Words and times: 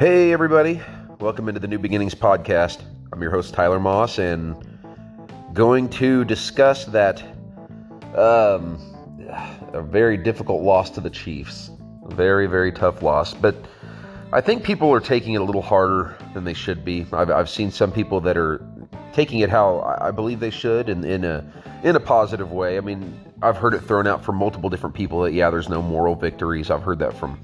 Hey, 0.00 0.32
everybody. 0.32 0.80
Welcome 1.18 1.50
into 1.50 1.60
the 1.60 1.68
New 1.68 1.78
Beginnings 1.78 2.14
podcast. 2.14 2.80
I'm 3.12 3.20
your 3.20 3.30
host, 3.30 3.52
Tyler 3.52 3.78
Moss, 3.78 4.18
and 4.18 4.56
going 5.52 5.90
to 5.90 6.24
discuss 6.24 6.86
that 6.86 7.22
um, 8.16 8.78
a 9.74 9.82
very 9.82 10.16
difficult 10.16 10.62
loss 10.62 10.88
to 10.92 11.02
the 11.02 11.10
Chiefs. 11.10 11.70
Very, 12.06 12.46
very 12.46 12.72
tough 12.72 13.02
loss. 13.02 13.34
But 13.34 13.54
I 14.32 14.40
think 14.40 14.64
people 14.64 14.90
are 14.90 15.00
taking 15.00 15.34
it 15.34 15.42
a 15.42 15.44
little 15.44 15.60
harder 15.60 16.16
than 16.32 16.44
they 16.44 16.54
should 16.54 16.82
be. 16.82 17.04
I've, 17.12 17.30
I've 17.30 17.50
seen 17.50 17.70
some 17.70 17.92
people 17.92 18.22
that 18.22 18.38
are 18.38 18.66
taking 19.12 19.40
it 19.40 19.50
how 19.50 19.80
I 20.00 20.12
believe 20.12 20.40
they 20.40 20.48
should, 20.48 20.88
and 20.88 21.04
in 21.04 21.26
a 21.26 21.44
in 21.84 21.94
a 21.94 22.00
positive 22.00 22.52
way. 22.52 22.78
I 22.78 22.80
mean, 22.80 23.20
I've 23.42 23.58
heard 23.58 23.74
it 23.74 23.80
thrown 23.80 24.06
out 24.06 24.24
from 24.24 24.36
multiple 24.36 24.70
different 24.70 24.94
people 24.94 25.20
that 25.24 25.34
yeah, 25.34 25.50
there's 25.50 25.68
no 25.68 25.82
moral 25.82 26.14
victories. 26.14 26.70
I've 26.70 26.82
heard 26.82 27.00
that 27.00 27.12
from 27.12 27.38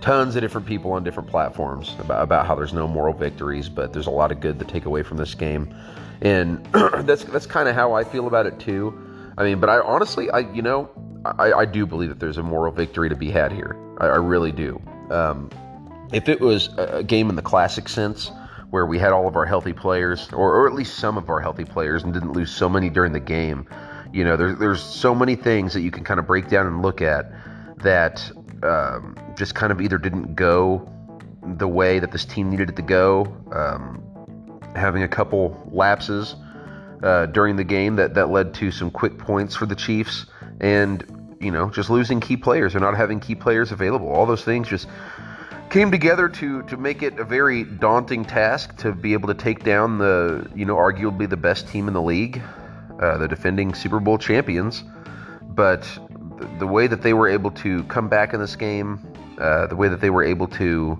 tons 0.00 0.36
of 0.36 0.42
different 0.42 0.66
people 0.66 0.92
on 0.92 1.04
different 1.04 1.28
platforms 1.28 1.94
about, 1.98 2.22
about 2.22 2.46
how 2.46 2.54
there's 2.54 2.72
no 2.72 2.86
moral 2.86 3.14
victories, 3.14 3.68
but 3.68 3.92
there's 3.92 4.06
a 4.06 4.10
lot 4.10 4.32
of 4.32 4.40
good 4.40 4.58
to 4.58 4.64
take 4.64 4.84
away 4.84 5.02
from 5.02 5.16
this 5.16 5.34
game, 5.34 5.74
and 6.20 6.64
that's 6.72 7.24
that's 7.24 7.46
kind 7.46 7.68
of 7.68 7.74
how 7.74 7.94
I 7.94 8.04
feel 8.04 8.26
about 8.26 8.46
it 8.46 8.58
too. 8.58 8.98
I 9.36 9.44
mean, 9.44 9.60
but 9.60 9.68
I 9.70 9.80
honestly, 9.80 10.30
I 10.30 10.40
you 10.40 10.62
know, 10.62 10.90
I, 11.24 11.52
I 11.52 11.64
do 11.64 11.86
believe 11.86 12.10
that 12.10 12.20
there's 12.20 12.38
a 12.38 12.42
moral 12.42 12.72
victory 12.72 13.08
to 13.08 13.16
be 13.16 13.30
had 13.30 13.52
here. 13.52 13.76
I, 13.98 14.06
I 14.06 14.16
really 14.16 14.52
do. 14.52 14.80
Um, 15.10 15.50
if 16.12 16.28
it 16.28 16.40
was 16.40 16.68
a 16.76 17.02
game 17.02 17.30
in 17.30 17.36
the 17.36 17.42
classic 17.42 17.88
sense, 17.88 18.30
where 18.70 18.86
we 18.86 18.98
had 18.98 19.12
all 19.12 19.26
of 19.28 19.36
our 19.36 19.46
healthy 19.46 19.72
players, 19.72 20.28
or, 20.32 20.54
or 20.54 20.66
at 20.66 20.74
least 20.74 20.96
some 20.96 21.16
of 21.16 21.30
our 21.30 21.40
healthy 21.40 21.64
players, 21.64 22.02
and 22.02 22.12
didn't 22.12 22.32
lose 22.32 22.50
so 22.50 22.68
many 22.68 22.90
during 22.90 23.12
the 23.12 23.20
game, 23.20 23.66
you 24.12 24.24
know, 24.24 24.36
there's 24.36 24.58
there's 24.58 24.82
so 24.82 25.14
many 25.14 25.34
things 25.34 25.74
that 25.74 25.80
you 25.80 25.90
can 25.90 26.04
kind 26.04 26.20
of 26.20 26.26
break 26.26 26.48
down 26.48 26.66
and 26.66 26.82
look 26.82 27.02
at 27.02 27.32
that 27.78 28.30
um, 28.64 29.16
just 29.36 29.54
kind 29.54 29.70
of 29.70 29.80
either 29.80 29.98
didn't 29.98 30.34
go 30.34 30.90
the 31.56 31.68
way 31.68 31.98
that 31.98 32.10
this 32.10 32.24
team 32.24 32.50
needed 32.50 32.70
it 32.70 32.76
to 32.76 32.82
go. 32.82 33.36
Um, 33.52 34.02
having 34.74 35.02
a 35.02 35.08
couple 35.08 35.62
lapses 35.70 36.34
uh, 37.02 37.26
during 37.26 37.56
the 37.56 37.64
game 37.64 37.96
that, 37.96 38.14
that 38.14 38.30
led 38.30 38.54
to 38.54 38.70
some 38.70 38.90
quick 38.90 39.18
points 39.18 39.54
for 39.54 39.66
the 39.66 39.74
Chiefs, 39.74 40.26
and 40.60 41.04
you 41.40 41.50
know, 41.50 41.68
just 41.68 41.90
losing 41.90 42.20
key 42.20 42.36
players 42.36 42.74
or 42.74 42.80
not 42.80 42.96
having 42.96 43.20
key 43.20 43.34
players 43.34 43.70
available. 43.70 44.08
All 44.08 44.24
those 44.24 44.42
things 44.44 44.68
just 44.68 44.88
came 45.70 45.90
together 45.90 46.28
to 46.28 46.62
to 46.62 46.76
make 46.76 47.02
it 47.02 47.18
a 47.18 47.24
very 47.24 47.64
daunting 47.64 48.24
task 48.24 48.76
to 48.78 48.92
be 48.92 49.12
able 49.12 49.28
to 49.28 49.34
take 49.34 49.64
down 49.64 49.98
the 49.98 50.48
you 50.54 50.64
know 50.64 50.76
arguably 50.76 51.28
the 51.28 51.36
best 51.36 51.68
team 51.68 51.88
in 51.88 51.94
the 51.94 52.02
league, 52.02 52.40
uh, 53.00 53.18
the 53.18 53.28
defending 53.28 53.74
Super 53.74 54.00
Bowl 54.00 54.16
champions. 54.18 54.82
But 55.42 55.86
the, 56.58 56.66
way 56.66 56.86
that 56.86 57.02
they 57.02 57.14
were 57.14 57.28
able 57.28 57.50
to 57.50 57.82
come 57.84 58.08
back 58.08 58.34
in 58.34 58.40
this 58.40 58.56
game, 58.56 59.00
uh, 59.38 59.66
the 59.66 59.76
way 59.76 59.88
that 59.88 60.00
they 60.00 60.10
were 60.10 60.24
able 60.24 60.46
to 60.48 60.98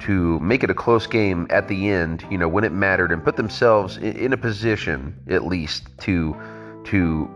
to 0.00 0.38
make 0.40 0.62
it 0.62 0.68
a 0.70 0.74
close 0.74 1.06
game 1.06 1.46
at 1.50 1.68
the 1.68 1.88
end, 1.88 2.26
you 2.30 2.36
know, 2.36 2.48
when 2.48 2.64
it 2.64 2.72
mattered, 2.72 3.10
and 3.10 3.24
put 3.24 3.36
themselves 3.36 3.96
in, 3.96 4.16
in 4.16 4.32
a 4.32 4.36
position 4.36 5.14
at 5.28 5.46
least 5.46 5.86
to 5.98 6.36
to 6.84 7.30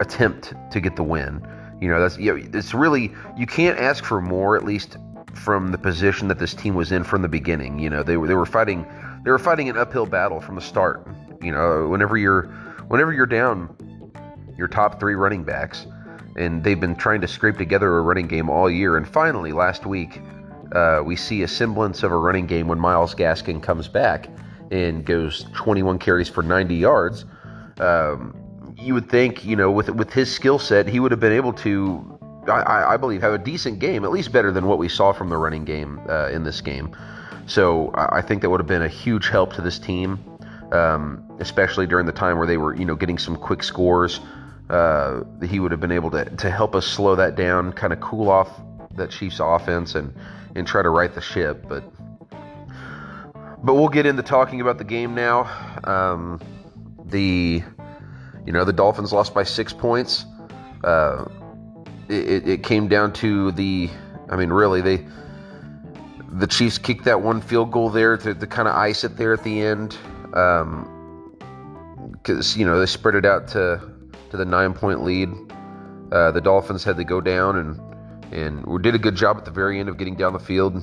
attempt 0.00 0.54
to 0.70 0.80
get 0.80 0.96
the 0.96 1.02
win. 1.02 1.46
You 1.80 1.88
know, 1.88 2.00
that's 2.00 2.18
you 2.18 2.36
know, 2.36 2.48
it's 2.52 2.74
really 2.74 3.12
you 3.36 3.46
can't 3.46 3.78
ask 3.78 4.04
for 4.04 4.20
more. 4.20 4.56
At 4.56 4.64
least 4.64 4.96
from 5.34 5.70
the 5.70 5.78
position 5.78 6.28
that 6.28 6.38
this 6.38 6.54
team 6.54 6.74
was 6.74 6.90
in 6.90 7.04
from 7.04 7.22
the 7.22 7.28
beginning. 7.28 7.78
You 7.78 7.90
know, 7.90 8.02
they 8.02 8.16
were 8.16 8.26
they 8.26 8.34
were 8.34 8.46
fighting 8.46 8.86
they 9.24 9.30
were 9.30 9.38
fighting 9.38 9.68
an 9.68 9.76
uphill 9.76 10.06
battle 10.06 10.40
from 10.40 10.54
the 10.54 10.60
start. 10.60 11.06
You 11.42 11.52
know, 11.52 11.88
whenever 11.88 12.16
you're 12.16 12.44
whenever 12.88 13.12
you're 13.12 13.26
down 13.26 13.74
your 14.56 14.68
top 14.68 14.98
three 14.98 15.14
running 15.14 15.44
backs, 15.44 15.86
and 16.38 16.64
they've 16.64 16.80
been 16.80 16.96
trying 16.96 17.20
to 17.20 17.28
scrape 17.28 17.56
together 17.58 17.98
a 17.98 18.00
running 18.00 18.28
game 18.28 18.48
all 18.48 18.70
year, 18.70 18.96
and 18.96 19.06
finally 19.06 19.52
last 19.52 19.84
week 19.86 20.20
uh, 20.72 21.02
we 21.04 21.16
see 21.16 21.42
a 21.42 21.48
semblance 21.48 22.02
of 22.02 22.12
a 22.12 22.16
running 22.16 22.46
game 22.46 22.68
when 22.68 22.78
Myles 22.78 23.14
Gaskin 23.14 23.62
comes 23.62 23.88
back 23.88 24.28
and 24.70 25.04
goes 25.04 25.46
21 25.54 25.98
carries 25.98 26.28
for 26.28 26.42
90 26.42 26.74
yards. 26.74 27.24
Um, 27.78 28.74
you 28.76 28.94
would 28.94 29.08
think, 29.08 29.44
you 29.44 29.56
know, 29.56 29.70
with 29.70 29.90
with 29.90 30.12
his 30.12 30.32
skill 30.32 30.58
set, 30.58 30.86
he 30.86 31.00
would 31.00 31.10
have 31.10 31.20
been 31.20 31.32
able 31.32 31.52
to 31.54 32.18
I, 32.48 32.94
I, 32.94 32.96
believe, 32.96 33.20
have 33.22 33.34
a 33.34 33.38
decent 33.38 33.78
game, 33.78 34.04
at 34.04 34.10
least 34.10 34.32
better 34.32 34.52
than 34.52 34.66
what 34.66 34.78
we 34.78 34.88
saw 34.88 35.12
from 35.12 35.28
the 35.28 35.36
running 35.36 35.64
game 35.64 36.00
uh, 36.08 36.28
in 36.28 36.44
this 36.44 36.60
game. 36.60 36.96
So 37.46 37.92
I 37.94 38.22
think 38.22 38.42
that 38.42 38.50
would 38.50 38.60
have 38.60 38.66
been 38.66 38.82
a 38.82 38.88
huge 38.88 39.28
help 39.28 39.54
to 39.54 39.62
this 39.62 39.78
team, 39.78 40.18
um, 40.72 41.24
especially 41.40 41.86
during 41.86 42.06
the 42.06 42.12
time 42.12 42.36
where 42.36 42.46
they 42.46 42.56
were, 42.56 42.74
you 42.74 42.84
know, 42.84 42.94
getting 42.94 43.18
some 43.18 43.36
quick 43.36 43.62
scores. 43.62 44.20
Uh, 44.70 45.22
he 45.46 45.60
would 45.60 45.70
have 45.70 45.80
been 45.80 45.92
able 45.92 46.10
to, 46.10 46.24
to 46.36 46.50
help 46.50 46.74
us 46.74 46.86
slow 46.86 47.16
that 47.16 47.36
down, 47.36 47.72
kind 47.72 47.92
of 47.92 48.00
cool 48.00 48.28
off 48.28 48.50
that 48.96 49.10
Chiefs 49.10 49.40
offense 49.40 49.94
and 49.94 50.14
and 50.54 50.66
try 50.66 50.82
to 50.82 50.90
right 50.90 51.14
the 51.14 51.20
ship. 51.20 51.64
But 51.68 51.84
but 53.62 53.74
we'll 53.74 53.88
get 53.88 54.06
into 54.06 54.22
talking 54.22 54.60
about 54.60 54.78
the 54.78 54.84
game 54.84 55.14
now. 55.14 55.48
Um, 55.84 56.40
the 57.06 57.62
you 58.44 58.52
know 58.52 58.64
the 58.64 58.72
Dolphins 58.72 59.12
lost 59.12 59.34
by 59.34 59.44
six 59.44 59.72
points. 59.72 60.26
Uh, 60.84 61.24
it, 62.08 62.48
it 62.48 62.62
came 62.62 62.88
down 62.88 63.12
to 63.14 63.52
the. 63.52 63.88
I 64.28 64.36
mean, 64.36 64.50
really, 64.50 64.82
they 64.82 65.06
the 66.30 66.46
Chiefs 66.46 66.76
kicked 66.78 67.04
that 67.04 67.22
one 67.22 67.40
field 67.40 67.72
goal 67.72 67.88
there 67.88 68.16
to, 68.18 68.34
to 68.34 68.46
kind 68.46 68.68
of 68.68 68.74
ice 68.74 69.02
it 69.02 69.16
there 69.16 69.32
at 69.32 69.42
the 69.44 69.62
end, 69.62 69.96
because 70.30 70.62
um, 70.62 72.60
you 72.60 72.66
know 72.66 72.78
they 72.78 72.86
spread 72.86 73.14
it 73.14 73.24
out 73.24 73.48
to 73.48 73.80
to 74.30 74.36
the 74.36 74.44
nine 74.44 74.74
point 74.74 75.02
lead. 75.04 75.28
Uh, 76.12 76.30
the 76.30 76.40
Dolphins 76.40 76.84
had 76.84 76.96
to 76.96 77.04
go 77.04 77.20
down 77.20 77.56
and 77.56 77.80
and 78.32 78.64
we 78.66 78.80
did 78.82 78.94
a 78.94 78.98
good 78.98 79.16
job 79.16 79.38
at 79.38 79.44
the 79.44 79.50
very 79.50 79.80
end 79.80 79.88
of 79.88 79.96
getting 79.96 80.14
down 80.14 80.32
the 80.34 80.38
field 80.38 80.82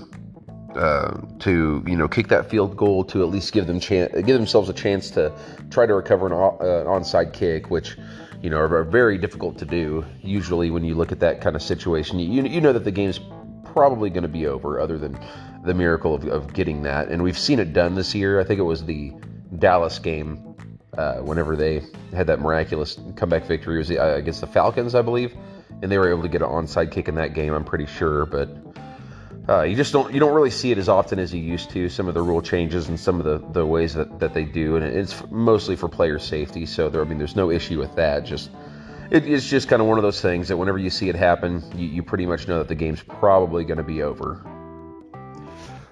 uh, 0.75 1.19
to 1.39 1.83
you 1.88 1.95
know 1.95 2.07
kick 2.07 2.28
that 2.28 2.50
field 2.50 2.75
goal 2.75 3.03
to 3.03 3.22
at 3.22 3.29
least 3.29 3.53
give 3.53 3.67
them 3.67 3.79
chance 3.79 4.11
give 4.13 4.38
themselves 4.38 4.69
a 4.69 4.73
chance 4.73 5.09
to 5.11 5.31
try 5.69 5.85
to 5.85 5.94
recover 5.94 6.28
an, 6.28 6.33
uh, 6.33 6.89
onside 6.89 7.33
kick, 7.33 7.69
which 7.69 7.97
you 8.41 8.51
know, 8.51 8.57
are, 8.57 8.83
very 8.83 9.17
difficult 9.17 9.57
to 9.57 9.66
do. 9.66 10.06
Usually, 10.22 10.69
when 10.69 10.83
you 10.83 10.94
look 10.94 11.12
at 11.12 11.19
that 11.22 11.41
kind 11.41 11.56
of 11.56 11.63
situation, 11.63 12.19
you 12.19 12.44
you 12.44 12.62
know 12.62 12.73
that 12.73 12.83
the 12.83 12.91
game's 12.91 13.19
probably 13.63 14.12
going 14.12 14.22
to 14.22 14.29
be 14.29 14.45
over, 14.45 14.79
other 14.79 15.00
than 15.00 15.17
the 15.63 15.73
miracle 15.73 16.13
of, 16.13 16.25
of 16.27 16.53
getting 16.53 16.83
that. 16.83 17.07
And 17.07 17.23
we've 17.23 17.38
seen 17.38 17.59
it 17.59 17.73
done 17.73 17.95
this 17.95 18.13
year. 18.13 18.39
I 18.39 18.44
think 18.44 18.59
it 18.59 18.63
was 18.63 18.85
the 18.85 19.13
Dallas 19.57 19.97
game 19.97 20.54
uh, 20.97 21.17
whenever 21.17 21.56
they 21.56 21.81
had 22.13 22.28
that 22.28 22.39
miraculous 22.39 22.97
comeback 23.16 23.45
victory. 23.45 23.78
Was 23.78 23.91
uh, 23.91 24.16
against 24.17 24.41
the 24.41 24.47
Falcons, 24.47 24.95
I 24.95 25.01
believe, 25.01 25.35
and 25.81 25.91
they 25.91 25.97
were 25.97 26.09
able 26.09 26.23
to 26.23 26.29
get 26.29 26.41
an 26.41 26.50
onside 26.50 26.91
kick 26.91 27.07
in 27.07 27.16
that 27.16 27.33
game. 27.33 27.53
I'm 27.53 27.66
pretty 27.66 27.85
sure, 27.85 28.25
but 28.25 28.50
uh, 29.47 29.61
you 29.63 29.75
just 29.75 29.94
don't 29.94 30.13
you 30.13 30.19
don't 30.19 30.33
really 30.33 30.50
see 30.50 30.72
it 30.72 30.78
as 30.78 30.89
often 30.89 31.19
as 31.19 31.33
you 31.33 31.41
used 31.41 31.69
to. 31.72 31.89
Some 31.89 32.07
of 32.07 32.13
the 32.13 32.22
rule 32.22 32.41
changes 32.41 32.88
and 32.88 33.00
some 33.00 33.19
of 33.19 33.25
the, 33.25 33.51
the 33.51 33.66
ways 33.66 33.94
that, 33.94 34.19
that 34.19 34.33
they 34.33 34.44
do, 34.44 34.75
and 34.75 34.85
it's 34.85 35.23
mostly 35.29 35.75
for 35.75 35.88
player 35.88 36.17
safety. 36.17 36.66
So 36.66 36.89
there, 36.89 37.01
I 37.01 37.06
mean, 37.06 37.17
there's 37.17 37.35
no 37.35 37.51
issue 37.51 37.79
with 37.79 37.95
that. 37.95 38.25
Just 38.25 38.50
it, 39.12 39.27
it's 39.27 39.47
just 39.47 39.67
kind 39.67 39.81
of 39.81 39.88
one 39.88 39.97
of 39.97 40.03
those 40.03 40.22
things 40.22 40.47
that 40.47 40.57
whenever 40.57 40.79
you 40.79 40.89
see 40.89 41.09
it 41.09 41.16
happen, 41.16 41.63
you, 41.75 41.88
you 41.88 42.03
pretty 42.03 42.25
much 42.25 42.47
know 42.47 42.57
that 42.57 42.67
the 42.67 42.75
game's 42.75 43.03
probably 43.03 43.63
going 43.63 43.77
to 43.77 43.83
be 43.83 44.01
over. 44.01 44.44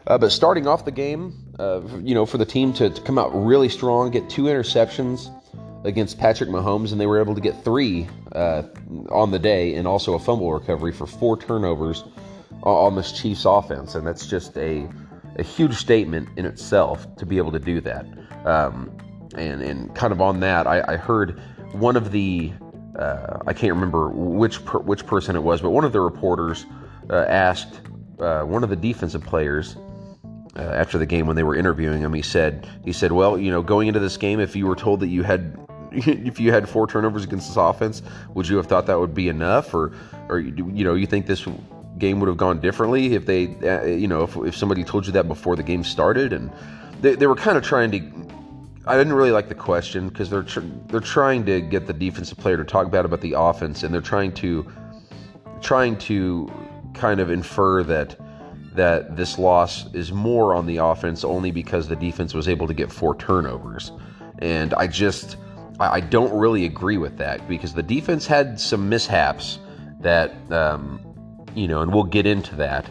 Uh, 0.05 0.17
but 0.17 0.31
starting 0.31 0.67
off 0.67 0.83
the 0.83 0.91
game, 0.91 1.42
you 1.59 2.13
know, 2.13 2.25
for 2.25 2.37
the 2.37 2.45
team 2.45 2.73
to, 2.73 2.89
to 2.89 3.01
come 3.01 3.17
out 3.17 3.29
really 3.33 3.69
strong, 3.69 4.11
get 4.11 4.29
two 4.29 4.43
interceptions 4.43 5.29
against 5.85 6.17
Patrick 6.17 6.49
Mahomes, 6.49 6.91
and 6.91 6.99
they 6.99 7.05
were 7.05 7.19
able 7.19 7.35
to 7.35 7.41
get 7.41 7.63
three 7.63 8.07
uh, 8.31 8.63
on 9.09 9.31
the 9.31 9.39
day, 9.39 9.75
and 9.75 9.87
also 9.87 10.13
a 10.13 10.19
fumble 10.19 10.51
recovery 10.51 10.91
for 10.91 11.05
four 11.05 11.37
turnovers 11.37 12.03
on 12.63 12.95
this 12.95 13.11
Chiefs 13.11 13.45
offense, 13.45 13.95
and 13.95 14.07
that's 14.07 14.25
just 14.27 14.57
a 14.57 14.87
a 15.37 15.43
huge 15.43 15.73
statement 15.73 16.29
in 16.37 16.45
itself 16.45 17.15
to 17.15 17.25
be 17.25 17.37
able 17.37 17.51
to 17.51 17.59
do 17.59 17.81
that. 17.81 18.05
Um, 18.45 18.95
and 19.35 19.61
and 19.61 19.95
kind 19.95 20.13
of 20.13 20.21
on 20.21 20.39
that, 20.41 20.67
I, 20.67 20.93
I 20.93 20.97
heard 20.97 21.39
one 21.73 21.95
of 21.95 22.11
the 22.11 22.51
uh, 22.97 23.39
I 23.47 23.53
can't 23.53 23.73
remember 23.73 24.09
which 24.09 24.63
per, 24.65 24.79
which 24.79 25.05
person 25.05 25.35
it 25.35 25.43
was, 25.43 25.61
but 25.61 25.71
one 25.71 25.83
of 25.83 25.91
the 25.91 26.01
reporters 26.01 26.65
uh, 27.09 27.25
asked 27.27 27.81
uh, 28.19 28.43
one 28.43 28.63
of 28.63 28.69
the 28.69 28.75
defensive 28.75 29.23
players 29.23 29.75
uh, 30.55 30.61
after 30.61 30.97
the 30.97 31.05
game 31.05 31.27
when 31.27 31.35
they 31.35 31.43
were 31.43 31.55
interviewing 31.55 32.01
him. 32.01 32.13
He 32.13 32.21
said 32.21 32.67
he 32.83 32.93
said, 32.93 33.11
"Well, 33.11 33.37
you 33.37 33.51
know, 33.51 33.61
going 33.61 33.87
into 33.87 33.99
this 33.99 34.17
game, 34.17 34.39
if 34.39 34.55
you 34.55 34.67
were 34.67 34.75
told 34.75 34.99
that 35.01 35.07
you 35.07 35.23
had 35.23 35.57
if 35.91 36.39
you 36.39 36.51
had 36.51 36.67
four 36.67 36.87
turnovers 36.87 37.23
against 37.23 37.47
this 37.47 37.57
offense, 37.57 38.01
would 38.33 38.47
you 38.47 38.57
have 38.57 38.67
thought 38.67 38.87
that 38.87 38.99
would 38.99 39.13
be 39.13 39.29
enough, 39.29 39.73
or 39.73 39.93
or 40.29 40.39
you 40.39 40.83
know, 40.83 40.95
you 40.95 41.05
think 41.05 41.27
this 41.27 41.47
game 41.97 42.19
would 42.19 42.27
have 42.27 42.37
gone 42.37 42.59
differently 42.59 43.13
if 43.13 43.25
they, 43.25 43.55
uh, 43.63 43.85
you 43.85 44.07
know, 44.07 44.23
if, 44.23 44.35
if 44.37 44.55
somebody 44.55 44.83
told 44.83 45.05
you 45.05 45.11
that 45.13 45.27
before 45.27 45.55
the 45.55 45.63
game 45.63 45.83
started. 45.83 46.33
And 46.33 46.51
they, 47.01 47.15
they 47.15 47.27
were 47.27 47.35
kind 47.35 47.57
of 47.57 47.63
trying 47.63 47.91
to. 47.91 48.23
I 48.85 48.97
didn't 48.97 49.13
really 49.13 49.31
like 49.31 49.47
the 49.47 49.55
question 49.55 50.09
because 50.09 50.29
they're 50.29 50.43
tr- 50.43 50.61
they're 50.87 50.99
trying 50.99 51.45
to 51.45 51.61
get 51.61 51.87
the 51.87 51.93
defensive 51.93 52.37
player 52.37 52.57
to 52.57 52.65
talk 52.65 52.91
bad 52.91 53.05
about 53.05 53.21
the 53.21 53.33
offense, 53.37 53.83
and 53.83 53.93
they're 53.93 54.01
trying 54.01 54.33
to 54.33 54.69
trying 55.61 55.97
to 55.97 56.51
kind 56.93 57.19
of 57.19 57.29
infer 57.29 57.83
that 57.83 58.17
that 58.75 59.15
this 59.15 59.37
loss 59.37 59.93
is 59.93 60.11
more 60.11 60.55
on 60.55 60.65
the 60.65 60.77
offense 60.77 61.23
only 61.23 61.51
because 61.51 61.87
the 61.87 61.95
defense 61.95 62.33
was 62.33 62.47
able 62.47 62.67
to 62.67 62.73
get 62.73 62.91
four 62.91 63.15
turnovers. 63.15 63.91
And 64.39 64.73
I 64.73 64.87
just 64.87 65.37
I 65.79 66.01
don't 66.01 66.31
really 66.37 66.65
agree 66.65 66.97
with 66.97 67.17
that 67.17 67.47
because 67.47 67.73
the 67.73 67.83
defense 67.83 68.27
had 68.27 68.59
some 68.59 68.89
mishaps 68.89 69.59
that 70.01 70.33
um, 70.51 70.99
you 71.55 71.67
know, 71.67 71.81
and 71.81 71.93
we'll 71.93 72.03
get 72.03 72.25
into 72.25 72.55
that. 72.55 72.85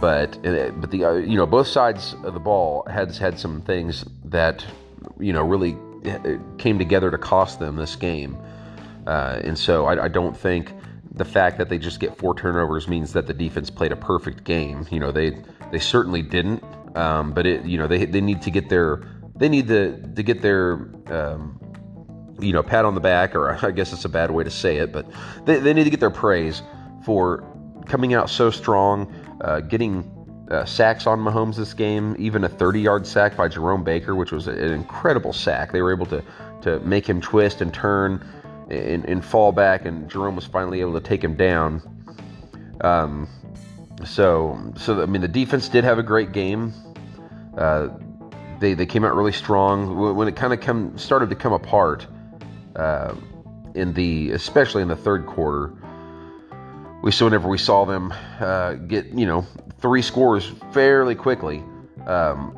but 0.00 0.36
uh, 0.46 0.70
but 0.70 0.90
the 0.90 1.04
uh, 1.04 1.14
you 1.14 1.36
know 1.36 1.46
both 1.46 1.66
sides 1.66 2.14
of 2.24 2.34
the 2.34 2.40
ball 2.40 2.84
had 2.88 3.14
had 3.16 3.38
some 3.38 3.60
things 3.62 4.04
that 4.24 4.64
you 5.18 5.32
know 5.32 5.42
really 5.42 5.76
uh, 6.06 6.36
came 6.58 6.78
together 6.78 7.10
to 7.10 7.18
cost 7.18 7.58
them 7.58 7.76
this 7.76 7.96
game, 7.96 8.36
uh, 9.06 9.40
and 9.44 9.58
so 9.58 9.86
I, 9.86 10.04
I, 10.04 10.08
don't 10.08 10.36
think 10.36 10.72
the 11.14 11.24
fact 11.24 11.58
that 11.58 11.68
they 11.68 11.78
just 11.78 12.00
get 12.00 12.16
four 12.16 12.34
turnovers 12.34 12.88
means 12.88 13.12
that 13.12 13.26
the 13.26 13.34
defense 13.34 13.70
played 13.70 13.92
a 13.92 13.96
perfect 13.96 14.44
game. 14.44 14.86
You 14.90 15.00
know 15.00 15.12
they 15.12 15.36
they 15.70 15.78
certainly 15.78 16.22
didn't, 16.22 16.62
um, 16.96 17.32
but 17.32 17.46
it 17.46 17.64
you 17.64 17.78
know 17.78 17.86
they 17.86 18.04
they 18.04 18.20
need 18.20 18.42
to 18.42 18.50
get 18.50 18.68
their 18.68 19.02
they 19.36 19.48
need 19.48 19.68
to 19.68 20.00
to 20.14 20.22
get 20.22 20.42
their 20.42 20.88
um, 21.06 21.58
you 22.40 22.52
know 22.52 22.62
pat 22.62 22.84
on 22.84 22.94
the 22.94 23.00
back 23.00 23.34
or 23.34 23.52
I 23.64 23.70
guess 23.70 23.92
it's 23.92 24.04
a 24.04 24.08
bad 24.08 24.30
way 24.30 24.44
to 24.44 24.50
say 24.50 24.78
it, 24.78 24.92
but 24.92 25.06
they, 25.44 25.58
they 25.58 25.74
need 25.74 25.84
to 25.84 25.90
get 25.90 26.00
their 26.00 26.10
praise 26.10 26.62
for 27.04 27.44
coming 27.86 28.14
out 28.14 28.30
so 28.30 28.50
strong 28.50 29.12
uh, 29.42 29.60
getting 29.60 30.08
uh, 30.50 30.64
sacks 30.64 31.06
on 31.06 31.18
Mahomes 31.18 31.56
this 31.56 31.74
game, 31.74 32.14
even 32.18 32.44
a 32.44 32.48
30 32.48 32.80
yard 32.80 33.06
sack 33.06 33.36
by 33.36 33.48
Jerome 33.48 33.84
Baker, 33.84 34.14
which 34.14 34.32
was 34.32 34.48
an 34.48 34.58
incredible 34.58 35.32
sack. 35.32 35.72
They 35.72 35.82
were 35.82 35.92
able 35.92 36.06
to, 36.06 36.22
to 36.62 36.78
make 36.80 37.08
him 37.08 37.20
twist 37.20 37.60
and 37.60 37.72
turn 37.72 38.24
and, 38.72 39.04
and 39.04 39.24
fall 39.24 39.52
back, 39.52 39.84
and 39.84 40.10
Jerome 40.10 40.36
was 40.36 40.46
finally 40.46 40.80
able 40.80 40.94
to 40.94 41.00
take 41.00 41.22
him 41.22 41.36
down. 41.36 41.82
Um, 42.80 43.28
so, 44.04 44.72
so 44.76 45.02
I 45.02 45.06
mean, 45.06 45.22
the 45.22 45.28
defense 45.28 45.68
did 45.68 45.84
have 45.84 45.98
a 45.98 46.02
great 46.02 46.32
game. 46.32 46.72
Uh, 47.56 47.88
they, 48.58 48.74
they 48.74 48.86
came 48.86 49.04
out 49.04 49.14
really 49.14 49.32
strong 49.32 50.16
when 50.16 50.28
it 50.28 50.36
kind 50.36 50.52
of 50.52 50.60
come 50.60 50.96
started 50.96 51.30
to 51.30 51.36
come 51.36 51.52
apart 51.52 52.06
uh, 52.76 53.14
in 53.74 53.92
the 53.92 54.30
especially 54.30 54.82
in 54.82 54.88
the 54.88 54.96
third 54.96 55.26
quarter 55.26 55.74
we 57.02 57.10
saw 57.10 57.24
whenever 57.24 57.48
we 57.48 57.58
saw 57.58 57.84
them 57.84 58.14
uh, 58.40 58.74
get 58.74 59.06
you 59.06 59.26
know 59.26 59.44
three 59.80 60.02
scores 60.02 60.50
fairly 60.72 61.14
quickly, 61.14 61.62
um, 62.06 62.56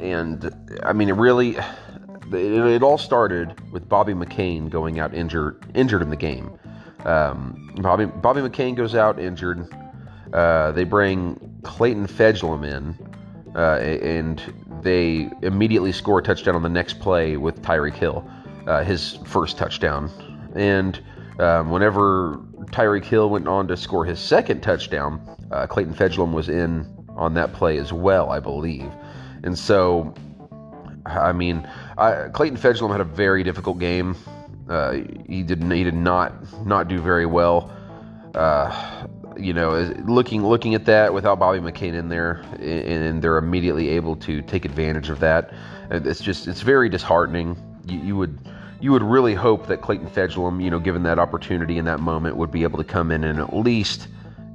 and 0.00 0.52
I 0.82 0.92
mean 0.92 1.08
it 1.08 1.14
really 1.14 1.56
it, 2.32 2.82
all 2.82 2.98
started 2.98 3.54
with 3.72 3.88
Bobby 3.88 4.14
McCain 4.14 4.70
going 4.70 4.98
out 4.98 5.14
injured 5.14 5.64
injured 5.74 6.02
in 6.02 6.10
the 6.10 6.16
game. 6.16 6.50
Um, 7.04 7.72
Bobby 7.80 8.06
Bobby 8.06 8.40
McCain 8.40 8.74
goes 8.74 8.94
out 8.94 9.18
injured. 9.18 9.68
Uh, 10.32 10.72
they 10.72 10.84
bring 10.84 11.60
Clayton 11.62 12.06
Fejedelem 12.06 12.64
in, 12.64 13.54
uh, 13.54 13.78
and 13.78 14.42
they 14.82 15.30
immediately 15.42 15.92
score 15.92 16.18
a 16.18 16.22
touchdown 16.22 16.54
on 16.56 16.62
the 16.62 16.68
next 16.68 16.98
play 17.00 17.36
with 17.36 17.62
Tyreek 17.62 17.94
Hill, 17.94 18.28
uh, 18.66 18.82
his 18.82 19.18
first 19.24 19.56
touchdown, 19.56 20.10
and 20.54 21.00
um, 21.38 21.70
whenever 21.70 22.40
Tyreek 22.66 23.04
Hill 23.04 23.30
went 23.30 23.46
on 23.46 23.68
to 23.68 23.76
score 23.76 24.04
his 24.04 24.18
second 24.18 24.62
touchdown, 24.62 25.20
uh, 25.52 25.66
Clayton 25.66 25.94
Fejedelem 25.94 26.32
was 26.32 26.48
in 26.48 26.86
on 27.16 27.34
that 27.34 27.52
play 27.52 27.78
as 27.78 27.92
well, 27.92 28.30
I 28.30 28.40
believe. 28.40 28.90
And 29.42 29.58
so, 29.58 30.14
I 31.04 31.32
mean, 31.32 31.68
I, 31.98 32.28
Clayton 32.28 32.58
Fejedelem 32.58 32.90
had 32.90 33.00
a 33.00 33.04
very 33.04 33.42
difficult 33.42 33.78
game. 33.78 34.16
Uh, 34.68 34.98
he 35.28 35.42
did 35.42 35.62
he 35.62 35.84
did 35.84 35.94
not 35.94 36.66
not 36.66 36.88
do 36.88 37.00
very 37.00 37.26
well. 37.26 37.70
Uh, 38.34 39.06
you 39.36 39.52
know, 39.52 39.72
looking 40.06 40.44
looking 40.44 40.74
at 40.74 40.84
that 40.86 41.14
without 41.14 41.38
Bobby 41.38 41.58
McCain 41.58 41.94
in 41.94 42.08
there, 42.08 42.42
and, 42.58 43.22
they're 43.22 43.38
immediately 43.38 43.90
able 43.90 44.16
to 44.16 44.42
take 44.42 44.64
advantage 44.64 45.08
of 45.10 45.20
that. 45.20 45.52
It's 45.90 46.20
just 46.20 46.48
it's 46.48 46.62
very 46.62 46.88
disheartening. 46.88 47.56
You, 47.86 47.98
you 48.00 48.16
would 48.16 48.38
you 48.80 48.92
would 48.92 49.02
really 49.02 49.34
hope 49.34 49.66
that 49.68 49.80
Clayton 49.80 50.08
Fejedelem, 50.08 50.62
you 50.62 50.70
know, 50.70 50.78
given 50.78 51.02
that 51.04 51.18
opportunity 51.18 51.78
in 51.78 51.84
that 51.86 52.00
moment, 52.00 52.36
would 52.36 52.50
be 52.50 52.62
able 52.62 52.78
to 52.78 52.84
come 52.84 53.10
in 53.10 53.24
and 53.24 53.38
at 53.38 53.54
least, 53.54 54.08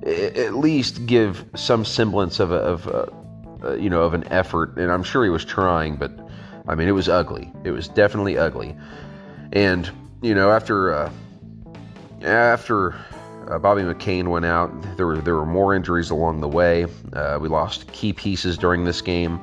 at 0.06 0.54
least 0.54 1.06
give 1.06 1.44
some 1.56 1.84
semblance 1.84 2.40
of 2.40 2.52
a, 2.52 2.56
of 2.56 2.88
a, 2.88 3.14
uh, 3.64 3.74
you 3.74 3.90
know, 3.90 4.04
of 4.04 4.14
an 4.14 4.28
effort. 4.32 4.78
And 4.78 4.92
I'm 4.92 5.04
sure 5.04 5.24
he 5.24 5.30
was 5.30 5.44
trying, 5.44 5.96
but 5.96 6.12
I 6.72 6.76
mean, 6.76 6.88
it 6.88 6.94
was 6.94 7.10
ugly. 7.10 7.52
It 7.64 7.72
was 7.72 7.88
definitely 7.88 8.38
ugly. 8.38 8.76
And 9.54 9.90
you 10.22 10.34
know, 10.34 10.52
after 10.52 10.94
uh, 10.94 11.12
after 12.24 12.94
uh, 13.50 13.60
Bobby 13.60 13.82
McCain 13.82 14.30
went 14.30 14.46
out, 14.46 14.72
there 14.98 15.06
were 15.06 15.18
there 15.18 15.36
were 15.36 15.46
more 15.46 15.76
injuries 15.76 16.10
along 16.10 16.42
the 16.42 16.48
way. 16.48 16.86
Uh, 17.14 17.38
we 17.42 17.50
lost 17.50 17.92
key 17.92 18.14
pieces 18.14 18.58
during 18.58 18.86
this 18.86 19.02
game 19.02 19.40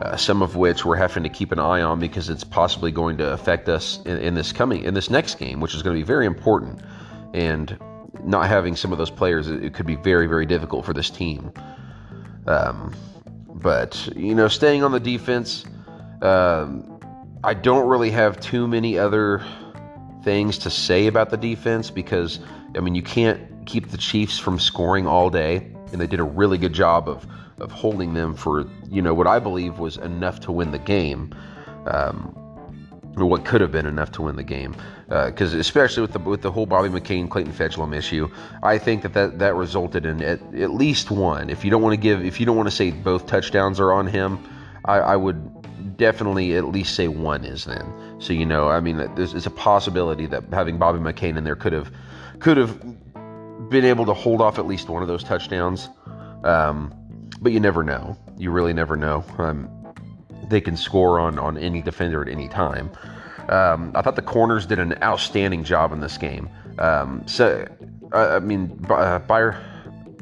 uh, 0.00 0.16
some 0.16 0.42
of 0.42 0.56
which 0.56 0.84
we're 0.84 0.96
having 0.96 1.22
to 1.22 1.28
keep 1.28 1.52
an 1.52 1.58
eye 1.58 1.80
on 1.80 2.00
because 2.00 2.28
it's 2.28 2.44
possibly 2.44 2.90
going 2.90 3.16
to 3.18 3.32
affect 3.32 3.68
us 3.68 4.00
in, 4.04 4.18
in 4.18 4.34
this 4.34 4.52
coming 4.52 4.84
in 4.84 4.94
this 4.94 5.10
next 5.10 5.36
game, 5.36 5.60
which 5.60 5.74
is 5.74 5.82
going 5.82 5.94
to 5.94 6.00
be 6.00 6.06
very 6.06 6.26
important. 6.26 6.80
And 7.32 7.78
not 8.22 8.48
having 8.48 8.76
some 8.76 8.92
of 8.92 8.98
those 8.98 9.10
players, 9.10 9.48
it, 9.48 9.74
could 9.74 9.86
be 9.86 9.96
very 9.96 10.26
very 10.26 10.46
difficult 10.46 10.84
for 10.84 10.92
this 10.92 11.10
team. 11.10 11.52
Um, 12.46 12.94
but 13.48 14.08
you 14.16 14.34
know, 14.34 14.48
staying 14.48 14.82
on 14.82 14.92
the 14.92 15.00
defense, 15.00 15.64
um, 16.24 16.98
I 17.44 17.54
don't 17.54 17.86
really 17.86 18.10
have 18.10 18.40
too 18.40 18.66
many 18.66 18.98
other 18.98 19.44
things 20.22 20.58
to 20.58 20.70
say 20.70 21.06
about 21.06 21.30
the 21.30 21.36
defense 21.36 21.90
because 21.90 22.40
I 22.74 22.80
mean 22.80 22.94
you 22.94 23.02
can't 23.02 23.66
keep 23.66 23.90
the 23.90 23.98
Chiefs 23.98 24.38
from 24.38 24.58
scoring 24.58 25.06
all 25.06 25.30
day, 25.30 25.70
and 25.92 26.00
they 26.00 26.06
did 26.06 26.20
a 26.20 26.24
really 26.24 26.58
good 26.58 26.72
job 26.72 27.08
of 27.08 27.26
of 27.58 27.70
holding 27.70 28.14
them 28.14 28.34
for 28.34 28.66
you 28.88 29.02
know 29.02 29.14
what 29.14 29.26
I 29.26 29.38
believe 29.38 29.78
was 29.78 29.96
enough 29.98 30.40
to 30.40 30.52
win 30.52 30.70
the 30.70 30.78
game, 30.78 31.34
um, 31.86 32.34
or 33.16 33.26
what 33.26 33.44
could 33.44 33.60
have 33.60 33.70
been 33.70 33.86
enough 33.86 34.12
to 34.12 34.22
win 34.22 34.36
the 34.36 34.42
game. 34.42 34.74
Because 35.08 35.54
uh, 35.54 35.58
especially 35.58 36.00
with 36.00 36.12
the 36.12 36.18
with 36.18 36.40
the 36.40 36.50
whole 36.50 36.64
Bobby 36.64 36.88
McCain 36.88 37.28
Clayton 37.28 37.52
Fejedelem 37.52 37.94
issue, 37.94 38.28
I 38.62 38.78
think 38.78 39.02
that, 39.02 39.12
that 39.12 39.38
that 39.40 39.54
resulted 39.54 40.06
in 40.06 40.22
at, 40.22 40.40
at 40.54 40.70
least 40.70 41.10
one. 41.10 41.50
If 41.50 41.64
you 41.64 41.70
don't 41.70 41.82
want 41.82 41.92
to 41.92 42.00
give, 42.00 42.24
if 42.24 42.40
you 42.40 42.46
don't 42.46 42.56
want 42.56 42.68
to 42.68 42.74
say 42.74 42.90
both 42.90 43.26
touchdowns 43.26 43.78
are 43.78 43.92
on 43.92 44.06
him, 44.06 44.38
I, 44.86 44.98
I 44.98 45.16
would 45.16 45.50
definitely 45.96 46.56
at 46.56 46.64
least 46.66 46.94
say 46.94 47.08
one 47.08 47.44
is 47.44 47.64
then. 47.64 48.16
So 48.18 48.32
you 48.32 48.46
know, 48.46 48.68
I 48.68 48.80
mean, 48.80 48.96
there's 49.14 49.34
it's 49.34 49.46
a 49.46 49.50
possibility 49.50 50.26
that 50.26 50.44
having 50.52 50.78
Bobby 50.78 50.98
McCain 50.98 51.36
in 51.36 51.44
there 51.44 51.56
could 51.56 51.72
have 51.72 51.90
could 52.38 52.56
have 52.56 52.80
been 53.68 53.84
able 53.84 54.06
to 54.06 54.14
hold 54.14 54.40
off 54.40 54.58
at 54.58 54.66
least 54.66 54.88
one 54.88 55.02
of 55.02 55.08
those 55.08 55.24
touchdowns. 55.24 55.88
Um, 56.44 56.92
but 57.40 57.52
you 57.52 57.60
never 57.60 57.82
know. 57.82 58.16
You 58.36 58.50
really 58.50 58.72
never 58.72 58.96
know. 58.96 59.24
Um, 59.38 59.68
they 60.48 60.60
can 60.60 60.76
score 60.76 61.20
on, 61.20 61.38
on 61.38 61.56
any 61.56 61.80
defender 61.80 62.22
at 62.22 62.28
any 62.28 62.48
time. 62.48 62.90
Um, 63.48 63.92
I 63.94 64.02
thought 64.02 64.16
the 64.16 64.22
corners 64.22 64.66
did 64.66 64.78
an 64.78 64.94
outstanding 65.02 65.64
job 65.64 65.92
in 65.92 66.00
this 66.00 66.16
game. 66.18 66.48
Um, 66.78 67.26
so, 67.26 67.66
I 68.12 68.38
mean, 68.38 68.84
uh, 68.88 69.18
Bayer, 69.20 69.62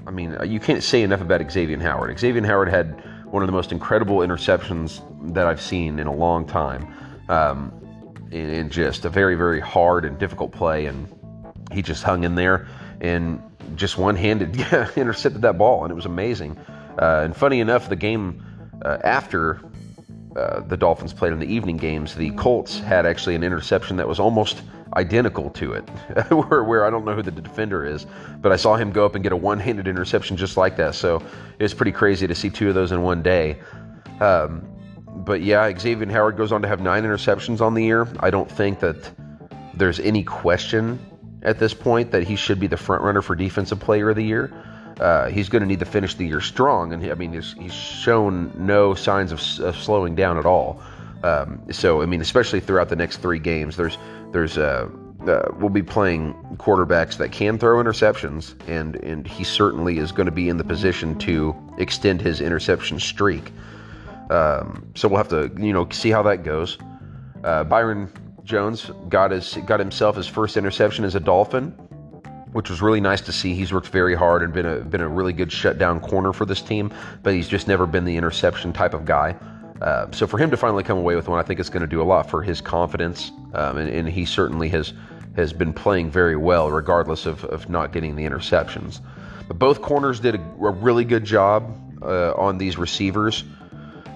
I 0.06 0.10
mean, 0.10 0.36
you 0.46 0.60
can't 0.60 0.82
say 0.82 1.02
enough 1.02 1.20
about 1.20 1.50
Xavier 1.50 1.78
Howard. 1.78 2.18
Xavier 2.18 2.44
Howard 2.44 2.68
had 2.68 3.02
one 3.32 3.42
of 3.42 3.46
the 3.46 3.52
most 3.52 3.72
incredible 3.72 4.18
interceptions 4.18 5.00
that 5.34 5.46
I've 5.46 5.60
seen 5.60 5.98
in 5.98 6.06
a 6.06 6.14
long 6.14 6.46
time. 6.46 6.94
Um, 7.28 7.72
in 8.30 8.70
just 8.70 9.04
a 9.04 9.10
very, 9.10 9.34
very 9.34 9.60
hard 9.60 10.04
and 10.04 10.18
difficult 10.18 10.52
play, 10.52 10.86
and 10.86 11.06
he 11.70 11.82
just 11.82 12.02
hung 12.02 12.24
in 12.24 12.34
there 12.34 12.66
and 13.00 13.42
just 13.74 13.98
one-handed 13.98 14.56
intercepted 14.96 15.42
that 15.42 15.58
ball, 15.58 15.84
and 15.84 15.92
it 15.92 15.94
was 15.94 16.06
amazing. 16.06 16.56
Uh, 16.98 17.22
and 17.24 17.36
funny 17.36 17.60
enough, 17.60 17.88
the 17.88 17.96
game 17.96 18.42
uh, 18.84 18.98
after 19.04 19.60
uh, 20.36 20.60
the 20.60 20.76
Dolphins 20.76 21.12
played 21.12 21.32
in 21.32 21.38
the 21.38 21.46
evening 21.46 21.76
games, 21.76 22.14
the 22.14 22.30
Colts 22.32 22.78
had 22.78 23.04
actually 23.04 23.34
an 23.34 23.44
interception 23.44 23.96
that 23.96 24.08
was 24.08 24.18
almost 24.18 24.62
identical 24.96 25.50
to 25.50 25.72
it, 25.72 25.82
where, 26.30 26.64
where, 26.64 26.84
I 26.84 26.90
don't 26.90 27.04
know 27.04 27.14
who 27.14 27.22
the 27.22 27.30
defender 27.30 27.84
is, 27.84 28.06
but 28.40 28.52
I 28.52 28.56
saw 28.56 28.76
him 28.76 28.92
go 28.92 29.06
up 29.06 29.14
and 29.14 29.22
get 29.22 29.32
a 29.32 29.36
one-handed 29.36 29.88
interception 29.88 30.36
just 30.36 30.56
like 30.56 30.76
that. 30.76 30.94
So 30.94 31.22
it 31.58 31.62
was 31.62 31.74
pretty 31.74 31.92
crazy 31.92 32.26
to 32.26 32.34
see 32.34 32.50
two 32.50 32.68
of 32.68 32.74
those 32.74 32.92
in 32.92 33.02
one 33.02 33.22
day. 33.22 33.58
Um, 34.20 34.68
but 35.08 35.42
yeah, 35.42 35.70
Xavier 35.78 36.10
Howard 36.10 36.36
goes 36.36 36.52
on 36.52 36.62
to 36.62 36.68
have 36.68 36.80
nine 36.80 37.04
interceptions 37.04 37.60
on 37.60 37.74
the 37.74 37.84
year. 37.84 38.08
I 38.20 38.30
don't 38.30 38.50
think 38.50 38.80
that 38.80 39.10
there's 39.74 40.00
any 40.00 40.22
question 40.22 40.98
at 41.42 41.58
this 41.58 41.74
point 41.74 42.10
that 42.12 42.24
he 42.24 42.36
should 42.36 42.60
be 42.60 42.66
the 42.66 42.76
front 42.76 43.02
runner 43.02 43.22
for 43.22 43.34
Defensive 43.34 43.80
Player 43.80 44.10
of 44.10 44.16
the 44.16 44.24
Year 44.24 44.52
uh, 45.00 45.28
he's 45.28 45.48
going 45.48 45.62
to 45.62 45.66
need 45.66 45.80
to 45.80 45.84
finish 45.84 46.14
the 46.14 46.26
year 46.26 46.40
strong. 46.40 46.92
And 46.92 47.02
he, 47.02 47.10
I 47.10 47.14
mean, 47.14 47.32
he's, 47.32 47.54
he's 47.54 47.74
shown 47.74 48.52
no 48.56 48.94
signs 48.94 49.32
of, 49.32 49.40
of 49.64 49.76
slowing 49.76 50.14
down 50.14 50.38
at 50.38 50.46
all. 50.46 50.80
Um, 51.22 51.62
so 51.70 52.02
I 52.02 52.06
mean, 52.06 52.20
especially 52.20 52.60
throughout 52.60 52.88
the 52.88 52.96
next 52.96 53.18
three 53.18 53.38
games, 53.38 53.76
there's 53.76 53.98
there's 54.32 54.58
uh, 54.58 54.88
uh, 55.26 55.42
we'll 55.58 55.70
be 55.70 55.82
playing 55.82 56.34
quarterbacks 56.56 57.16
that 57.18 57.30
can 57.32 57.58
throw 57.58 57.82
interceptions, 57.82 58.54
and 58.68 58.96
and 58.96 59.26
he 59.26 59.44
certainly 59.44 59.98
is 59.98 60.12
going 60.12 60.26
to 60.26 60.32
be 60.32 60.48
in 60.48 60.56
the 60.56 60.64
position 60.64 61.18
to 61.20 61.54
extend 61.78 62.20
his 62.20 62.40
interception 62.40 62.98
streak. 62.98 63.52
Um, 64.30 64.90
so 64.94 65.08
we'll 65.08 65.18
have 65.18 65.28
to 65.28 65.50
you 65.58 65.72
know 65.72 65.88
see 65.90 66.10
how 66.10 66.22
that 66.22 66.42
goes. 66.42 66.78
Uh, 67.44 67.64
Byron 67.64 68.10
Jones 68.44 68.90
got 69.08 69.30
his 69.30 69.56
got 69.66 69.78
himself 69.78 70.16
his 70.16 70.26
first 70.26 70.56
interception 70.56 71.04
as 71.04 71.14
a 71.14 71.20
Dolphin 71.20 71.74
which 72.52 72.68
was 72.68 72.82
really 72.82 73.00
nice 73.00 73.20
to 73.22 73.32
see. 73.32 73.54
He's 73.54 73.72
worked 73.72 73.88
very 73.88 74.14
hard 74.14 74.42
and 74.42 74.52
been 74.52 74.66
a 74.66 74.80
been 74.80 75.00
a 75.00 75.08
really 75.08 75.32
good 75.32 75.50
shutdown 75.50 76.00
corner 76.00 76.32
for 76.32 76.44
this 76.44 76.60
team, 76.60 76.92
but 77.22 77.34
he's 77.34 77.48
just 77.48 77.66
never 77.66 77.86
been 77.86 78.04
the 78.04 78.16
interception 78.16 78.72
type 78.72 78.94
of 78.94 79.04
guy. 79.04 79.34
Uh, 79.80 80.10
so 80.12 80.26
for 80.26 80.38
him 80.38 80.50
to 80.50 80.56
finally 80.56 80.82
come 80.82 80.98
away 80.98 81.16
with 81.16 81.28
one, 81.28 81.38
I 81.38 81.42
think 81.42 81.58
it's 81.58 81.68
going 81.68 81.82
to 81.82 81.88
do 81.88 82.00
a 82.00 82.04
lot 82.04 82.30
for 82.30 82.42
his 82.42 82.60
confidence, 82.60 83.32
um, 83.54 83.78
and, 83.78 83.88
and, 83.88 84.08
he 84.08 84.24
certainly 84.24 84.68
has 84.68 84.92
has 85.34 85.52
been 85.52 85.72
playing 85.72 86.10
very 86.10 86.36
well, 86.36 86.70
regardless 86.70 87.26
of, 87.26 87.44
of 87.46 87.68
not 87.68 87.92
getting 87.92 88.14
the 88.14 88.24
interceptions. 88.24 89.00
But 89.48 89.58
both 89.58 89.80
corners 89.80 90.20
did 90.20 90.36
a, 90.36 90.38
a 90.38 90.70
really 90.70 91.04
good 91.04 91.24
job 91.24 91.74
uh, 92.02 92.32
on 92.34 92.58
these 92.58 92.76
receivers 92.76 93.44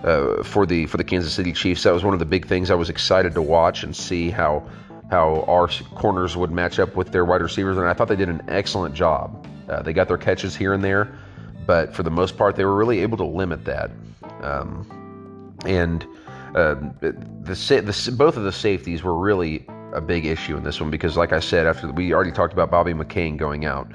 uh, 0.05 0.43
for 0.43 0.67
the 0.67 0.87
for 0.87 0.99
the 0.99 1.05
Kansas 1.05 1.33
City 1.33 1.53
Chiefs. 1.53 1.83
That 1.83 1.93
was 1.93 2.05
one 2.05 2.15
of 2.15 2.21
the 2.21 2.27
big 2.27 2.47
things 2.47 2.71
I 2.71 2.75
was 2.75 2.91
excited 2.91 3.35
to 3.35 3.43
watch 3.43 3.83
and 3.83 3.95
see 3.95 4.31
how 4.31 4.69
how 5.11 5.45
our 5.49 5.69
corners 5.95 6.37
would 6.37 6.51
match 6.51 6.79
up 6.79 6.97
with 6.97 7.13
their 7.13 7.25
wide 7.25 7.41
receivers, 7.41 7.77
and 7.77 7.87
I 7.87 7.93
thought 7.93 8.09
they 8.09 8.17
did 8.17 8.29
an 8.29 8.43
excellent 8.49 8.95
job. 8.95 9.47
Uh, 9.69 9.83
they 9.83 9.93
got 9.93 10.09
their 10.09 10.19
catches 10.19 10.55
here 10.55 10.73
and 10.73 10.83
there, 10.83 11.17
but 11.67 11.95
for 11.95 12.03
the 12.03 12.11
most 12.11 12.37
part, 12.37 12.57
they 12.57 12.65
were 12.65 12.77
really 12.77 13.01
able 13.01 13.17
to 13.19 13.25
limit 13.25 13.65
that. 13.65 13.91
Um, 14.43 15.06
and 15.67 16.05
uh, 16.55 16.75
the, 17.01 17.13
the, 17.43 18.15
both 18.17 18.37
of 18.37 18.45
the 18.45 18.53
safeties 18.53 19.03
were 19.03 19.17
really 19.17 19.67
a 19.93 20.01
big 20.01 20.25
issue 20.25 20.57
in 20.57 20.65
this 20.65 20.81
one 20.81 20.91
because, 20.91 21.17
like 21.17 21.33
I 21.33 21.41
said, 21.41 21.67
after 21.67 21.91
we 21.93 22.13
already 22.13 22.33
talked 22.33 22.53
about 22.53 22.71
Bobby 22.71 22.93
McCain 22.93 23.37
going 23.37 23.65
out, 23.65 23.91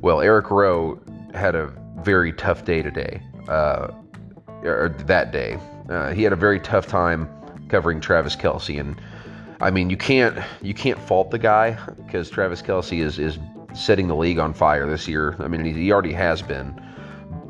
well, 0.00 0.20
Eric 0.20 0.50
Rowe 0.50 1.00
had 1.34 1.54
a 1.54 1.72
very 2.02 2.32
tough 2.32 2.64
day 2.64 2.82
today, 2.82 3.20
uh, 3.48 3.88
or 4.62 4.94
that 5.06 5.32
day. 5.32 5.58
Uh, 5.88 6.12
he 6.12 6.22
had 6.22 6.32
a 6.32 6.36
very 6.36 6.60
tough 6.60 6.86
time 6.86 7.28
covering 7.68 8.00
Travis 8.00 8.36
Kelce, 8.36 8.78
and 8.78 9.00
I 9.60 9.70
mean, 9.70 9.90
you 9.90 9.96
can't 9.96 10.38
you 10.62 10.74
can't 10.74 10.98
fault 10.98 11.30
the 11.30 11.38
guy 11.38 11.78
because 12.04 12.30
Travis 12.30 12.62
Kelce 12.62 12.98
is 12.98 13.18
is 13.18 13.38
setting 13.74 14.08
the 14.08 14.16
league 14.16 14.38
on 14.38 14.54
fire 14.54 14.88
this 14.88 15.06
year. 15.06 15.36
I 15.38 15.48
mean, 15.48 15.64
he, 15.64 15.72
he 15.72 15.92
already 15.92 16.12
has 16.12 16.42
been. 16.42 16.80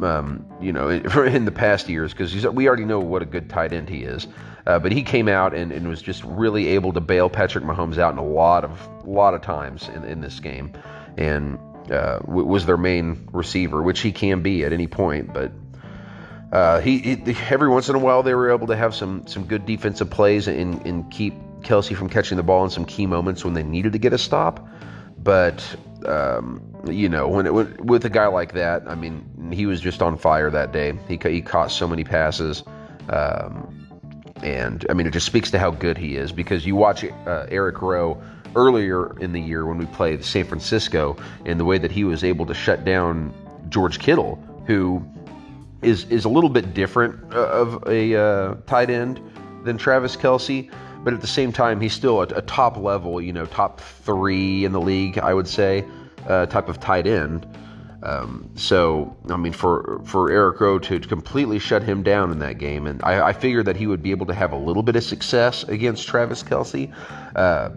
Um, 0.03 0.47
you 0.61 0.73
know, 0.73 0.89
in 0.91 1.45
the 1.45 1.53
past 1.53 1.89
years, 1.89 2.13
because 2.13 2.47
we 2.47 2.69
already 2.69 2.85
know 2.85 3.01
what 3.01 3.23
a 3.23 3.27
good 3.27 3.49
tight 3.49 3.73
end 3.73 3.89
he 3.89 4.03
is. 4.03 4.27
Uh, 4.67 4.81
but 4.81 4.91
he 4.91 5.03
came 5.03 5.29
out 5.29 5.55
and, 5.55 5.71
and, 5.71 5.89
was 5.89 6.03
just 6.03 6.25
really 6.25 6.69
able 6.69 6.93
to 6.93 7.01
bail 7.01 7.31
Patrick 7.31 7.63
Mahomes 7.63 7.99
out 7.99 8.13
in 8.13 8.19
a 8.19 8.27
lot 8.27 8.65
of 8.65 9.07
lot 9.07 9.33
of 9.33 9.41
times 9.41 9.89
in, 9.89 10.03
in 10.05 10.21
this 10.21 10.41
game, 10.41 10.73
and 11.17 11.57
uh, 11.91 12.19
was 12.25 12.67
their 12.67 12.77
main 12.77 13.29
receiver, 13.33 13.81
which 13.81 14.01
he 14.01 14.11
can 14.11 14.43
be 14.43 14.65
at 14.65 14.73
any 14.73 14.89
point. 14.89 15.33
But 15.33 15.53
uh, 16.51 16.81
he, 16.81 16.99
he, 16.99 17.37
every 17.49 17.69
once 17.69 17.89
in 17.89 17.95
a 17.95 17.99
while 18.01 18.25
they 18.25 18.35
were 18.35 18.51
able 18.51 18.67
to 18.67 18.77
have 18.77 18.95
some 18.95 19.27
some 19.29 19.45
good 19.45 19.67
defensive 19.67 20.11
plays 20.11 20.49
and, 20.49 20.85
and 20.85 21.11
keep 21.13 21.35
Kelce 21.61 21.97
from 21.97 22.09
catching 22.09 22.37
the 22.37 22.43
ball 22.43 22.65
in 22.65 22.71
some 22.71 22.85
key 22.87 23.07
moments 23.07 23.45
when 23.45 23.55
they 23.55 23.63
needed 23.63 23.93
to 23.93 23.99
get 23.99 24.13
a 24.13 24.19
stop. 24.19 24.69
But 25.27 25.77
um, 26.07 26.63
you 26.89 27.09
know, 27.09 27.27
when, 27.27 27.47
it, 27.47 27.53
when 27.53 27.77
with 27.85 28.05
a 28.05 28.09
guy 28.09 28.29
like 28.29 28.53
that, 28.53 28.85
I 28.87 28.95
mean, 28.95 29.51
he 29.53 29.67
was 29.67 29.81
just 29.81 30.01
on 30.01 30.17
fire 30.19 30.49
that 30.53 30.73
day. 30.73 30.97
He 31.09 31.19
he 31.21 31.43
caught 31.43 31.73
so 31.73 31.89
many 31.89 32.05
passes. 32.05 32.63
Um, 33.09 33.89
and 34.45 34.87
I 34.89 34.93
mean, 34.93 35.09
it 35.09 35.13
just 35.13 35.27
speaks 35.27 35.51
to 35.51 35.59
how 35.59 35.73
good 35.73 35.99
he 35.99 36.15
is 36.15 36.31
because 36.31 36.65
you 36.65 36.77
watch 36.77 37.03
uh, 37.03 37.47
Eric 37.49 37.83
Rowe 37.83 38.23
earlier 38.55 39.19
in 39.19 39.33
the 39.33 39.41
year 39.41 39.67
when 39.67 39.79
we 39.79 39.87
played 39.87 40.25
San 40.25 40.45
Francisco 40.45 41.17
and 41.45 41.59
the 41.59 41.65
way 41.65 41.79
that 41.79 41.91
he 41.91 42.05
was 42.05 42.23
able 42.23 42.47
to 42.47 42.55
shut 42.55 42.85
down 42.85 43.35
George 43.69 43.99
Kittle, 43.99 44.37
who 44.69 45.05
is 45.83 46.05
is 46.05 46.25
a 46.25 46.29
little 46.29 46.51
bit 46.51 46.73
different 46.73 47.35
uh, 47.35 47.49
of 47.49 47.83
a 47.89 48.15
uh, 48.15 48.55
tight 48.69 48.91
end 48.91 49.21
than 49.65 49.77
Travis 49.77 50.17
Kelce, 50.17 50.71
but 51.07 51.15
at 51.15 51.21
the 51.21 51.27
same 51.29 51.53
time, 51.53 51.81
he's 51.81 51.93
still 51.93 52.19
a, 52.21 52.25
a 52.25 52.43
top 52.43 52.77
level, 52.77 53.21
you 53.21 53.33
know, 53.33 53.47
top 53.47 53.81
three 53.81 54.65
in 54.65 54.73
the 54.73 54.81
league, 54.81 55.19
I 55.19 55.35
would 55.35 55.47
say, 55.47 55.85
uh, 56.27 56.47
type 56.47 56.69
of 56.69 56.81
tight 56.81 57.07
end. 57.07 57.47
Um, 58.03 58.51
so, 58.57 59.17
I 59.31 59.37
mean, 59.37 59.53
for 59.53 60.01
for 60.05 60.33
Eric 60.33 60.61
Rowe 60.61 60.81
to, 60.81 60.99
completely 60.99 61.61
shut 61.61 61.85
him 61.85 62.03
down 62.03 62.33
in 62.33 62.41
that 62.41 62.59
game, 62.59 62.89
and 62.89 63.01
I, 63.05 63.29
I, 63.29 63.33
figured 63.35 63.67
that 63.67 63.77
he 63.77 63.87
would 63.87 64.03
be 64.03 64.11
able 64.11 64.27
to 64.27 64.35
have 64.35 64.51
a 64.51 64.57
little 64.57 64.83
bit 64.83 64.97
of 64.97 65.05
success 65.05 65.63
against 65.63 66.09
Travis 66.09 66.43
Kelce. 66.43 66.93
uh, 67.37 67.71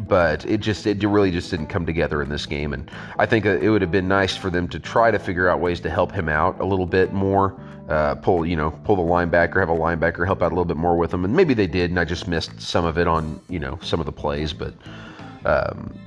but 0.00 0.44
it 0.46 0.58
just 0.60 0.86
it 0.86 1.02
really 1.06 1.30
just 1.30 1.50
didn't 1.50 1.66
come 1.66 1.86
together 1.86 2.22
in 2.22 2.28
this 2.28 2.46
game. 2.46 2.72
And 2.72 2.90
I 3.18 3.26
think 3.26 3.44
it 3.44 3.68
would 3.68 3.82
have 3.82 3.90
been 3.90 4.08
nice 4.08 4.36
for 4.36 4.50
them 4.50 4.68
to 4.68 4.78
try 4.78 5.10
to 5.10 5.18
figure 5.18 5.48
out 5.48 5.60
ways 5.60 5.80
to 5.80 5.90
help 5.90 6.12
him 6.12 6.28
out 6.28 6.60
a 6.60 6.64
little 6.64 6.86
bit 6.86 7.12
more, 7.12 7.60
uh, 7.88 8.14
pull 8.16 8.46
you 8.46 8.56
know 8.56 8.70
pull 8.84 8.96
the 8.96 9.02
linebacker, 9.02 9.58
have 9.60 9.68
a 9.68 9.74
linebacker 9.74 10.24
help 10.26 10.42
out 10.42 10.52
a 10.52 10.54
little 10.54 10.64
bit 10.64 10.76
more 10.76 10.96
with 10.96 11.12
him, 11.12 11.24
and 11.24 11.34
maybe 11.34 11.54
they 11.54 11.66
did, 11.66 11.90
and 11.90 11.98
I 11.98 12.04
just 12.04 12.28
missed 12.28 12.60
some 12.60 12.84
of 12.84 12.98
it 12.98 13.06
on 13.06 13.40
you 13.48 13.58
know 13.58 13.78
some 13.82 14.00
of 14.00 14.06
the 14.06 14.12
plays, 14.12 14.52
but. 14.52 14.74
Um, 15.44 15.98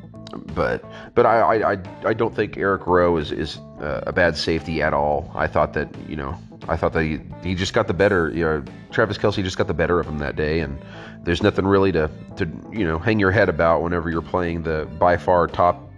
but 0.55 0.83
but 1.13 1.27
I, 1.27 1.73
I, 1.73 1.77
I 2.05 2.13
don't 2.13 2.35
think 2.35 2.57
Eric 2.57 2.87
Rowe 2.87 3.17
is 3.17 3.31
is 3.31 3.57
uh, 3.79 4.03
a 4.07 4.11
bad 4.11 4.35
safety 4.35 4.81
at 4.81 4.93
all. 4.93 5.31
I 5.35 5.45
thought 5.47 5.73
that 5.73 5.89
you 6.07 6.15
know 6.15 6.35
I 6.67 6.77
thought 6.77 6.93
that 6.93 7.03
he, 7.03 7.19
he 7.43 7.55
just 7.55 7.73
got 7.73 7.87
the 7.87 7.93
better. 7.93 8.29
You 8.31 8.43
know, 8.43 8.63
Travis 8.91 9.17
Kelce 9.17 9.43
just 9.43 9.57
got 9.57 9.67
the 9.67 9.73
better 9.73 9.99
of 9.99 10.07
him 10.07 10.19
that 10.19 10.35
day, 10.35 10.59
and 10.59 10.79
there's 11.23 11.43
nothing 11.43 11.65
really 11.65 11.91
to 11.91 12.09
to 12.37 12.49
you 12.71 12.85
know 12.85 12.99
hang 12.99 13.19
your 13.19 13.31
head 13.31 13.49
about 13.49 13.81
whenever 13.81 14.09
you're 14.09 14.21
playing 14.21 14.63
the 14.63 14.87
by 14.99 15.17
far 15.17 15.47
top 15.47 15.89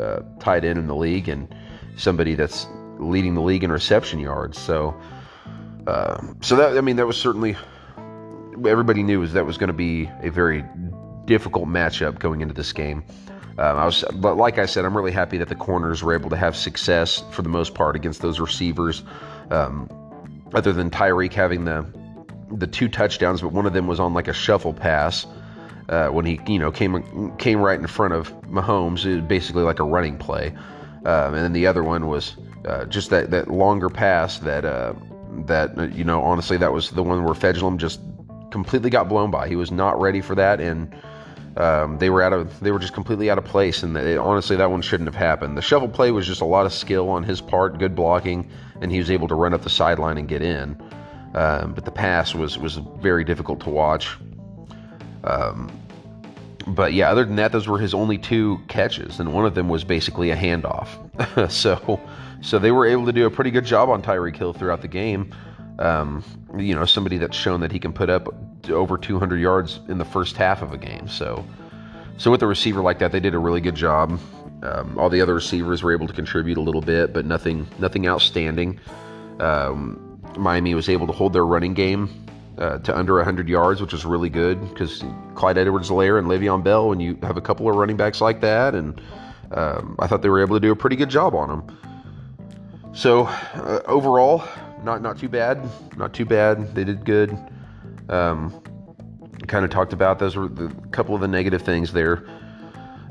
uh, 0.00 0.20
tight 0.40 0.64
end 0.64 0.78
in 0.78 0.86
the 0.86 0.96
league 0.96 1.28
and 1.28 1.54
somebody 1.96 2.34
that's 2.34 2.66
leading 2.98 3.34
the 3.34 3.42
league 3.42 3.64
in 3.64 3.70
reception 3.70 4.18
yards. 4.18 4.58
So 4.58 4.94
uh, 5.86 6.20
so 6.40 6.56
that 6.56 6.76
I 6.78 6.80
mean 6.80 6.96
that 6.96 7.06
was 7.06 7.16
certainly 7.16 7.56
everybody 8.66 9.02
knew 9.02 9.26
that 9.26 9.46
was 9.46 9.58
going 9.58 9.68
to 9.68 9.74
be 9.74 10.08
a 10.22 10.30
very 10.30 10.64
difficult 11.26 11.68
matchup 11.68 12.18
going 12.18 12.40
into 12.40 12.54
this 12.54 12.72
game. 12.72 13.04
Um, 13.56 13.78
I 13.78 13.84
was, 13.84 14.04
but 14.14 14.36
like 14.36 14.58
I 14.58 14.66
said, 14.66 14.84
I'm 14.84 14.96
really 14.96 15.12
happy 15.12 15.38
that 15.38 15.48
the 15.48 15.54
corners 15.54 16.02
were 16.02 16.12
able 16.12 16.30
to 16.30 16.36
have 16.36 16.56
success 16.56 17.22
for 17.30 17.42
the 17.42 17.48
most 17.48 17.74
part 17.74 17.94
against 17.94 18.20
those 18.20 18.40
receivers. 18.40 19.04
Um, 19.50 19.88
other 20.54 20.72
than 20.72 20.90
Tyreek 20.90 21.32
having 21.32 21.64
the 21.64 21.86
the 22.50 22.66
two 22.66 22.88
touchdowns, 22.88 23.40
but 23.40 23.52
one 23.52 23.66
of 23.66 23.72
them 23.72 23.86
was 23.86 23.98
on 23.98 24.14
like 24.14 24.28
a 24.28 24.32
shuffle 24.32 24.72
pass 24.72 25.26
uh, 25.88 26.08
when 26.08 26.24
he 26.24 26.40
you 26.46 26.58
know 26.58 26.70
came 26.70 27.36
came 27.36 27.60
right 27.60 27.78
in 27.78 27.86
front 27.86 28.14
of 28.14 28.32
Mahomes. 28.42 29.04
It 29.04 29.16
was 29.16 29.24
basically 29.24 29.62
like 29.62 29.80
a 29.80 29.84
running 29.84 30.16
play, 30.16 30.48
um, 31.04 31.34
and 31.34 31.36
then 31.36 31.52
the 31.52 31.66
other 31.66 31.82
one 31.82 32.06
was 32.06 32.36
uh, 32.66 32.84
just 32.86 33.10
that 33.10 33.30
that 33.30 33.50
longer 33.50 33.88
pass 33.88 34.38
that 34.40 34.64
uh, 34.64 34.94
that 35.46 35.94
you 35.94 36.04
know 36.04 36.22
honestly 36.22 36.56
that 36.58 36.72
was 36.72 36.90
the 36.90 37.02
one 37.02 37.24
where 37.24 37.34
Fejedelem 37.34 37.76
just 37.76 38.00
completely 38.50 38.90
got 38.90 39.08
blown 39.08 39.30
by. 39.30 39.48
He 39.48 39.56
was 39.56 39.70
not 39.70 40.00
ready 40.00 40.20
for 40.20 40.34
that 40.36 40.60
and 40.60 40.94
um, 41.56 41.98
they 41.98 42.10
were 42.10 42.22
out 42.22 42.32
of 42.32 42.58
they 42.60 42.72
were 42.72 42.78
just 42.78 42.94
completely 42.94 43.30
out 43.30 43.38
of 43.38 43.44
place, 43.44 43.82
and 43.82 43.96
honestly, 44.18 44.56
that 44.56 44.70
one 44.70 44.82
shouldn't 44.82 45.06
have 45.06 45.14
happened. 45.14 45.56
The 45.56 45.62
shovel 45.62 45.88
play 45.88 46.10
was 46.10 46.26
just 46.26 46.40
a 46.40 46.44
lot 46.44 46.66
of 46.66 46.72
skill 46.72 47.08
on 47.08 47.22
his 47.22 47.40
part, 47.40 47.78
good 47.78 47.94
blocking, 47.94 48.50
and 48.80 48.90
he 48.90 48.98
was 48.98 49.10
able 49.10 49.28
to 49.28 49.34
run 49.34 49.54
up 49.54 49.62
the 49.62 49.70
sideline 49.70 50.18
and 50.18 50.28
get 50.28 50.42
in. 50.42 50.80
Um, 51.34 51.74
but 51.74 51.84
the 51.84 51.90
pass 51.90 52.34
was 52.34 52.58
was 52.58 52.76
very 52.76 53.24
difficult 53.24 53.60
to 53.60 53.70
watch. 53.70 54.16
Um, 55.24 55.70
but 56.66 56.92
yeah, 56.94 57.10
other 57.10 57.24
than 57.24 57.36
that, 57.36 57.52
those 57.52 57.68
were 57.68 57.78
his 57.78 57.92
only 57.92 58.18
two 58.18 58.58
catches, 58.68 59.20
and 59.20 59.32
one 59.32 59.44
of 59.44 59.54
them 59.54 59.68
was 59.68 59.84
basically 59.84 60.30
a 60.30 60.36
handoff. 60.36 60.88
so, 61.50 62.00
so 62.40 62.58
they 62.58 62.70
were 62.70 62.86
able 62.86 63.04
to 63.06 63.12
do 63.12 63.26
a 63.26 63.30
pretty 63.30 63.50
good 63.50 63.64
job 63.64 63.90
on 63.90 64.02
Tyreek 64.02 64.36
Hill 64.36 64.52
throughout 64.52 64.80
the 64.80 64.88
game. 64.88 65.34
Um, 65.78 66.24
you 66.56 66.74
know, 66.74 66.84
somebody 66.84 67.18
that's 67.18 67.36
shown 67.36 67.60
that 67.60 67.72
he 67.72 67.78
can 67.78 67.92
put 67.92 68.08
up 68.08 68.28
over 68.70 68.96
200 68.96 69.40
yards 69.40 69.80
in 69.88 69.98
the 69.98 70.04
first 70.04 70.36
half 70.36 70.62
of 70.62 70.72
a 70.72 70.78
game. 70.78 71.08
So, 71.08 71.44
so 72.16 72.30
with 72.30 72.42
a 72.42 72.46
receiver 72.46 72.80
like 72.80 73.00
that, 73.00 73.12
they 73.12 73.20
did 73.20 73.34
a 73.34 73.38
really 73.38 73.60
good 73.60 73.74
job. 73.74 74.18
Um, 74.64 74.98
all 74.98 75.10
the 75.10 75.20
other 75.20 75.34
receivers 75.34 75.82
were 75.82 75.92
able 75.92 76.06
to 76.06 76.12
contribute 76.12 76.56
a 76.56 76.60
little 76.60 76.80
bit, 76.80 77.12
but 77.12 77.26
nothing, 77.26 77.66
nothing 77.78 78.08
outstanding. 78.08 78.80
Um, 79.38 80.20
Miami 80.38 80.74
was 80.74 80.88
able 80.88 81.06
to 81.06 81.12
hold 81.12 81.32
their 81.32 81.44
running 81.44 81.74
game 81.74 82.08
uh, 82.58 82.78
to 82.78 82.96
under 82.96 83.16
100 83.16 83.48
yards, 83.48 83.80
which 83.80 83.92
was 83.92 84.04
really 84.04 84.30
good 84.30 84.60
because 84.70 85.04
Clyde 85.34 85.58
Edwards-Helaire 85.58 86.18
and 86.18 86.28
Le'Veon 86.28 86.64
Bell, 86.64 86.88
when 86.88 87.00
you 87.00 87.18
have 87.22 87.36
a 87.36 87.40
couple 87.40 87.68
of 87.68 87.76
running 87.76 87.96
backs 87.96 88.20
like 88.20 88.40
that, 88.40 88.74
and 88.74 89.00
um, 89.52 89.96
I 89.98 90.06
thought 90.06 90.22
they 90.22 90.28
were 90.28 90.40
able 90.40 90.56
to 90.56 90.60
do 90.60 90.72
a 90.72 90.76
pretty 90.76 90.96
good 90.96 91.10
job 91.10 91.34
on 91.34 91.48
them. 91.48 91.78
So 92.94 93.24
uh, 93.24 93.80
overall, 93.86 94.44
not 94.84 95.02
not 95.02 95.18
too 95.18 95.28
bad. 95.28 95.68
Not 95.96 96.12
too 96.12 96.24
bad. 96.24 96.74
They 96.74 96.84
did 96.84 97.04
good. 97.04 97.36
Um, 98.08 98.62
kind 99.46 99.64
of 99.64 99.70
talked 99.70 99.92
about 99.92 100.18
those 100.18 100.36
were 100.36 100.48
the 100.48 100.68
couple 100.90 101.14
of 101.14 101.20
the 101.20 101.28
negative 101.28 101.62
things 101.62 101.92
there. 101.92 102.24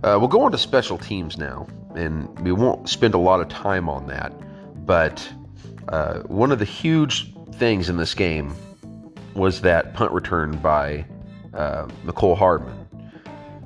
Uh, 0.03 0.17
we'll 0.19 0.27
go 0.27 0.41
on 0.41 0.51
to 0.51 0.57
special 0.57 0.97
teams 0.97 1.37
now, 1.37 1.65
and 1.95 2.37
we 2.41 2.51
won't 2.51 2.89
spend 2.89 3.13
a 3.13 3.17
lot 3.17 3.39
of 3.39 3.47
time 3.47 3.87
on 3.87 4.07
that. 4.07 4.33
But 4.85 5.31
uh, 5.87 6.19
one 6.23 6.51
of 6.51 6.59
the 6.59 6.65
huge 6.65 7.33
things 7.53 7.87
in 7.87 7.95
this 7.95 8.13
game 8.13 8.53
was 9.33 9.61
that 9.61 9.93
punt 9.93 10.11
return 10.11 10.57
by 10.57 11.05
uh, 11.53 11.85
Mecole 12.03 12.37
Hardman 12.37 12.85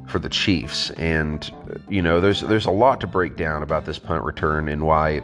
for 0.08 0.20
the 0.20 0.29
Chiefs, 0.29 0.91
and 0.91 1.51
you 1.89 2.03
know, 2.03 2.22
there's 2.22 2.41
there's 2.41 2.67
a 2.67 2.72
lot 2.72 3.01
to 3.01 3.08
break 3.08 3.36
down 3.36 3.63
about 3.63 3.86
this 3.86 3.98
punt 3.98 4.24
return 4.24 4.70
and 4.70 4.84
why, 4.84 5.24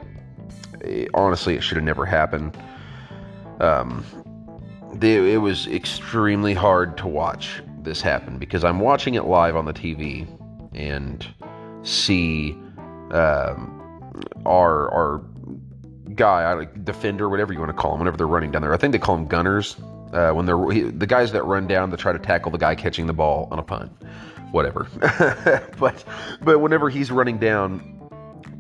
eh, 0.84 1.06
honestly, 1.14 1.54
it 1.56 1.62
should 1.62 1.78
have 1.78 1.86
never 1.86 2.08
happened. 2.08 2.58
Um, 3.60 4.04
they, 4.96 5.34
it 5.34 5.38
was 5.38 5.68
extremely 5.68 6.56
hard 6.56 6.98
to 6.98 7.08
watch 7.08 7.62
this 7.84 8.02
happen 8.02 8.40
because 8.40 8.64
I'm 8.64 8.80
watching 8.80 9.14
it 9.14 9.26
live 9.26 9.56
on 9.56 9.66
the 9.66 9.74
TV 9.74 10.28
and 10.76 11.26
see 11.84 12.52
um, 13.12 13.80
our 14.46 14.90
our 14.92 15.22
guy, 16.16 16.68
defender, 16.84 17.30
whatever 17.30 17.54
you 17.54 17.60
want 17.60 17.70
to 17.70 17.78
call 17.78 17.94
him, 17.94 18.00
whenever 18.00 18.18
they're 18.18 18.28
running 18.28 18.52
down 18.52 18.62
there. 18.62 18.74
I 18.74 18.78
think 18.78 18.92
they 18.92 19.00
call 19.00 19.16
them 19.16 19.28
gunners. 19.28 19.76
Uh, 20.12 20.32
when 20.32 20.46
they're 20.46 20.72
he, 20.72 20.82
the 20.82 21.08
guys 21.08 21.32
that 21.32 21.44
run 21.44 21.66
down 21.66 21.90
to 21.90 21.98
try 21.98 22.12
to 22.12 22.20
tackle 22.20 22.52
the 22.52 22.58
guy 22.58 22.76
catching 22.76 23.08
the 23.08 23.14
ball 23.14 23.48
on 23.52 23.58
a 23.58 23.64
punt, 23.64 23.92
whatever. 24.52 24.88
but 25.80 26.04
but 26.42 26.60
whenever 26.60 26.90
he's 26.90 27.12
running 27.12 27.40
down 27.40 28.03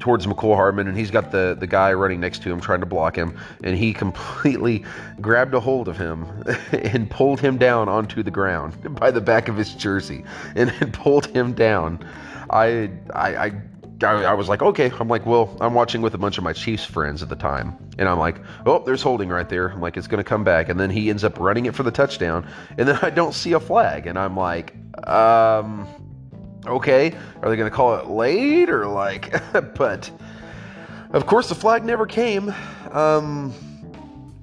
towards 0.03 0.27
Mecole 0.27 0.57
Hardman, 0.57 0.89
and 0.89 0.98
he's 0.98 1.12
got 1.12 1.31
the, 1.31 1.55
the 1.57 1.65
guy 1.65 1.93
running 1.93 2.19
next 2.19 2.43
to 2.43 2.51
him 2.51 2.60
trying 2.60 2.81
to 2.81 2.86
block 2.86 3.15
him, 3.15 3.39
and 3.63 3.77
he 3.77 3.93
completely 4.03 4.83
grabbed 5.22 5.53
a 5.53 5.62
hold 5.62 5.88
of 5.88 5.98
him 5.98 6.25
and 6.74 7.10
pulled 7.10 7.39
him 7.39 7.57
down 7.57 7.88
onto 7.88 8.22
the 8.22 8.29
ground 8.29 8.75
by 9.00 9.12
the 9.12 9.22
back 9.22 9.48
of 9.48 9.55
his 9.55 9.74
jersey 9.74 10.25
and, 10.57 10.74
and 10.81 10.93
pulled 10.93 11.27
him 11.27 11.53
down. 11.53 12.05
I, 12.50 12.91
I, 13.15 13.36
I 13.38 13.62
I, 14.01 14.33
was 14.33 14.50
like, 14.50 14.62
okay. 14.62 14.91
I'm 15.00 15.07
like, 15.07 15.25
well, 15.25 15.55
I'm 15.62 15.74
watching 15.74 16.01
with 16.01 16.13
a 16.13 16.17
bunch 16.17 16.38
of 16.38 16.43
my 16.43 16.51
Chiefs 16.51 16.83
friends 16.83 17.24
at 17.24 17.29
the 17.29 17.38
time, 17.38 17.77
and 17.98 18.10
I'm 18.10 18.19
like, 18.19 18.36
oh, 18.65 18.83
there's 18.83 19.01
holding 19.01 19.29
right 19.29 19.48
there. 19.48 19.69
I'm 19.69 19.79
like, 19.79 19.95
it's 19.95 20.07
gonna 20.07 20.25
come 20.25 20.43
back, 20.43 20.67
and 20.67 20.77
then 20.77 20.89
he 20.89 21.10
ends 21.10 21.24
up 21.24 21.39
running 21.39 21.67
it 21.67 21.75
for 21.75 21.83
the 21.83 21.91
touchdown, 21.91 22.45
and 22.77 22.89
then 22.89 23.00
I 23.01 23.10
don't 23.10 23.33
see 23.33 23.53
a 23.53 23.62
flag, 23.62 24.05
and 24.05 24.19
I'm 24.19 24.36
like, 24.36 24.75
um, 25.07 25.88
okay, 26.65 27.15
are 27.41 27.50
they 27.50 27.55
going 27.55 27.70
to 27.70 27.75
call 27.75 27.96
it 27.96 28.08
late 28.08 28.70
or 28.70 28.88
like? 28.88 29.34
but 29.75 30.10
of 31.12 31.25
course, 31.25 31.50
the 31.50 31.55
flag 31.55 31.84
never 31.84 32.05
came. 32.05 32.53
Um, 32.91 33.53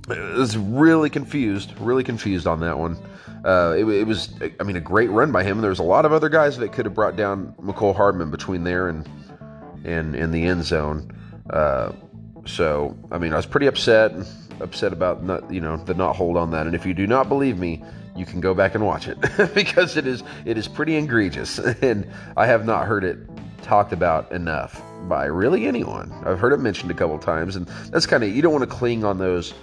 I 0.08 0.18
was 0.36 0.56
really 0.56 1.10
confused, 1.10 1.78
really 1.78 2.04
confused 2.04 2.46
on 2.46 2.60
that 2.60 2.78
one. 2.78 2.96
Uh, 3.44 3.74
it, 3.78 3.88
it, 3.88 4.06
was, 4.06 4.34
I 4.58 4.64
mean, 4.64 4.76
a 4.76 4.80
great 4.80 5.10
run 5.10 5.32
by 5.32 5.42
him. 5.42 5.60
There 5.60 5.70
was 5.70 5.78
a 5.78 5.84
lot 5.84 6.04
of 6.04 6.12
other 6.12 6.28
guys 6.28 6.58
that 6.58 6.72
could 6.72 6.84
have 6.84 6.94
brought 6.94 7.16
down 7.16 7.54
Mecole 7.60 7.94
Hardman 7.94 8.30
between 8.30 8.64
there 8.64 8.88
and 8.88 9.08
and 9.84 10.14
in 10.14 10.30
the 10.30 10.44
end 10.44 10.64
zone. 10.64 11.10
Uh, 11.48 11.92
so, 12.46 12.96
I 13.10 13.18
mean, 13.18 13.32
I 13.32 13.36
was 13.36 13.46
pretty 13.46 13.66
upset, 13.66 14.12
upset 14.60 14.92
about 14.92 15.22
not, 15.24 15.50
you 15.50 15.60
know, 15.60 15.76
the 15.76 15.94
not 15.94 16.16
hold 16.16 16.36
on 16.36 16.50
that. 16.50 16.66
And 16.66 16.74
if 16.74 16.84
you 16.84 16.94
do 16.94 17.06
not 17.06 17.28
believe 17.28 17.58
me, 17.58 17.82
you 18.16 18.26
can 18.26 18.40
go 18.40 18.54
back 18.54 18.74
and 18.74 18.84
watch 18.84 19.08
it 19.08 19.18
because 19.54 19.96
it 19.96 20.06
is 20.06 20.22
it 20.44 20.58
is 20.58 20.68
pretty 20.68 20.96
egregious, 20.96 21.58
and 21.82 22.10
I 22.36 22.46
have 22.46 22.64
not 22.64 22.86
heard 22.86 23.04
it 23.04 23.18
talked 23.62 23.92
about 23.92 24.30
enough 24.32 24.82
by 25.08 25.26
really 25.26 25.66
anyone. 25.66 26.12
I've 26.24 26.38
heard 26.38 26.52
it 26.52 26.58
mentioned 26.58 26.90
a 26.90 26.94
couple 26.94 27.18
times, 27.18 27.56
and 27.56 27.66
that's 27.90 28.06
kind 28.06 28.22
of 28.22 28.34
you 28.34 28.42
don't 28.42 28.52
want 28.52 28.68
to 28.68 28.74
cling 28.74 29.04
on 29.04 29.18
those 29.18 29.54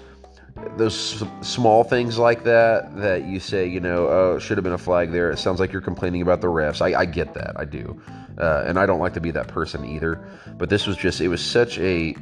those 0.78 1.24
small 1.42 1.84
things 1.84 2.18
like 2.18 2.44
that 2.44 2.96
that 2.98 3.26
you 3.26 3.40
say, 3.40 3.68
you 3.68 3.80
know, 3.80 4.08
oh, 4.08 4.40
should 4.40 4.58
have 4.58 4.64
been 4.64 4.74
a 4.74 4.78
flag 4.78 5.12
there. 5.12 5.30
It 5.32 5.38
sounds 5.38 5.60
like 5.60 5.72
you're 5.72 5.82
complaining 5.82 6.22
about 6.22 6.42
the 6.42 6.48
refs. 6.48 6.82
I, 6.82 7.00
I 7.02 7.06
get 7.06 7.34
that, 7.36 7.54
I 7.60 7.66
do, 7.66 8.02
uh, 8.40 8.64
and 8.66 8.80
I 8.80 8.86
don't 8.86 9.00
like 9.00 9.14
to 9.14 9.22
be 9.22 9.32
that 9.32 9.48
person 9.48 9.86
either. 9.86 10.28
But 10.58 10.70
this 10.70 10.88
was 10.88 10.98
just 10.98 11.22
it 11.22 11.28
was 11.28 11.44
such 11.44 11.78
a 11.80 12.16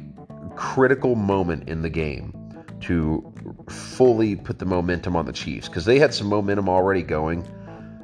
critical 0.54 1.14
moment 1.14 1.68
in 1.68 1.82
the 1.82 1.90
game 1.90 2.34
to 2.82 3.32
fully 3.70 4.36
put 4.36 4.58
the 4.58 4.64
momentum 4.64 5.16
on 5.16 5.26
the 5.26 5.32
Chiefs 5.32 5.68
because 5.68 5.84
they 5.84 5.98
had 5.98 6.14
some 6.14 6.28
momentum 6.28 6.68
already 6.68 7.02
going. 7.02 7.46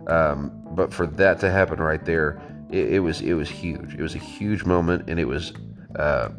Um, 0.08 0.50
but 0.72 0.92
for 0.92 1.06
that 1.06 1.40
to 1.40 1.50
happen 1.50 1.78
right 1.80 2.04
there, 2.04 2.42
it, 2.70 2.94
it, 2.94 2.98
was 3.00 3.20
it 3.20 3.34
was 3.34 3.48
huge. 3.48 3.94
It 3.94 4.02
was 4.02 4.14
a 4.14 4.18
huge 4.18 4.64
moment, 4.64 5.08
and 5.08 5.20
it 5.20 5.26
was 5.26 5.52
uh, 5.96 6.30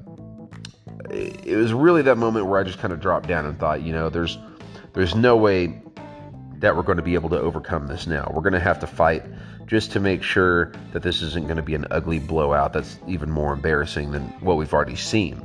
it 1.10 1.56
was 1.56 1.74
really 1.74 2.02
that 2.04 2.18
moment 2.18 2.48
where 2.48 2.60
I 2.60 2.64
just 2.64 2.80
kind 2.80 2.94
of 2.94 3.00
dropped 3.00 3.28
down 3.28 3.46
and 3.46 3.58
thought, 3.60 3.82
you 3.82 3.94
know, 3.94 4.10
there's 4.10 4.38
there's 4.94 5.16
no 5.16 5.36
way 5.36 5.82
that 6.58 6.76
we're 6.76 6.84
going 6.84 6.98
to 6.98 7.04
be 7.04 7.16
able 7.16 7.30
to 7.30 7.40
overcome 7.40 7.88
this 7.88 8.08
now. 8.08 8.32
We're 8.34 8.42
going 8.42 8.54
to 8.54 8.60
have 8.60 8.80
to 8.80 8.88
fight 8.88 9.24
just 9.66 9.92
to 9.92 10.00
make 10.00 10.24
sure 10.24 10.72
that 10.92 11.04
this 11.04 11.22
isn't 11.22 11.46
going 11.46 11.58
to 11.58 11.64
be 11.64 11.76
an 11.76 11.86
ugly 11.92 12.20
blowout 12.20 12.74
that's 12.74 13.00
even 13.08 13.30
more 13.30 13.54
embarrassing 13.54 14.12
than 14.12 14.24
what 14.40 14.56
we've 14.56 14.74
already 14.74 14.96
seen. 14.96 15.42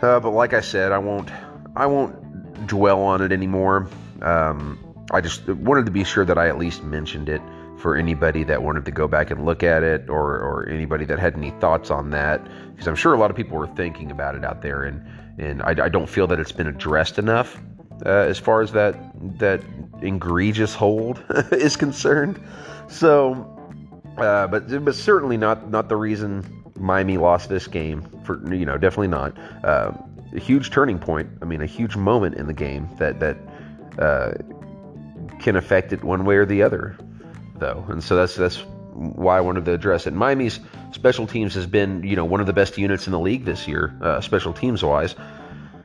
Uh, 0.00 0.20
but 0.20 0.30
like 0.30 0.52
I 0.52 0.60
said, 0.60 0.92
I 0.92 0.98
won't 0.98 1.30
I 1.78 1.86
won't 1.86 2.66
dwell 2.66 3.00
on 3.00 3.22
it 3.22 3.30
anymore. 3.30 3.88
Um, 4.20 4.78
I 5.12 5.20
just 5.20 5.46
wanted 5.48 5.86
to 5.86 5.92
be 5.92 6.02
sure 6.02 6.24
that 6.24 6.36
I 6.36 6.48
at 6.48 6.58
least 6.58 6.82
mentioned 6.82 7.28
it 7.28 7.40
for 7.78 7.96
anybody 7.96 8.42
that 8.44 8.64
wanted 8.64 8.84
to 8.84 8.90
go 8.90 9.06
back 9.06 9.30
and 9.30 9.46
look 9.46 9.62
at 9.62 9.84
it, 9.84 10.10
or 10.10 10.38
or 10.40 10.68
anybody 10.68 11.04
that 11.04 11.20
had 11.20 11.36
any 11.36 11.50
thoughts 11.52 11.90
on 11.92 12.10
that, 12.10 12.44
because 12.72 12.88
I'm 12.88 12.96
sure 12.96 13.14
a 13.14 13.18
lot 13.18 13.30
of 13.30 13.36
people 13.36 13.56
were 13.56 13.68
thinking 13.68 14.10
about 14.10 14.34
it 14.34 14.44
out 14.44 14.60
there, 14.60 14.82
and 14.82 15.06
and 15.38 15.62
I, 15.62 15.84
I 15.84 15.88
don't 15.88 16.08
feel 16.08 16.26
that 16.26 16.40
it's 16.40 16.50
been 16.50 16.66
addressed 16.66 17.16
enough 17.16 17.56
uh, 18.04 18.08
as 18.08 18.38
far 18.40 18.60
as 18.60 18.72
that 18.72 18.98
that 19.38 19.62
egregious 20.02 20.74
hold 20.74 21.22
is 21.52 21.76
concerned. 21.76 22.40
So. 22.88 23.54
Uh, 24.16 24.48
but 24.48 24.84
but 24.84 24.96
certainly 24.96 25.36
not 25.36 25.70
not 25.70 25.88
the 25.88 25.94
reason 25.94 26.44
Miami 26.76 27.18
lost 27.18 27.48
this 27.48 27.68
game 27.68 28.02
for 28.24 28.52
you 28.52 28.66
know 28.66 28.76
definitely 28.76 29.06
not 29.06 29.32
uh, 29.62 29.92
a 30.34 30.38
huge 30.38 30.70
turning 30.70 30.98
point. 30.98 31.28
I 31.42 31.44
mean, 31.44 31.62
a 31.62 31.66
huge 31.66 31.96
moment 31.96 32.36
in 32.36 32.46
the 32.46 32.52
game 32.52 32.88
that 32.98 33.20
that 33.20 33.36
uh, 33.98 34.32
can 35.38 35.56
affect 35.56 35.92
it 35.92 36.04
one 36.04 36.24
way 36.24 36.36
or 36.36 36.46
the 36.46 36.62
other, 36.62 36.96
though. 37.56 37.84
And 37.88 38.02
so 38.02 38.16
that's 38.16 38.36
that's 38.36 38.58
why 38.94 39.38
I 39.38 39.40
wanted 39.40 39.64
to 39.66 39.72
address 39.72 40.06
it. 40.06 40.12
Miami's 40.12 40.60
special 40.92 41.26
teams 41.26 41.54
has 41.54 41.66
been 41.66 42.02
you 42.02 42.16
know 42.16 42.24
one 42.24 42.40
of 42.40 42.46
the 42.46 42.52
best 42.52 42.78
units 42.78 43.06
in 43.06 43.12
the 43.12 43.20
league 43.20 43.44
this 43.44 43.66
year, 43.68 43.96
uh, 44.02 44.20
special 44.20 44.52
teams 44.52 44.82
wise. 44.82 45.14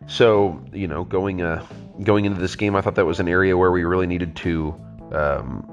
So 0.08 0.64
you 0.74 0.88
know 0.88 1.04
going 1.04 1.42
uh, 1.42 1.66
going 2.04 2.26
into 2.26 2.40
this 2.40 2.56
game, 2.56 2.76
I 2.76 2.82
thought 2.82 2.96
that 2.96 3.06
was 3.06 3.20
an 3.20 3.28
area 3.28 3.58
where 3.58 3.72
we 3.72 3.84
really 3.84 4.08
needed 4.08 4.36
to. 4.38 4.76
Um, 5.12 5.70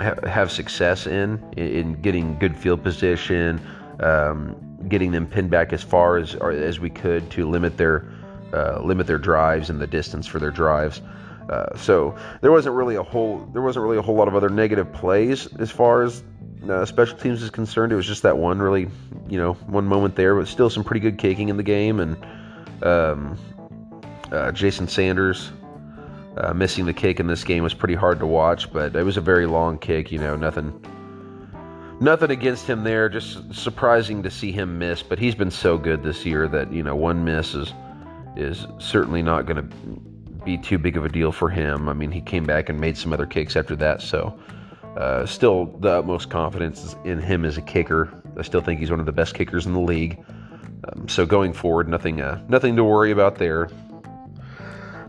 have 0.00 0.50
success 0.50 1.06
in 1.06 1.38
in 1.56 2.00
getting 2.00 2.38
good 2.38 2.56
field 2.56 2.82
position, 2.82 3.60
um, 4.00 4.56
getting 4.88 5.12
them 5.12 5.26
pinned 5.26 5.50
back 5.50 5.72
as 5.72 5.82
far 5.82 6.16
as 6.16 6.34
as 6.34 6.80
we 6.80 6.90
could 6.90 7.30
to 7.30 7.48
limit 7.48 7.76
their 7.76 8.08
uh, 8.52 8.80
limit 8.82 9.06
their 9.06 9.18
drives 9.18 9.70
and 9.70 9.80
the 9.80 9.86
distance 9.86 10.26
for 10.26 10.38
their 10.38 10.50
drives. 10.50 11.00
Uh, 11.48 11.76
so 11.76 12.16
there 12.40 12.52
wasn't 12.52 12.74
really 12.74 12.94
a 12.94 13.02
whole 13.02 13.38
there 13.52 13.62
wasn't 13.62 13.82
really 13.82 13.96
a 13.96 14.02
whole 14.02 14.14
lot 14.14 14.28
of 14.28 14.34
other 14.34 14.48
negative 14.48 14.92
plays 14.92 15.48
as 15.58 15.70
far 15.70 16.02
as 16.02 16.22
uh, 16.68 16.84
special 16.84 17.18
teams 17.18 17.42
is 17.42 17.50
concerned. 17.50 17.92
It 17.92 17.96
was 17.96 18.06
just 18.06 18.22
that 18.22 18.36
one 18.36 18.60
really 18.60 18.88
you 19.28 19.38
know 19.38 19.54
one 19.66 19.86
moment 19.86 20.16
there, 20.16 20.34
but 20.34 20.48
still 20.48 20.70
some 20.70 20.84
pretty 20.84 21.00
good 21.00 21.18
kicking 21.18 21.48
in 21.48 21.56
the 21.56 21.62
game 21.62 22.00
and 22.00 22.16
um, 22.82 23.38
uh, 24.30 24.52
Jason 24.52 24.88
Sanders. 24.88 25.50
Uh, 26.34 26.54
missing 26.54 26.86
the 26.86 26.94
kick 26.94 27.20
in 27.20 27.26
this 27.26 27.44
game 27.44 27.62
was 27.62 27.74
pretty 27.74 27.94
hard 27.94 28.18
to 28.18 28.26
watch, 28.26 28.72
but 28.72 28.96
it 28.96 29.02
was 29.02 29.18
a 29.18 29.20
very 29.20 29.44
long 29.44 29.76
kick. 29.78 30.10
You 30.10 30.18
know, 30.18 30.34
nothing, 30.34 30.72
nothing 32.02 32.30
against 32.30 32.66
him 32.66 32.84
there. 32.84 33.08
Just 33.08 33.54
surprising 33.54 34.22
to 34.24 34.30
see 34.30 34.52
him 34.52 34.78
miss, 34.78 35.02
but 35.02 35.18
he's 35.18 35.34
been 35.34 35.50
so 35.50 35.78
good 35.78 36.02
this 36.02 36.26
year 36.26 36.48
that 36.48 36.72
you 36.72 36.82
know 36.82 36.96
one 36.96 37.24
miss 37.24 37.54
is 37.54 37.72
is 38.36 38.66
certainly 38.78 39.22
not 39.22 39.46
going 39.46 39.56
to 39.56 39.76
be 40.44 40.58
too 40.58 40.78
big 40.78 40.96
of 40.96 41.04
a 41.04 41.08
deal 41.08 41.32
for 41.32 41.48
him. 41.48 41.88
I 41.88 41.92
mean, 41.92 42.10
he 42.10 42.20
came 42.20 42.44
back 42.44 42.68
and 42.68 42.80
made 42.80 42.96
some 42.96 43.12
other 43.12 43.26
kicks 43.26 43.56
after 43.56 43.76
that, 43.76 44.02
so 44.02 44.38
uh, 44.96 45.24
still 45.26 45.66
the 45.80 45.90
utmost 45.90 46.30
confidence 46.30 46.96
in 47.04 47.20
him 47.20 47.44
as 47.44 47.56
a 47.56 47.62
kicker. 47.62 48.12
I 48.36 48.42
still 48.42 48.60
think 48.60 48.80
he's 48.80 48.90
one 48.90 49.00
of 49.00 49.06
the 49.06 49.12
best 49.12 49.34
kickers 49.34 49.66
in 49.66 49.72
the 49.72 49.80
league. 49.80 50.18
Um, 50.88 51.08
so 51.08 51.24
going 51.24 51.52
forward, 51.52 51.88
nothing 51.88 52.20
uh, 52.20 52.42
nothing 52.48 52.76
to 52.76 52.84
worry 52.84 53.12
about 53.12 53.36
there. 53.36 53.68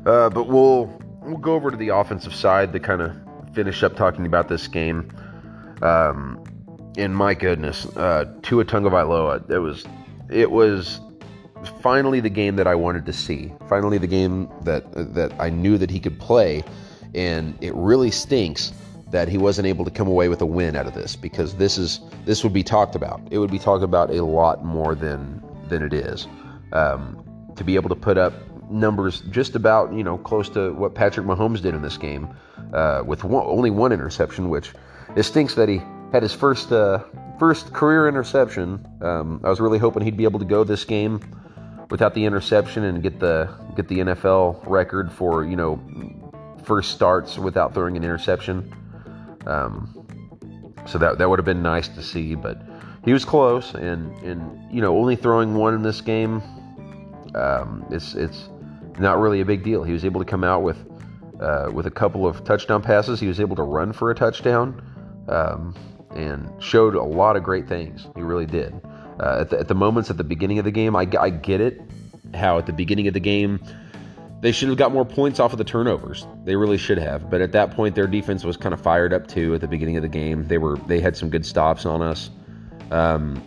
Uh, 0.05 0.29
but 0.29 0.47
we'll 0.47 0.85
we'll 1.21 1.37
go 1.37 1.53
over 1.53 1.71
to 1.71 1.77
the 1.77 1.89
offensive 1.89 2.35
side 2.35 2.73
to 2.73 2.79
kind 2.79 3.01
of 3.01 3.15
finish 3.53 3.83
up 3.83 3.95
talking 3.95 4.25
about 4.25 4.47
this 4.49 4.67
game. 4.67 5.09
Um, 5.81 6.43
and 6.97 7.15
my 7.15 7.33
goodness, 7.33 7.85
uh, 7.97 8.25
Tua 8.41 8.65
Tagovailoa, 8.65 9.49
it 9.49 9.59
was 9.59 9.85
it 10.29 10.51
was 10.51 10.99
finally 11.81 12.19
the 12.19 12.29
game 12.29 12.55
that 12.55 12.67
I 12.67 12.75
wanted 12.75 13.05
to 13.05 13.13
see. 13.13 13.51
Finally, 13.67 13.97
the 13.97 14.07
game 14.07 14.49
that 14.61 14.91
that 15.13 15.33
I 15.39 15.49
knew 15.49 15.77
that 15.77 15.89
he 15.89 15.99
could 15.99 16.19
play, 16.19 16.63
and 17.13 17.57
it 17.61 17.73
really 17.75 18.11
stinks 18.11 18.73
that 19.11 19.27
he 19.27 19.37
wasn't 19.37 19.67
able 19.67 19.85
to 19.85 19.91
come 19.91 20.07
away 20.07 20.27
with 20.27 20.41
a 20.41 20.45
win 20.45 20.75
out 20.75 20.87
of 20.87 20.93
this 20.95 21.15
because 21.15 21.55
this 21.55 21.77
is 21.77 21.99
this 22.25 22.43
would 22.43 22.53
be 22.53 22.63
talked 22.63 22.95
about. 22.95 23.21
It 23.31 23.37
would 23.37 23.51
be 23.51 23.59
talked 23.59 23.83
about 23.83 24.09
a 24.09 24.23
lot 24.23 24.65
more 24.65 24.95
than 24.95 25.41
than 25.69 25.83
it 25.83 25.93
is. 25.93 26.27
Um, 26.71 27.19
to 27.55 27.63
be 27.63 27.75
able 27.75 27.89
to 27.89 27.95
put 27.95 28.17
up 28.17 28.33
numbers 28.71 29.21
just 29.29 29.55
about 29.55 29.93
you 29.93 30.03
know 30.03 30.17
close 30.17 30.49
to 30.49 30.73
what 30.73 30.95
Patrick 30.95 31.25
Mahomes 31.25 31.61
did 31.61 31.75
in 31.75 31.81
this 31.81 31.97
game, 31.97 32.27
uh, 32.73 33.03
with 33.05 33.23
one, 33.23 33.45
only 33.45 33.69
one 33.69 33.91
interception, 33.91 34.49
which 34.49 34.73
it 35.15 35.23
stinks 35.23 35.55
that 35.55 35.69
he 35.69 35.81
had 36.13 36.21
his 36.21 36.33
first 36.33 36.71
uh, 36.71 36.99
first 37.39 37.73
career 37.73 38.07
interception. 38.07 38.87
Um, 39.01 39.41
I 39.43 39.49
was 39.49 39.59
really 39.59 39.79
hoping 39.79 40.03
he'd 40.03 40.15
be 40.15 40.23
able 40.23 40.39
to 40.39 40.45
go 40.45 40.63
this 40.63 40.85
game 40.85 41.19
without 41.89 42.13
the 42.13 42.23
interception 42.23 42.83
and 42.83 43.01
get 43.01 43.19
the 43.19 43.49
get 43.75 43.87
the 43.87 43.99
NFL 43.99 44.61
record 44.67 45.11
for 45.11 45.43
you 45.43 45.55
know 45.55 45.81
first 46.63 46.91
starts 46.91 47.37
without 47.37 47.73
throwing 47.73 47.97
an 47.97 48.03
interception. 48.03 48.71
Um, 49.47 50.05
so 50.85 50.99
that 50.99 51.17
that 51.17 51.27
would 51.27 51.39
have 51.39 51.45
been 51.45 51.63
nice 51.63 51.87
to 51.89 52.03
see, 52.03 52.35
but 52.35 52.61
he 53.03 53.11
was 53.11 53.25
close, 53.25 53.73
and 53.73 54.15
and 54.19 54.71
you 54.71 54.81
know 54.81 54.95
only 54.95 55.15
throwing 55.15 55.55
one 55.55 55.73
in 55.73 55.81
this 55.81 55.99
game, 55.99 56.43
um, 57.33 57.85
it's 57.89 58.13
it's 58.13 58.49
not 58.99 59.17
really 59.17 59.41
a 59.41 59.45
big 59.45 59.63
deal. 59.63 59.83
He 59.83 59.93
was 59.93 60.05
able 60.05 60.21
to 60.21 60.25
come 60.25 60.43
out 60.43 60.61
with 60.61 60.77
uh, 61.41 61.71
with 61.73 61.87
a 61.87 61.91
couple 61.91 62.27
of 62.27 62.43
touchdown 62.43 62.83
passes. 62.83 63.19
He 63.19 63.27
was 63.27 63.39
able 63.39 63.55
to 63.55 63.63
run 63.63 63.93
for 63.93 64.11
a 64.11 64.15
touchdown. 64.15 64.79
Um, 65.27 65.73
and 66.15 66.49
showed 66.61 66.95
a 66.95 67.03
lot 67.03 67.35
of 67.35 67.43
great 67.43 67.67
things. 67.67 68.07
He 68.15 68.21
really 68.21 68.45
did. 68.45 68.73
Uh, 69.19 69.41
at, 69.41 69.49
the, 69.49 69.59
at, 69.59 69.67
the, 69.67 69.75
moments 69.75 70.09
at 70.09 70.17
the 70.17 70.23
beginning 70.23 70.59
of 70.59 70.65
the 70.65 70.71
game, 70.71 70.95
I, 70.95 71.07
I 71.19 71.29
get 71.29 71.61
it. 71.61 71.81
How 72.33 72.57
at 72.57 72.65
the 72.65 72.73
beginning 72.73 73.07
of 73.07 73.13
the 73.13 73.19
game, 73.19 73.59
they 74.41 74.51
should 74.51 74.69
have 74.69 74.77
got 74.77 74.91
more 74.91 75.05
points 75.05 75.39
off 75.39 75.53
of 75.53 75.57
the 75.57 75.63
turnovers. 75.63 76.25
They 76.43 76.55
really 76.55 76.77
should 76.77 76.97
have. 76.97 77.29
But 77.29 77.41
at 77.41 77.51
that 77.53 77.71
point, 77.71 77.95
their 77.95 78.07
defense 78.07 78.43
was 78.43 78.57
kind 78.57 78.73
of 78.73 78.81
fired 78.81 79.13
up 79.13 79.27
too. 79.27 79.53
At 79.53 79.61
the 79.61 79.67
beginning 79.67 79.95
of 79.97 80.01
the 80.01 80.09
game, 80.09 80.47
they 80.47 80.57
were 80.57 80.77
they 80.87 80.99
had 80.99 81.15
some 81.15 81.29
good 81.29 81.45
stops 81.45 81.85
on 81.85 82.01
us. 82.01 82.29
Um, 82.91 83.41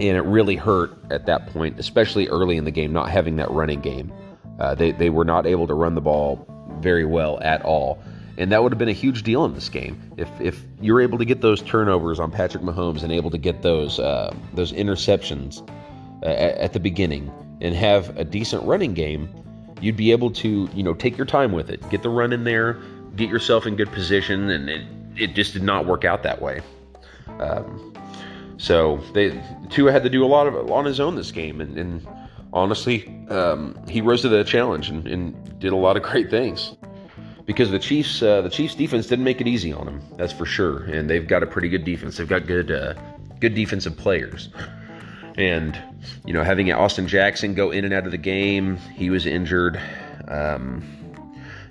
and 0.00 0.16
it 0.16 0.22
really 0.22 0.56
hurt 0.56 0.92
at 1.10 1.26
that 1.26 1.46
point, 1.46 1.78
especially 1.78 2.28
early 2.28 2.56
in 2.56 2.64
the 2.64 2.70
game, 2.70 2.92
not 2.92 3.08
having 3.08 3.36
that 3.36 3.50
running 3.50 3.80
game. 3.80 4.12
Uh, 4.58 4.74
they 4.74 4.92
they 4.92 5.10
were 5.10 5.24
not 5.24 5.46
able 5.46 5.66
to 5.66 5.74
run 5.74 5.94
the 5.94 6.00
ball 6.00 6.46
very 6.80 7.04
well 7.04 7.38
at 7.42 7.62
all, 7.62 8.02
and 8.38 8.52
that 8.52 8.62
would 8.62 8.72
have 8.72 8.78
been 8.78 8.88
a 8.88 8.92
huge 8.92 9.22
deal 9.22 9.44
in 9.44 9.54
this 9.54 9.68
game 9.68 10.00
if 10.16 10.28
if 10.40 10.64
you're 10.80 11.00
able 11.00 11.18
to 11.18 11.24
get 11.24 11.40
those 11.40 11.62
turnovers 11.62 12.20
on 12.20 12.30
Patrick 12.30 12.62
Mahomes 12.62 13.02
and 13.02 13.12
able 13.12 13.30
to 13.30 13.38
get 13.38 13.62
those 13.62 13.98
uh, 13.98 14.34
those 14.54 14.72
interceptions 14.72 15.66
uh, 16.22 16.26
at, 16.26 16.56
at 16.58 16.72
the 16.72 16.80
beginning 16.80 17.32
and 17.60 17.74
have 17.74 18.16
a 18.18 18.24
decent 18.24 18.62
running 18.64 18.94
game. 18.94 19.28
You'd 19.80 19.96
be 19.96 20.10
able 20.10 20.30
to, 20.32 20.68
you 20.74 20.82
know, 20.82 20.94
take 20.94 21.18
your 21.18 21.26
time 21.26 21.52
with 21.52 21.68
it, 21.68 21.86
get 21.90 22.02
the 22.02 22.08
run 22.08 22.32
in 22.32 22.44
there, 22.44 22.80
get 23.14 23.28
yourself 23.28 23.66
in 23.66 23.76
good 23.76 23.92
position, 23.92 24.48
and 24.48 24.70
it, 24.70 24.86
it 25.16 25.34
just 25.34 25.52
did 25.52 25.62
not 25.62 25.86
work 25.86 26.04
out 26.04 26.22
that 26.22 26.40
way. 26.40 26.60
Um, 27.40 27.92
so 28.56 28.98
they 29.12 29.38
Tua 29.68 29.92
had 29.92 30.02
to 30.04 30.10
do 30.10 30.24
a 30.24 30.26
lot 30.26 30.46
of 30.46 30.54
it 30.54 30.70
on 30.70 30.84
his 30.84 31.00
own 31.00 31.14
this 31.14 31.30
game, 31.30 31.60
and, 31.60 31.76
and 31.76 32.08
honestly, 32.52 33.06
um, 33.28 33.76
he 33.88 34.00
rose 34.00 34.22
to 34.22 34.28
the 34.28 34.44
challenge 34.44 34.88
and, 34.88 35.06
and, 35.06 35.58
did 35.58 35.72
a 35.72 35.76
lot 35.76 35.96
of 35.96 36.02
great 36.02 36.30
things. 36.30 36.76
Because 37.46 37.70
the 37.70 37.78
Chiefs, 37.78 38.22
uh, 38.22 38.42
the 38.42 38.50
Chiefs 38.50 38.74
defense 38.74 39.06
didn't 39.06 39.24
make 39.24 39.40
it 39.40 39.46
easy 39.46 39.72
on 39.72 39.86
them. 39.86 40.02
that's 40.16 40.32
for 40.32 40.44
sure. 40.44 40.82
And 40.84 41.08
they've 41.08 41.26
got 41.26 41.42
a 41.42 41.46
pretty 41.46 41.68
good 41.68 41.84
defense. 41.84 42.16
They've 42.16 42.28
got 42.28 42.46
good, 42.46 42.70
uh, 42.70 42.94
good 43.40 43.54
defensive 43.54 43.96
players. 43.96 44.48
And 45.36 45.78
you 46.24 46.32
know, 46.32 46.42
having 46.42 46.72
Austin 46.72 47.06
Jackson 47.06 47.54
go 47.54 47.70
in 47.70 47.84
and 47.84 47.94
out 47.94 48.04
of 48.04 48.10
the 48.10 48.18
game, 48.18 48.76
he 48.96 49.10
was 49.10 49.26
injured. 49.26 49.80
Um, 50.28 50.92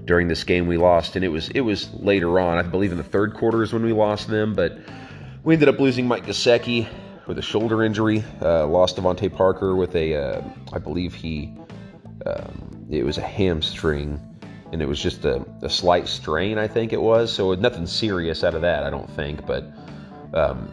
during 0.05 0.27
this 0.27 0.43
game 0.43 0.67
we 0.67 0.77
lost, 0.77 1.15
and 1.15 1.25
it 1.25 1.29
was 1.29 1.49
it 1.49 1.61
was 1.61 1.91
later 1.95 2.39
on. 2.39 2.57
I 2.57 2.61
believe 2.61 2.91
in 2.91 2.97
the 2.97 3.03
third 3.03 3.33
quarter 3.33 3.63
is 3.63 3.73
when 3.73 3.83
we 3.83 3.91
lost 3.91 4.27
them, 4.27 4.53
but 4.53 4.77
we 5.43 5.53
ended 5.53 5.67
up 5.67 5.79
losing 5.79 6.07
Mike 6.07 6.25
Gesicki 6.25 6.87
with 7.27 7.37
a 7.37 7.41
shoulder 7.41 7.83
injury. 7.83 8.23
Uh, 8.41 8.67
lost 8.67 8.97
DeVante 8.97 9.33
Parker 9.33 9.75
with 9.75 9.95
a, 9.95 10.15
uh, 10.15 10.41
I 10.73 10.79
believe 10.79 11.13
he, 11.13 11.53
um, 12.25 12.87
it 12.89 13.03
was 13.03 13.17
a 13.17 13.21
hamstring, 13.21 14.19
and 14.71 14.81
it 14.81 14.87
was 14.87 14.99
just 14.99 15.25
a, 15.25 15.45
a, 15.61 15.69
slight 15.69 16.07
strain, 16.07 16.57
I 16.57 16.67
think 16.67 16.93
it 16.93 17.01
was. 17.01 17.31
So 17.31 17.53
nothing 17.55 17.85
serious 17.85 18.43
out 18.43 18.55
of 18.55 18.61
that, 18.61 18.83
I 18.83 18.89
don't 18.89 19.09
think. 19.11 19.45
But, 19.45 19.65
um, 20.33 20.71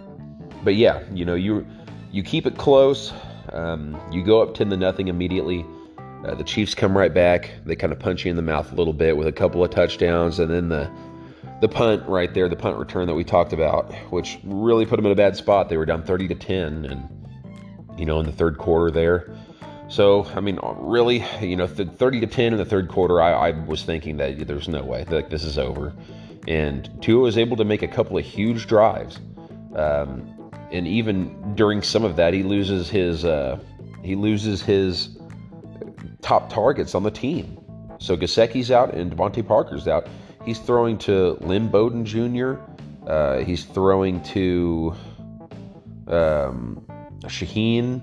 but 0.65 0.75
yeah, 0.75 1.03
you 1.13 1.25
know, 1.25 1.35
you 1.35 1.67
you 2.11 2.23
keep 2.23 2.47
it 2.47 2.57
close. 2.57 3.13
Um, 3.53 4.01
you 4.11 4.25
go 4.25 4.43
up 4.43 4.55
ten 4.55 4.71
to 4.71 4.77
nothing 4.77 5.09
immediately. 5.09 5.65
Uh, 6.25 6.35
the 6.35 6.45
Chiefs 6.45 6.75
come 6.75 6.97
right 6.97 7.13
back. 7.13 7.51
They 7.65 7.75
kind 7.75 7.93
of 7.93 7.99
punch 7.99 8.25
you 8.25 8.31
in 8.31 8.37
the 8.37 8.43
mouth 8.43 8.71
a 8.73 8.75
little 8.75 8.93
bit 8.93 9.17
with 9.17 9.27
a 9.27 9.33
couple 9.33 9.65
of 9.65 9.71
touchdowns, 9.71 10.39
and 10.39 10.51
then 10.51 10.69
the 10.69 10.91
the 11.61 11.69
punt 11.69 12.03
right 12.09 12.33
there, 12.35 12.49
the 12.49 12.57
punt 12.57 12.77
return 12.77 13.07
that 13.07 13.15
we 13.15 13.25
talked 13.25 13.53
about, 13.53 13.93
which 14.11 14.39
really 14.43 14.85
put 14.85 14.97
them 14.97 15.07
in 15.07 15.13
a 15.13 15.17
bad 15.17 15.37
spot. 15.37 15.69
They 15.69 15.77
were 15.77 15.87
down 15.87 16.03
30 16.03 16.29
to 16.29 16.35
10, 16.35 16.85
and 16.85 17.09
you 17.99 18.05
know 18.05 18.21
in 18.21 18.27
the 18.27 18.33
third 18.33 18.59
quarter 18.59 18.91
there. 18.91 19.35
So 19.93 20.25
I 20.35 20.41
mean, 20.41 20.59
really, 20.63 21.23
you 21.43 21.55
know, 21.55 21.67
30 21.67 22.21
to 22.21 22.27
10 22.27 22.55
in 22.55 22.59
the 22.59 22.65
third 22.65 22.89
quarter, 22.89 23.21
I, 23.21 23.33
I 23.33 23.51
was 23.51 23.83
thinking 23.83 24.17
that 24.17 24.47
there's 24.47 24.67
no 24.67 24.83
way 24.83 25.05
that 25.05 25.29
this 25.29 25.45
is 25.45 25.59
over. 25.59 25.93
And 26.49 26.91
Tua 27.03 27.21
was 27.21 27.37
able 27.37 27.59
to 27.59 27.65
make 27.65 27.83
a 27.83 27.89
couple 27.89 28.17
of 28.17 28.25
huge 28.25 28.67
drives, 28.67 29.21
um, 29.77 30.51
and 30.73 30.89
even 30.89 31.55
during 31.55 31.83
some 31.83 32.05
of 32.05 32.17
that, 32.17 32.33
he 32.33 32.43
loses 32.43 32.89
his 32.89 33.27
uh, 33.27 33.59
he 34.03 34.17
loses 34.17 34.63
his 34.63 35.19
top 36.23 36.49
targets 36.49 36.95
on 36.95 37.03
the 37.03 37.11
team. 37.11 37.59
So 37.99 38.17
Gesicki's 38.17 38.71
out 38.71 38.95
and 38.95 39.13
DeVante 39.13 39.47
Parker's 39.47 39.87
out. 39.87 40.09
He's 40.47 40.59
throwing 40.59 40.97
to 40.99 41.37
Lynn 41.43 41.69
Bowden 41.69 42.07
Jr. 42.07 42.55
Uh, 43.07 43.41
he's 43.41 43.67
throwing 43.67 44.23
to 44.23 44.95
um, 46.09 46.83
Shaheen 47.25 48.01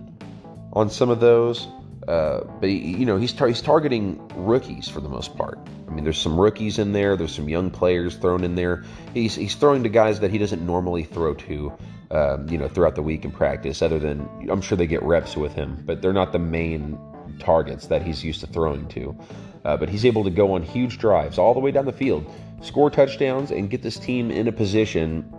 on 0.71 0.91
some 0.91 1.09
of 1.09 1.19
those. 1.19 1.67
Uh, 2.09 2.43
but 2.59 2.71
you 2.71 3.05
know 3.05 3.17
he's 3.17 3.33
tar- 3.33 3.47
he's 3.47 3.61
targeting 3.61 4.19
rookies 4.35 4.89
for 4.89 4.99
the 4.99 5.09
most 5.09 5.37
part. 5.37 5.59
I 5.87 5.91
mean, 5.91 6.03
there's 6.03 6.17
some 6.17 6.39
rookies 6.39 6.79
in 6.79 6.91
there. 6.91 7.15
There's 7.15 7.35
some 7.35 7.47
young 7.47 7.69
players 7.69 8.15
thrown 8.15 8.43
in 8.43 8.55
there. 8.55 8.83
He's 9.13 9.35
he's 9.35 9.53
throwing 9.53 9.83
to 9.83 9.89
guys 9.89 10.19
that 10.21 10.31
he 10.31 10.39
doesn't 10.39 10.65
normally 10.65 11.03
throw 11.03 11.35
to. 11.35 11.71
Um, 12.11 12.49
you 12.49 12.57
know, 12.57 12.67
throughout 12.67 12.95
the 12.95 13.03
week 13.03 13.23
in 13.23 13.29
practice. 13.29 13.83
Other 13.83 13.99
than 13.99 14.27
I'm 14.49 14.61
sure 14.61 14.75
they 14.75 14.87
get 14.87 15.03
reps 15.03 15.37
with 15.37 15.53
him, 15.53 15.83
but 15.85 16.01
they're 16.01 16.11
not 16.11 16.31
the 16.31 16.39
main 16.39 16.97
targets 17.37 17.85
that 17.87 18.01
he's 18.01 18.23
used 18.23 18.39
to 18.39 18.47
throwing 18.47 18.87
to. 18.87 19.15
Uh, 19.63 19.77
but 19.77 19.89
he's 19.89 20.05
able 20.05 20.23
to 20.23 20.31
go 20.31 20.53
on 20.53 20.63
huge 20.63 20.97
drives 20.97 21.37
all 21.37 21.53
the 21.53 21.59
way 21.59 21.69
down 21.69 21.85
the 21.85 21.93
field, 21.93 22.25
score 22.61 22.89
touchdowns, 22.89 23.51
and 23.51 23.69
get 23.69 23.83
this 23.83 23.99
team 23.99 24.31
in 24.31 24.47
a 24.47 24.51
position 24.51 25.31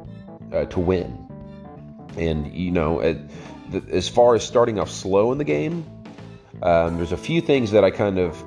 uh, 0.52 0.64
to 0.66 0.78
win. 0.78 1.26
And, 2.16 2.52
you 2.54 2.70
know, 2.70 3.00
as 3.90 4.08
far 4.08 4.36
as 4.36 4.44
starting 4.44 4.78
off 4.78 4.90
slow 4.90 5.32
in 5.32 5.38
the 5.38 5.44
game, 5.44 5.84
um, 6.62 6.96
there's 6.96 7.12
a 7.12 7.16
few 7.16 7.40
things 7.40 7.70
that 7.70 7.84
I 7.84 7.90
kind 7.90 8.18
of 8.18 8.42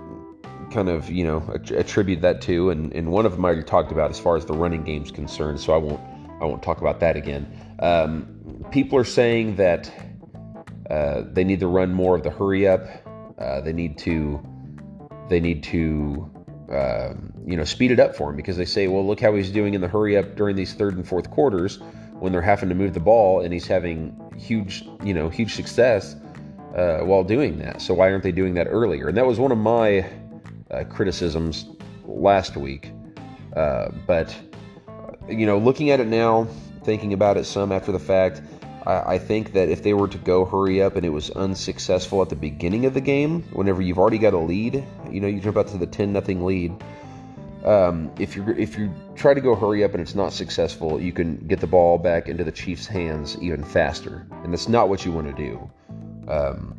kind 0.71 0.89
of 0.89 1.09
you 1.09 1.23
know 1.23 1.47
attribute 1.53 2.21
that 2.21 2.41
to 2.41 2.71
and, 2.71 2.91
and 2.93 3.11
one 3.11 3.25
of 3.25 3.33
them 3.33 3.45
I 3.45 3.49
already 3.49 3.63
talked 3.63 3.91
about 3.91 4.09
as 4.09 4.19
far 4.19 4.35
as 4.35 4.45
the 4.45 4.53
running 4.53 4.83
game's 4.83 5.11
concerned 5.11 5.59
so 5.59 5.73
I 5.73 5.77
won't 5.77 6.01
I 6.41 6.45
won't 6.45 6.63
talk 6.63 6.81
about 6.81 6.99
that 6.99 7.15
again. 7.15 7.47
Um, 7.79 8.65
people 8.71 8.97
are 8.97 9.03
saying 9.05 9.55
that 9.57 9.91
uh, 10.89 11.23
they 11.31 11.43
need 11.43 11.59
to 11.59 11.67
run 11.67 11.93
more 11.93 12.15
of 12.15 12.23
the 12.23 12.31
hurry 12.31 12.67
up 12.67 12.87
uh, 13.37 13.61
they 13.61 13.73
need 13.73 13.97
to 13.97 14.41
they 15.29 15.39
need 15.39 15.63
to 15.63 16.29
um, 16.71 17.33
you 17.45 17.57
know 17.57 17.63
speed 17.63 17.91
it 17.91 17.99
up 17.99 18.15
for 18.15 18.29
him 18.29 18.35
because 18.35 18.57
they 18.57 18.65
say, 18.65 18.87
well, 18.87 19.05
look 19.05 19.19
how 19.19 19.33
he's 19.35 19.51
doing 19.51 19.73
in 19.73 19.81
the 19.81 19.87
hurry 19.87 20.17
up 20.17 20.35
during 20.35 20.55
these 20.55 20.73
third 20.73 20.95
and 20.95 21.07
fourth 21.07 21.29
quarters 21.29 21.79
when 22.19 22.31
they're 22.31 22.41
having 22.41 22.69
to 22.69 22.75
move 22.75 22.93
the 22.93 22.99
ball 22.99 23.41
and 23.41 23.53
he's 23.53 23.67
having 23.67 24.15
huge 24.37 24.85
you 25.03 25.13
know 25.13 25.29
huge 25.29 25.53
success 25.53 26.15
uh, 26.75 26.99
while 26.99 27.23
doing 27.23 27.59
that. 27.59 27.81
So 27.81 27.93
why 27.93 28.11
aren't 28.11 28.23
they 28.23 28.31
doing 28.31 28.55
that 28.55 28.67
earlier? 28.67 29.07
And 29.07 29.17
that 29.17 29.25
was 29.25 29.39
one 29.39 29.51
of 29.51 29.57
my 29.57 30.09
uh, 30.71 30.83
criticisms 30.85 31.65
last 32.05 32.57
week. 32.57 32.91
Uh, 33.55 33.89
but 34.07 34.35
you 35.29 35.45
know, 35.45 35.57
looking 35.57 35.91
at 35.91 35.99
it 35.99 36.07
now, 36.07 36.47
thinking 36.83 37.13
about 37.13 37.37
it 37.37 37.45
some 37.45 37.71
after 37.71 37.91
the 37.91 37.99
fact, 37.99 38.41
I, 38.85 39.13
I 39.13 39.17
think 39.17 39.53
that 39.53 39.69
if 39.69 39.83
they 39.83 39.93
were 39.93 40.07
to 40.07 40.17
go 40.17 40.45
hurry 40.45 40.81
up 40.81 40.95
and 40.95 41.05
it 41.05 41.09
was 41.09 41.29
unsuccessful 41.29 42.21
at 42.21 42.29
the 42.29 42.35
beginning 42.35 42.85
of 42.85 42.93
the 42.93 43.01
game, 43.01 43.43
whenever 43.53 43.81
you've 43.81 43.99
already 43.99 44.17
got 44.17 44.33
a 44.33 44.39
lead, 44.39 44.83
you 45.09 45.21
know, 45.21 45.27
you 45.27 45.39
jump 45.39 45.57
out 45.57 45.67
to 45.67 45.77
the 45.77 45.87
10 45.87 46.11
nothing 46.11 46.43
lead. 46.43 46.73
Um, 47.63 48.11
if 48.19 48.35
you 48.35 48.45
if 48.57 48.77
you 48.77 48.93
try 49.15 49.33
to 49.33 49.39
go 49.39 49.55
hurry 49.55 49.85
up 49.85 49.93
and 49.93 50.01
it's 50.01 50.15
not 50.15 50.33
successful, 50.33 50.99
you 50.99 51.13
can 51.13 51.37
get 51.47 51.61
the 51.61 51.67
ball 51.67 51.97
back 51.97 52.27
into 52.27 52.43
the 52.43 52.51
Chiefs' 52.51 52.85
hands 52.85 53.37
even 53.39 53.63
faster, 53.63 54.27
and 54.43 54.51
that's 54.51 54.67
not 54.67 54.89
what 54.89 55.05
you 55.05 55.13
want 55.13 55.27
to 55.27 55.33
do. 55.33 55.71
Um, 56.27 56.77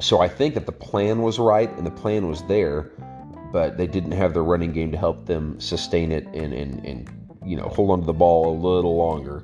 so 0.00 0.20
I 0.20 0.28
think 0.28 0.54
that 0.54 0.66
the 0.66 0.72
plan 0.72 1.22
was 1.22 1.38
right 1.38 1.70
and 1.76 1.86
the 1.86 1.90
plan 1.90 2.28
was 2.28 2.42
there, 2.46 2.90
but 3.52 3.76
they 3.76 3.86
didn't 3.86 4.12
have 4.12 4.34
their 4.34 4.44
running 4.44 4.72
game 4.72 4.92
to 4.92 4.98
help 4.98 5.26
them 5.26 5.58
sustain 5.60 6.12
it 6.12 6.26
and 6.26 6.52
and, 6.52 6.84
and 6.84 7.10
you 7.44 7.56
know 7.56 7.68
hold 7.68 7.90
on 7.90 8.00
to 8.00 8.06
the 8.06 8.12
ball 8.12 8.52
a 8.52 8.56
little 8.56 8.96
longer 8.96 9.42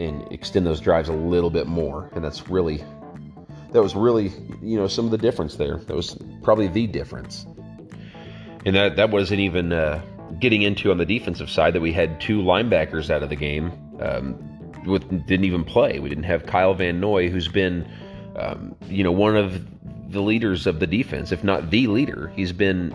and 0.00 0.30
extend 0.32 0.66
those 0.66 0.80
drives 0.80 1.08
a 1.08 1.12
little 1.12 1.50
bit 1.50 1.66
more. 1.66 2.10
And 2.14 2.24
that's 2.24 2.48
really, 2.48 2.82
that 3.72 3.82
was 3.82 3.94
really, 3.94 4.32
you 4.62 4.78
know, 4.78 4.86
some 4.86 5.04
of 5.04 5.10
the 5.10 5.18
difference 5.18 5.56
there. 5.56 5.76
That 5.76 5.94
was 5.94 6.16
probably 6.42 6.68
the 6.68 6.86
difference. 6.86 7.46
And 8.64 8.74
that, 8.74 8.96
that 8.96 9.10
wasn't 9.10 9.40
even 9.40 9.72
uh, 9.72 10.02
getting 10.38 10.62
into 10.62 10.90
on 10.90 10.98
the 10.98 11.06
defensive 11.06 11.50
side 11.50 11.74
that 11.74 11.80
we 11.80 11.92
had 11.92 12.20
two 12.20 12.40
linebackers 12.40 13.10
out 13.10 13.22
of 13.22 13.28
the 13.28 13.36
game 13.36 13.72
um, 14.00 14.38
with 14.86 15.08
didn't 15.26 15.44
even 15.44 15.64
play. 15.64 15.98
We 15.98 16.08
didn't 16.08 16.24
have 16.24 16.46
Kyle 16.46 16.74
Van 16.74 16.98
Noy, 16.98 17.28
who's 17.28 17.48
been, 17.48 17.86
um, 18.40 18.74
you 18.88 19.04
know, 19.04 19.12
one 19.12 19.36
of 19.36 19.66
the 20.10 20.20
leaders 20.20 20.66
of 20.66 20.80
the 20.80 20.86
defense, 20.86 21.32
if 21.32 21.44
not 21.44 21.70
the 21.70 21.86
leader. 21.86 22.32
He's 22.34 22.52
been 22.52 22.94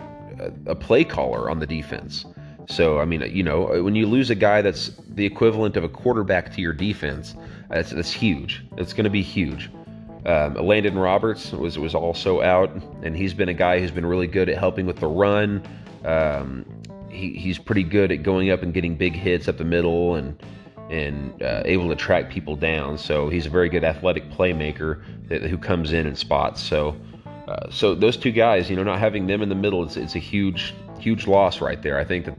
a, 0.66 0.74
play 0.74 1.04
caller 1.04 1.48
on 1.48 1.60
the 1.60 1.66
defense. 1.66 2.26
So, 2.68 2.98
I 2.98 3.04
mean, 3.04 3.22
you 3.32 3.42
know, 3.42 3.82
when 3.82 3.94
you 3.94 4.06
lose 4.06 4.28
a 4.28 4.34
guy 4.34 4.60
that's 4.60 4.90
the 5.08 5.24
equivalent 5.24 5.76
of 5.76 5.84
a 5.84 5.88
quarterback 5.88 6.52
to 6.54 6.60
your 6.60 6.72
defense, 6.72 7.36
that's, 7.70 7.90
that's 7.90 8.12
huge. 8.12 8.64
It's 8.76 8.92
going 8.92 9.04
to 9.04 9.10
be 9.10 9.22
huge. 9.22 9.70
Um, 10.26 10.54
Landon 10.54 10.98
Roberts 10.98 11.52
was 11.52 11.78
was 11.78 11.94
also 11.94 12.42
out, 12.42 12.70
and 13.04 13.16
he's 13.16 13.32
been 13.32 13.48
a 13.48 13.54
guy 13.54 13.78
who's 13.78 13.92
been 13.92 14.04
really 14.04 14.26
good 14.26 14.48
at 14.48 14.58
helping 14.58 14.84
with 14.84 14.98
the 14.98 15.06
run. 15.06 15.62
Um, 16.04 16.66
he, 17.08 17.34
he's 17.34 17.58
pretty 17.58 17.84
good 17.84 18.10
at 18.10 18.24
going 18.24 18.50
up 18.50 18.62
and 18.64 18.74
getting 18.74 18.96
big 18.96 19.14
hits 19.14 19.46
up 19.46 19.56
the 19.56 19.64
middle 19.64 20.16
and 20.16 20.36
and 20.90 21.42
uh, 21.42 21.62
able 21.64 21.88
to 21.88 21.96
track 21.96 22.30
people 22.30 22.56
down. 22.56 22.96
So 22.98 23.28
he's 23.28 23.46
a 23.46 23.50
very 23.50 23.68
good 23.68 23.84
athletic 23.84 24.30
playmaker 24.30 25.02
that, 25.28 25.42
who 25.42 25.58
comes 25.58 25.92
in 25.92 26.06
and 26.06 26.16
spots. 26.16 26.62
So 26.62 26.96
uh, 27.48 27.70
so 27.70 27.94
those 27.94 28.16
two 28.16 28.32
guys, 28.32 28.68
you 28.68 28.76
know, 28.76 28.82
not 28.82 28.98
having 28.98 29.26
them 29.26 29.40
in 29.40 29.48
the 29.48 29.54
middle, 29.54 29.84
it's, 29.84 29.96
it's 29.96 30.16
a 30.16 30.20
huge 30.20 30.74
huge 30.98 31.26
loss 31.26 31.60
right 31.60 31.80
there. 31.82 31.98
I 31.98 32.04
think 32.04 32.24
that 32.24 32.36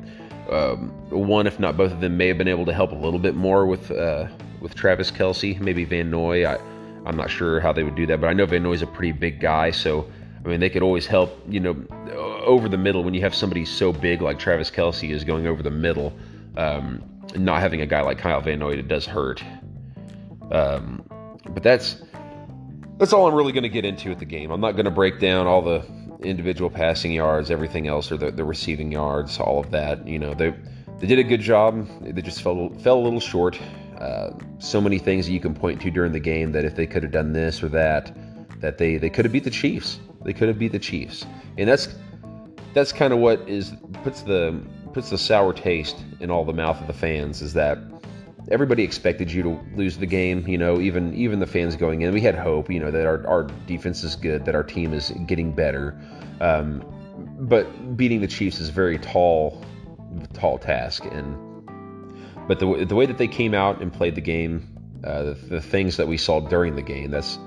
um, 0.52 0.90
one, 1.10 1.48
if 1.48 1.60
not 1.60 1.78
both 1.78 1.92
of 1.92 2.02
them, 2.02 2.18
may 2.18 2.28
have 2.28 2.38
been 2.38 2.48
able 2.48 2.66
to 2.66 2.74
help 2.74 2.92
a 2.92 2.96
little 2.96 3.20
bit 3.20 3.36
more 3.36 3.66
with 3.66 3.92
uh, 3.92 4.28
with 4.62 4.76
Travis 4.76 5.12
Kelce, 5.12 5.60
maybe 5.60 5.86
Van 5.86 6.10
Noy. 6.10 6.46
I, 6.46 6.58
I'm 7.06 7.16
not 7.16 7.30
sure 7.30 7.60
how 7.60 7.72
they 7.72 7.84
would 7.84 7.96
do 7.96 8.06
that, 8.08 8.20
but 8.20 8.28
I 8.28 8.34
know 8.34 8.46
Van 8.46 8.64
Noy's 8.64 8.82
a 8.82 8.88
pretty 8.88 9.14
big 9.14 9.40
guy, 9.40 9.72
so 9.72 10.10
I 10.44 10.50
mean 10.50 10.60
they 10.60 10.70
could 10.70 10.84
always 10.84 11.08
help. 11.08 11.38
You 11.48 11.62
know, 11.62 11.86
over 12.46 12.68
the 12.68 12.78
middle 12.78 13.04
when 13.04 13.14
you 13.14 13.22
have 13.22 13.36
somebody 13.36 13.64
so 13.64 13.94
big 13.94 14.22
like 14.22 14.40
Travis 14.40 14.70
Kelce 14.70 15.10
is 15.10 15.24
going 15.24 15.48
over 15.48 15.64
the 15.64 15.72
middle. 15.72 16.14
Um, 16.58 17.04
not 17.36 17.60
having 17.60 17.82
a 17.82 17.86
guy 17.86 18.02
like 18.02 18.18
Kyle 18.18 18.42
Van 18.42 18.60
Noy 18.60 18.74
it 18.74 18.88
does 18.88 19.06
hurt. 19.06 19.44
Um, 20.52 21.04
but 21.50 21.64
that's 21.64 22.02
that's 22.98 23.14
all 23.14 23.28
I'm 23.28 23.36
really 23.36 23.52
going 23.52 23.64
to 23.64 23.70
get 23.70 23.86
into 23.86 24.12
at 24.12 24.20
the 24.20 24.26
game. 24.26 24.52
I'm 24.52 24.62
not 24.62 24.72
going 24.72 24.86
to 24.86 24.92
break 24.92 25.20
down 25.20 25.46
all 25.46 25.62
the 25.62 25.86
individual 26.22 26.70
passing 26.70 27.12
yards, 27.12 27.52
everything 27.52 27.88
else, 27.88 28.12
or 28.12 28.18
the, 28.18 28.32
the 28.32 28.44
receiving 28.44 28.92
yards, 28.92 29.40
all 29.40 29.60
of 29.60 29.72
that. 29.72 30.08
You 30.08 30.20
know, 30.20 30.34
they 30.34 30.54
they 31.00 31.08
did 31.08 31.20
a 31.20 31.24
good 31.24 31.42
job. 31.42 31.88
They 32.02 32.22
just 32.22 32.42
fell 32.42 32.70
fell 32.80 32.98
a 32.98 33.04
little 33.04 33.20
short. 33.20 33.60
Uh, 34.00 34.32
so 34.60 34.80
many 34.80 35.00
things 35.00 35.26
that 35.26 35.34
you 35.34 35.40
can 35.40 35.56
point 35.56 35.82
to 35.82 35.90
during 35.90 36.12
the 36.12 36.20
game 36.20 36.52
that 36.52 36.66
if 36.66 36.76
they 36.76 36.86
could 36.86 37.02
have 37.02 37.12
done 37.12 37.34
this 37.34 37.64
or 37.64 37.70
that, 37.70 38.16
that 38.60 38.78
they 38.78 38.98
they 38.98 39.10
could 39.10 39.26
have 39.26 39.32
beat 39.32 39.44
the 39.44 39.50
Chiefs. 39.50 40.00
They 40.24 40.34
could 40.34 40.48
have 40.48 40.60
beat 40.60 40.72
the 40.72 40.80
Chiefs, 40.80 41.26
and 41.58 41.70
that's 41.70 41.90
that's 42.74 42.92
kind 42.92 43.14
of 43.14 43.20
what 43.20 43.48
is 43.48 43.74
puts 44.04 44.22
the 44.22 44.62
puts 44.88 45.10
the 45.10 45.18
sour 45.18 45.54
taste 45.54 45.98
in 46.20 46.32
all 46.32 46.46
the 46.46 46.54
mouth 46.54 46.80
of 46.82 46.88
the 46.88 46.94
fans 46.94 47.42
is 47.42 47.54
that 47.54 47.78
everybody 48.50 48.84
expected 48.84 49.32
you 49.32 49.44
to 49.44 49.60
lose 49.76 49.98
the 49.98 50.06
game. 50.06 50.48
You 50.48 50.58
know, 50.58 50.80
even 50.80 51.14
even 51.14 51.40
the 51.40 51.48
fans 51.48 51.76
going 51.76 52.02
in, 52.02 52.14
we 52.14 52.22
had 52.22 52.36
hope. 52.36 52.72
You 52.72 52.80
know 52.80 52.92
that 52.92 53.06
our 53.06 53.26
our 53.28 53.44
defense 53.66 54.04
is 54.04 54.16
good, 54.16 54.46
that 54.46 54.56
our 54.56 54.64
team 54.64 54.94
is 54.94 55.12
getting 55.26 55.54
better. 55.54 56.00
Um, 56.40 56.84
but 57.40 57.98
beating 57.98 58.22
the 58.22 58.28
Chiefs 58.28 58.60
is 58.60 58.70
a 58.70 58.72
very 58.72 58.98
tall, 58.98 59.64
tall 60.34 60.58
task. 60.58 61.06
And 61.06 61.36
but 62.48 62.60
the 62.60 62.86
the 62.86 62.96
way 62.96 63.06
that 63.06 63.18
they 63.18 63.28
came 63.28 63.54
out 63.54 63.82
and 63.82 63.92
played 63.92 64.16
the 64.16 64.22
game, 64.22 64.68
uh, 65.04 65.24
the, 65.24 65.34
the 65.34 65.62
things 65.62 65.98
that 65.98 66.08
we 66.08 66.18
saw 66.18 66.40
during 66.40 66.76
the 66.76 66.82
game, 66.82 67.12
that's 67.12 67.38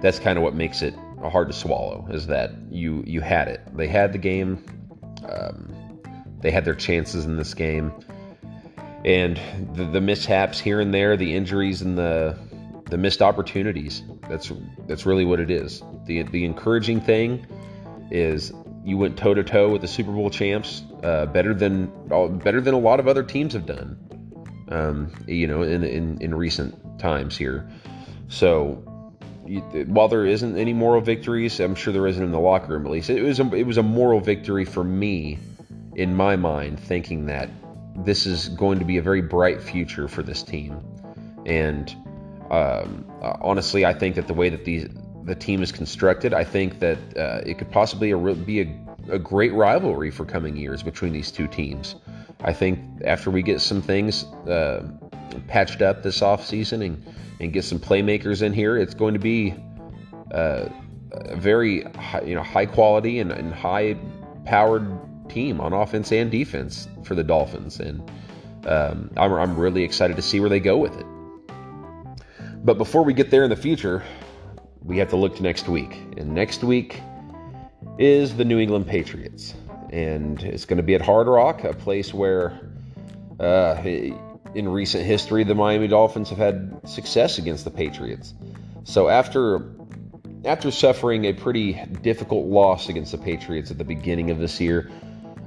that's 0.00 0.18
kind 0.18 0.36
of 0.38 0.44
what 0.44 0.54
makes 0.54 0.82
it 0.82 0.94
hard 1.30 1.48
to 1.48 1.54
swallow. 1.54 2.06
Is 2.10 2.26
that 2.28 2.52
you 2.70 3.02
you 3.06 3.20
had 3.20 3.48
it. 3.48 3.60
They 3.76 3.88
had 3.88 4.12
the 4.12 4.18
game. 4.18 4.64
Um, 5.28 5.74
they 6.46 6.52
had 6.52 6.64
their 6.64 6.76
chances 6.76 7.24
in 7.24 7.36
this 7.36 7.54
game 7.54 7.92
and 9.04 9.40
the, 9.74 9.84
the 9.84 10.00
mishaps 10.00 10.60
here 10.60 10.80
and 10.80 10.94
there, 10.94 11.16
the 11.16 11.34
injuries 11.34 11.82
and 11.82 11.98
the 11.98 12.38
the 12.90 12.96
missed 12.96 13.20
opportunities. 13.20 14.02
That's 14.28 14.52
that's 14.86 15.04
really 15.06 15.24
what 15.24 15.40
it 15.40 15.50
is. 15.50 15.82
The 16.04 16.22
the 16.22 16.44
encouraging 16.44 17.00
thing 17.00 17.46
is 18.10 18.52
you 18.84 18.96
went 18.96 19.16
toe 19.16 19.34
to 19.34 19.42
toe 19.42 19.70
with 19.70 19.80
the 19.80 19.88
Super 19.88 20.12
Bowl 20.12 20.30
champs, 20.30 20.82
uh, 21.02 21.26
better 21.26 21.54
than 21.54 21.86
better 22.38 22.60
than 22.60 22.74
a 22.74 22.78
lot 22.78 23.00
of 23.00 23.08
other 23.08 23.22
teams 23.22 23.54
have 23.54 23.66
done. 23.66 23.98
Um, 24.68 25.12
you 25.26 25.46
know, 25.46 25.62
in, 25.62 25.84
in 25.84 26.20
in 26.20 26.34
recent 26.34 26.98
times 26.98 27.36
here. 27.36 27.68
So 28.28 28.82
while 29.86 30.08
there 30.08 30.26
isn't 30.26 30.56
any 30.56 30.72
moral 30.72 31.00
victories, 31.00 31.60
I'm 31.60 31.76
sure 31.76 31.92
there 31.92 32.08
isn't 32.08 32.22
in 32.22 32.32
the 32.32 32.40
locker 32.40 32.72
room 32.72 32.86
at 32.86 32.90
least. 32.92 33.10
It 33.10 33.22
was 33.22 33.38
a, 33.38 33.54
it 33.54 33.66
was 33.66 33.78
a 33.78 33.82
moral 33.82 34.20
victory 34.20 34.64
for 34.64 34.82
me, 34.82 35.38
in 35.96 36.14
my 36.14 36.36
mind, 36.36 36.78
thinking 36.78 37.24
that 37.26 37.48
this 37.96 38.26
is 38.26 38.50
going 38.50 38.78
to 38.78 38.84
be 38.84 38.98
a 38.98 39.02
very 39.02 39.22
bright 39.22 39.62
future 39.62 40.06
for 40.08 40.22
this 40.22 40.42
team. 40.42 40.78
And 41.46 41.90
um, 42.50 43.10
uh, 43.22 43.38
honestly, 43.40 43.86
I 43.86 43.94
think 43.94 44.14
that 44.16 44.26
the 44.26 44.34
way 44.34 44.50
that 44.50 44.64
these 44.64 44.88
the 45.24 45.34
team 45.34 45.60
is 45.60 45.72
constructed, 45.72 46.32
I 46.32 46.44
think 46.44 46.78
that 46.78 46.98
uh, 47.16 47.40
it 47.44 47.58
could 47.58 47.70
possibly 47.72 48.12
a, 48.12 48.18
be 48.18 48.60
a, 48.60 48.80
a, 49.10 49.18
great 49.18 49.52
rivalry 49.54 50.12
for 50.12 50.24
coming 50.24 50.56
years 50.56 50.84
between 50.84 51.12
these 51.12 51.32
two 51.32 51.48
teams. 51.48 51.96
I 52.44 52.52
think 52.52 52.78
after 53.04 53.32
we 53.32 53.42
get 53.42 53.60
some 53.60 53.82
things 53.82 54.22
uh, 54.46 54.88
patched 55.48 55.82
up 55.82 56.04
this 56.04 56.20
offseason 56.20 56.84
and, 56.84 57.04
and 57.40 57.52
get 57.52 57.64
some 57.64 57.80
playmakers 57.80 58.42
in 58.42 58.52
here, 58.52 58.76
it's 58.76 58.94
going 58.94 59.14
to 59.14 59.20
be 59.20 59.56
uh, 60.30 60.68
a 61.10 61.36
very 61.36 61.82
high, 61.82 62.22
you 62.22 62.36
know 62.36 62.42
high 62.42 62.66
quality 62.66 63.18
and, 63.18 63.32
and 63.32 63.52
high 63.52 63.96
powered 64.44 64.86
team 65.28 65.60
on 65.60 65.72
offense 65.72 66.12
and 66.12 66.30
defense 66.30 66.88
for 67.04 67.14
the 67.14 67.24
Dolphins, 67.24 67.80
and 67.80 68.00
um, 68.66 69.10
I'm, 69.16 69.32
I'm 69.32 69.56
really 69.56 69.84
excited 69.84 70.16
to 70.16 70.22
see 70.22 70.40
where 70.40 70.48
they 70.48 70.60
go 70.60 70.76
with 70.76 70.96
it. 70.98 71.06
But 72.64 72.78
before 72.78 73.02
we 73.02 73.14
get 73.14 73.30
there 73.30 73.44
in 73.44 73.50
the 73.50 73.56
future, 73.56 74.02
we 74.82 74.98
have 74.98 75.10
to 75.10 75.16
look 75.16 75.36
to 75.36 75.42
next 75.42 75.68
week, 75.68 75.94
and 76.16 76.34
next 76.34 76.64
week 76.64 77.00
is 77.98 78.36
the 78.36 78.44
New 78.44 78.58
England 78.58 78.86
Patriots, 78.86 79.54
and 79.90 80.42
it's 80.42 80.64
going 80.64 80.78
to 80.78 80.82
be 80.82 80.94
at 80.94 81.00
Hard 81.02 81.26
Rock, 81.26 81.64
a 81.64 81.74
place 81.74 82.14
where. 82.14 82.60
Uh, 83.38 83.82
in 84.54 84.66
recent 84.70 85.04
history, 85.04 85.44
the 85.44 85.54
Miami 85.54 85.86
Dolphins 85.86 86.30
have 86.30 86.38
had 86.38 86.80
success 86.88 87.36
against 87.36 87.64
the 87.64 87.70
Patriots. 87.70 88.32
So 88.84 89.08
after 89.08 89.68
after 90.46 90.70
suffering 90.70 91.24
a 91.24 91.32
pretty 91.32 91.74
difficult 92.02 92.46
loss 92.46 92.88
against 92.88 93.12
the 93.12 93.18
Patriots 93.18 93.70
at 93.70 93.78
the 93.78 93.84
beginning 93.84 94.30
of 94.30 94.38
this 94.38 94.60
year, 94.60 94.90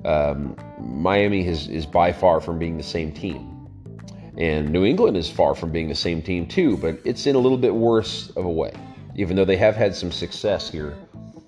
um, 0.05 0.55
Miami 0.79 1.47
is, 1.47 1.67
is 1.67 1.85
by 1.85 2.11
far 2.11 2.39
from 2.39 2.59
being 2.59 2.77
the 2.77 2.83
same 2.83 3.11
team. 3.11 3.55
And 4.37 4.69
New 4.69 4.85
England 4.85 5.17
is 5.17 5.29
far 5.29 5.53
from 5.53 5.71
being 5.71 5.89
the 5.89 5.95
same 5.95 6.21
team, 6.21 6.47
too, 6.47 6.77
but 6.77 6.97
it's 7.03 7.27
in 7.27 7.35
a 7.35 7.39
little 7.39 7.57
bit 7.57 7.73
worse 7.73 8.29
of 8.31 8.45
a 8.45 8.49
way, 8.49 8.71
even 9.15 9.35
though 9.35 9.45
they 9.45 9.57
have 9.57 9.75
had 9.75 9.93
some 9.93 10.11
success 10.11 10.69
here 10.69 10.97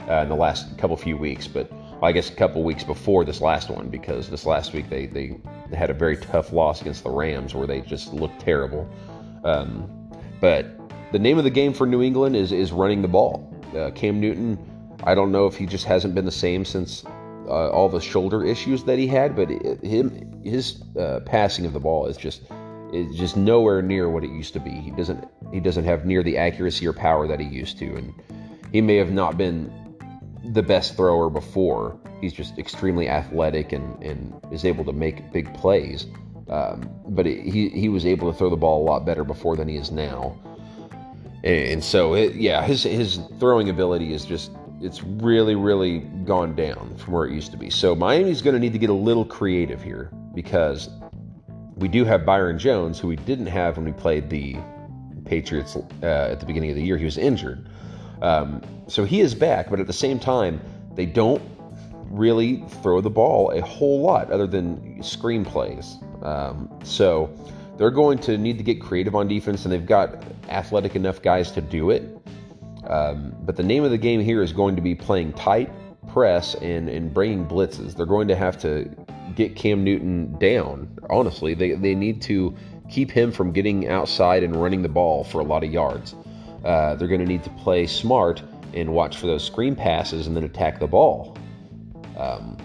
uh, 0.10 0.16
in 0.16 0.30
the 0.30 0.36
last 0.36 0.78
couple 0.78 0.98
few 0.98 1.16
weeks. 1.16 1.48
But 1.48 1.72
I 2.04 2.12
guess 2.12 2.30
a 2.30 2.34
couple 2.34 2.64
weeks 2.64 2.84
before 2.84 3.24
this 3.24 3.40
last 3.40 3.70
one, 3.70 3.88
because 3.90 4.30
this 4.30 4.46
last 4.46 4.74
week 4.74 4.90
they, 4.90 5.06
they, 5.06 5.38
they 5.70 5.78
had 5.78 5.90
a 5.90 5.94
very 5.94 6.18
tough 6.18 6.52
loss 6.52 6.82
against 6.82 7.04
the 7.04 7.10
Rams 7.10 7.56
where 7.56 7.68
they 7.68 7.80
just 7.82 8.14
looked 8.14 8.42
terrible. 8.42 8.90
Um, 9.46 9.90
but 10.42 10.66
the 11.12 11.20
name 11.20 11.38
of 11.38 11.44
the 11.44 11.50
game 11.50 11.74
for 11.74 11.86
New 11.86 12.02
England 12.02 12.36
is, 12.36 12.52
is 12.52 12.72
running 12.72 13.02
the 13.02 13.08
ball. 13.08 13.48
Uh, 13.76 13.92
Cam 13.92 14.20
Newton, 14.20 14.58
I 15.04 15.16
don't 15.16 15.32
know 15.32 15.46
if 15.46 15.56
he 15.56 15.66
just 15.66 15.86
hasn't 15.86 16.14
been 16.14 16.26
the 16.26 16.32
same 16.32 16.66
since 16.66 17.06
uh, 17.48 17.70
all 17.70 17.90
the 17.90 18.02
shoulder 18.02 18.46
issues 18.46 18.84
that 18.86 18.98
he 18.98 19.08
had, 19.08 19.36
but 19.36 19.50
him 19.84 20.42
his 20.44 20.82
uh, 21.00 21.20
passing 21.26 21.66
of 21.66 21.74
the 21.74 21.80
ball 21.80 22.06
is 22.06 22.18
just 22.18 22.42
is 22.94 23.16
just 23.16 23.38
nowhere 23.38 23.82
near 23.82 24.10
what 24.10 24.24
it 24.24 24.30
used 24.30 24.54
to 24.54 24.60
be. 24.60 24.72
He 24.72 24.92
doesn't 24.92 25.28
he 25.52 25.60
doesn't 25.60 25.86
have 25.86 26.06
near 26.06 26.24
the 26.24 26.38
accuracy 26.38 26.88
or 26.88 26.94
power 26.94 27.28
that 27.28 27.40
he 27.40 27.48
used 27.48 27.78
to, 27.80 27.96
and 27.96 28.14
he 28.72 28.82
may 28.82 28.96
have 28.96 29.12
not 29.12 29.38
been 29.38 29.72
the 30.54 30.64
best 30.64 30.96
thrower 30.96 31.30
before. 31.30 32.00
He's 32.20 32.34
just 32.34 32.58
extremely 32.58 33.10
athletic 33.10 33.72
and, 33.72 34.02
and 34.04 34.34
is 34.52 34.66
able 34.66 34.86
to 34.86 34.94
make 34.94 35.32
big 35.32 35.52
plays. 35.56 36.08
Um, 36.50 36.90
but 37.08 37.26
he 37.26 37.70
he 37.70 37.90
was 37.90 38.06
able 38.06 38.32
to 38.32 38.38
throw 38.38 38.50
the 38.50 38.58
ball 38.58 38.84
a 38.84 38.86
lot 38.86 39.06
better 39.06 39.24
before 39.24 39.56
than 39.56 39.68
he 39.68 39.78
is 39.78 39.92
now. 39.92 40.38
And, 41.44 41.68
and 41.68 41.84
so, 41.84 42.14
it, 42.14 42.36
yeah, 42.36 42.64
his 42.64 42.84
his 42.84 43.20
throwing 43.40 43.70
ability 43.70 44.14
is 44.14 44.26
just 44.26 44.52
it's 44.82 45.04
really, 45.04 45.56
really 45.56 46.00
gone 46.00 46.56
down 46.56 46.96
from 46.98 47.14
where 47.14 47.26
it 47.26 47.34
used 47.34 47.52
to 47.52 47.58
be. 47.58 47.70
So 47.70 47.96
Miami's 47.96 48.42
going 48.42 48.56
to 48.56 48.60
need 48.60 48.74
to 48.74 48.80
get 48.80 48.90
a 48.90 48.94
little 48.94 49.26
creative 49.26 49.82
here 49.82 50.12
because 50.34 50.90
we 51.76 51.88
do 51.88 52.04
have 52.06 52.26
Byron 52.26 52.58
Jones, 52.60 53.00
who 53.00 53.08
we 53.08 53.16
didn't 53.16 53.48
have 53.48 53.78
when 53.78 53.86
we 53.86 53.92
played 53.92 54.30
the 54.30 54.58
Patriots 55.26 55.76
uh, 55.76 56.06
at 56.06 56.40
the 56.40 56.46
beginning 56.46 56.72
of 56.72 56.76
the 56.76 56.84
year. 56.84 56.98
He 56.98 57.06
was 57.06 57.18
injured. 57.18 57.68
Um, 58.22 58.62
so 58.88 59.04
he 59.04 59.22
is 59.22 59.34
back, 59.34 59.70
but 59.70 59.80
at 59.80 59.88
the 59.88 59.94
same 59.94 60.20
time, 60.20 60.62
they 60.96 61.06
don't 61.06 61.42
really 62.06 62.64
throw 62.82 63.02
the 63.02 63.10
ball 63.10 63.52
a 63.52 63.62
whole 63.62 64.02
lot 64.02 64.32
other 64.32 64.48
than 64.48 65.02
screen 65.02 65.46
plays. 65.46 65.98
Um, 66.22 66.70
so 66.84 67.34
they're 67.78 67.90
going 67.90 68.20
to 68.20 68.38
need 68.38 68.58
to 68.58 68.64
get 68.64 68.82
creative 68.82 69.16
on 69.16 69.28
defense, 69.28 69.64
and 69.64 69.72
they've 69.72 69.86
got 69.86 70.24
athletic 70.50 70.96
enough 70.96 71.22
guys 71.22 71.52
to 71.52 71.62
do 71.62 71.90
it. 71.90 72.04
Um, 72.92 73.34
but 73.42 73.56
the 73.56 73.64
name 73.64 73.84
of 73.84 73.92
the 73.92 73.98
game 73.98 74.20
here 74.20 74.42
is 74.42 74.52
going 74.52 74.76
to 74.76 74.82
be 74.82 74.94
playing 74.94 75.34
tight 75.34 75.72
press 76.12 76.56
and, 76.56 76.90
and 76.90 77.14
bringing 77.14 77.48
blitzes. 77.48 77.96
They're 77.96 78.06
going 78.06 78.28
to 78.28 78.36
have 78.36 78.58
to 78.60 78.90
get 79.36 79.56
Cam 79.56 79.84
Newton 79.84 80.38
down. 80.40 81.00
Honestly, 81.10 81.54
they, 81.54 81.72
they 81.76 81.96
need 81.96 82.22
to 82.24 82.56
keep 82.90 83.10
him 83.10 83.32
from 83.32 83.54
getting 83.54 83.88
outside 83.88 84.44
and 84.44 84.56
running 84.56 84.82
the 84.82 84.90
ball 84.90 85.24
for 85.24 85.40
a 85.40 85.44
lot 85.44 85.64
of 85.64 85.72
yards. 85.72 86.16
Uh, 86.66 86.96
they're 86.96 87.08
going 87.08 87.22
to 87.22 87.26
need 87.26 87.44
to 87.44 87.50
play 87.52 87.88
smart 87.88 88.44
and 88.74 88.94
watch 88.94 89.18
for 89.18 89.28
those 89.28 89.44
screen 89.44 89.76
passes 89.76 90.28
and 90.28 90.36
then 90.36 90.44
attack 90.44 90.80
the 90.80 90.88
ball. 90.88 91.38
Um, 92.18 92.58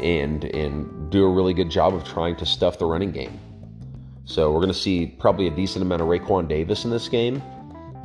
and 0.00 0.44
and 0.44 1.10
do 1.10 1.24
a 1.24 1.30
really 1.30 1.54
good 1.54 1.70
job 1.70 1.94
of 1.94 2.04
trying 2.04 2.34
to 2.36 2.46
stuff 2.46 2.78
the 2.78 2.86
running 2.86 3.12
game. 3.12 3.38
So 4.24 4.50
we're 4.50 4.60
going 4.60 4.72
to 4.72 4.74
see 4.74 5.06
probably 5.06 5.46
a 5.46 5.50
decent 5.50 5.82
amount 5.82 6.02
of 6.02 6.08
Raekwon 6.08 6.48
Davis 6.48 6.84
in 6.84 6.90
this 6.90 7.08
game. 7.08 7.40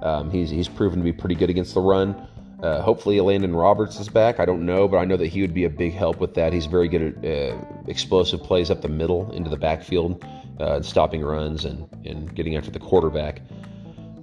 Um, 0.01 0.31
he's 0.31 0.49
he's 0.49 0.67
proven 0.67 0.99
to 0.99 1.03
be 1.03 1.13
pretty 1.13 1.35
good 1.35 1.49
against 1.49 1.73
the 1.73 1.81
run. 1.81 2.27
Uh, 2.61 2.81
hopefully, 2.81 3.17
Elandon 3.17 3.59
Roberts 3.59 3.99
is 3.99 4.07
back. 4.07 4.39
I 4.39 4.45
don't 4.45 4.65
know, 4.65 4.87
but 4.87 4.97
I 4.97 5.05
know 5.05 5.17
that 5.17 5.27
he 5.27 5.41
would 5.41 5.53
be 5.53 5.63
a 5.63 5.69
big 5.69 5.93
help 5.93 6.19
with 6.19 6.35
that. 6.35 6.53
He's 6.53 6.67
very 6.67 6.87
good 6.87 7.25
at 7.25 7.53
uh, 7.53 7.57
explosive 7.87 8.43
plays 8.43 8.69
up 8.69 8.81
the 8.81 8.87
middle 8.87 9.31
into 9.31 9.49
the 9.49 9.57
backfield, 9.57 10.23
uh, 10.59 10.81
stopping 10.81 11.21
runs 11.21 11.65
and 11.65 11.87
and 12.05 12.33
getting 12.35 12.55
after 12.55 12.69
the 12.69 12.79
quarterback. 12.79 13.41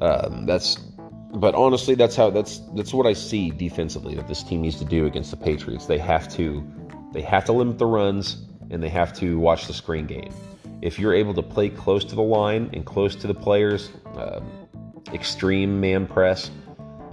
Um, 0.00 0.46
that's, 0.46 0.76
but 0.76 1.56
honestly, 1.56 1.96
that's 1.96 2.14
how 2.14 2.30
that's 2.30 2.60
that's 2.76 2.94
what 2.94 3.06
I 3.06 3.12
see 3.12 3.50
defensively 3.50 4.14
that 4.14 4.28
this 4.28 4.44
team 4.44 4.62
needs 4.62 4.78
to 4.78 4.84
do 4.84 5.06
against 5.06 5.32
the 5.32 5.36
Patriots. 5.36 5.86
They 5.86 5.98
have 5.98 6.28
to 6.34 6.64
they 7.12 7.22
have 7.22 7.44
to 7.46 7.52
limit 7.52 7.78
the 7.78 7.86
runs 7.86 8.44
and 8.70 8.80
they 8.80 8.88
have 8.88 9.12
to 9.14 9.38
watch 9.38 9.66
the 9.66 9.74
screen 9.74 10.06
game. 10.06 10.32
If 10.80 10.96
you're 11.00 11.14
able 11.14 11.34
to 11.34 11.42
play 11.42 11.70
close 11.70 12.04
to 12.04 12.14
the 12.14 12.22
line 12.22 12.70
and 12.72 12.86
close 12.86 13.16
to 13.16 13.26
the 13.26 13.34
players. 13.34 13.90
Um, 14.14 14.67
extreme 15.12 15.80
man 15.80 16.06
press 16.06 16.50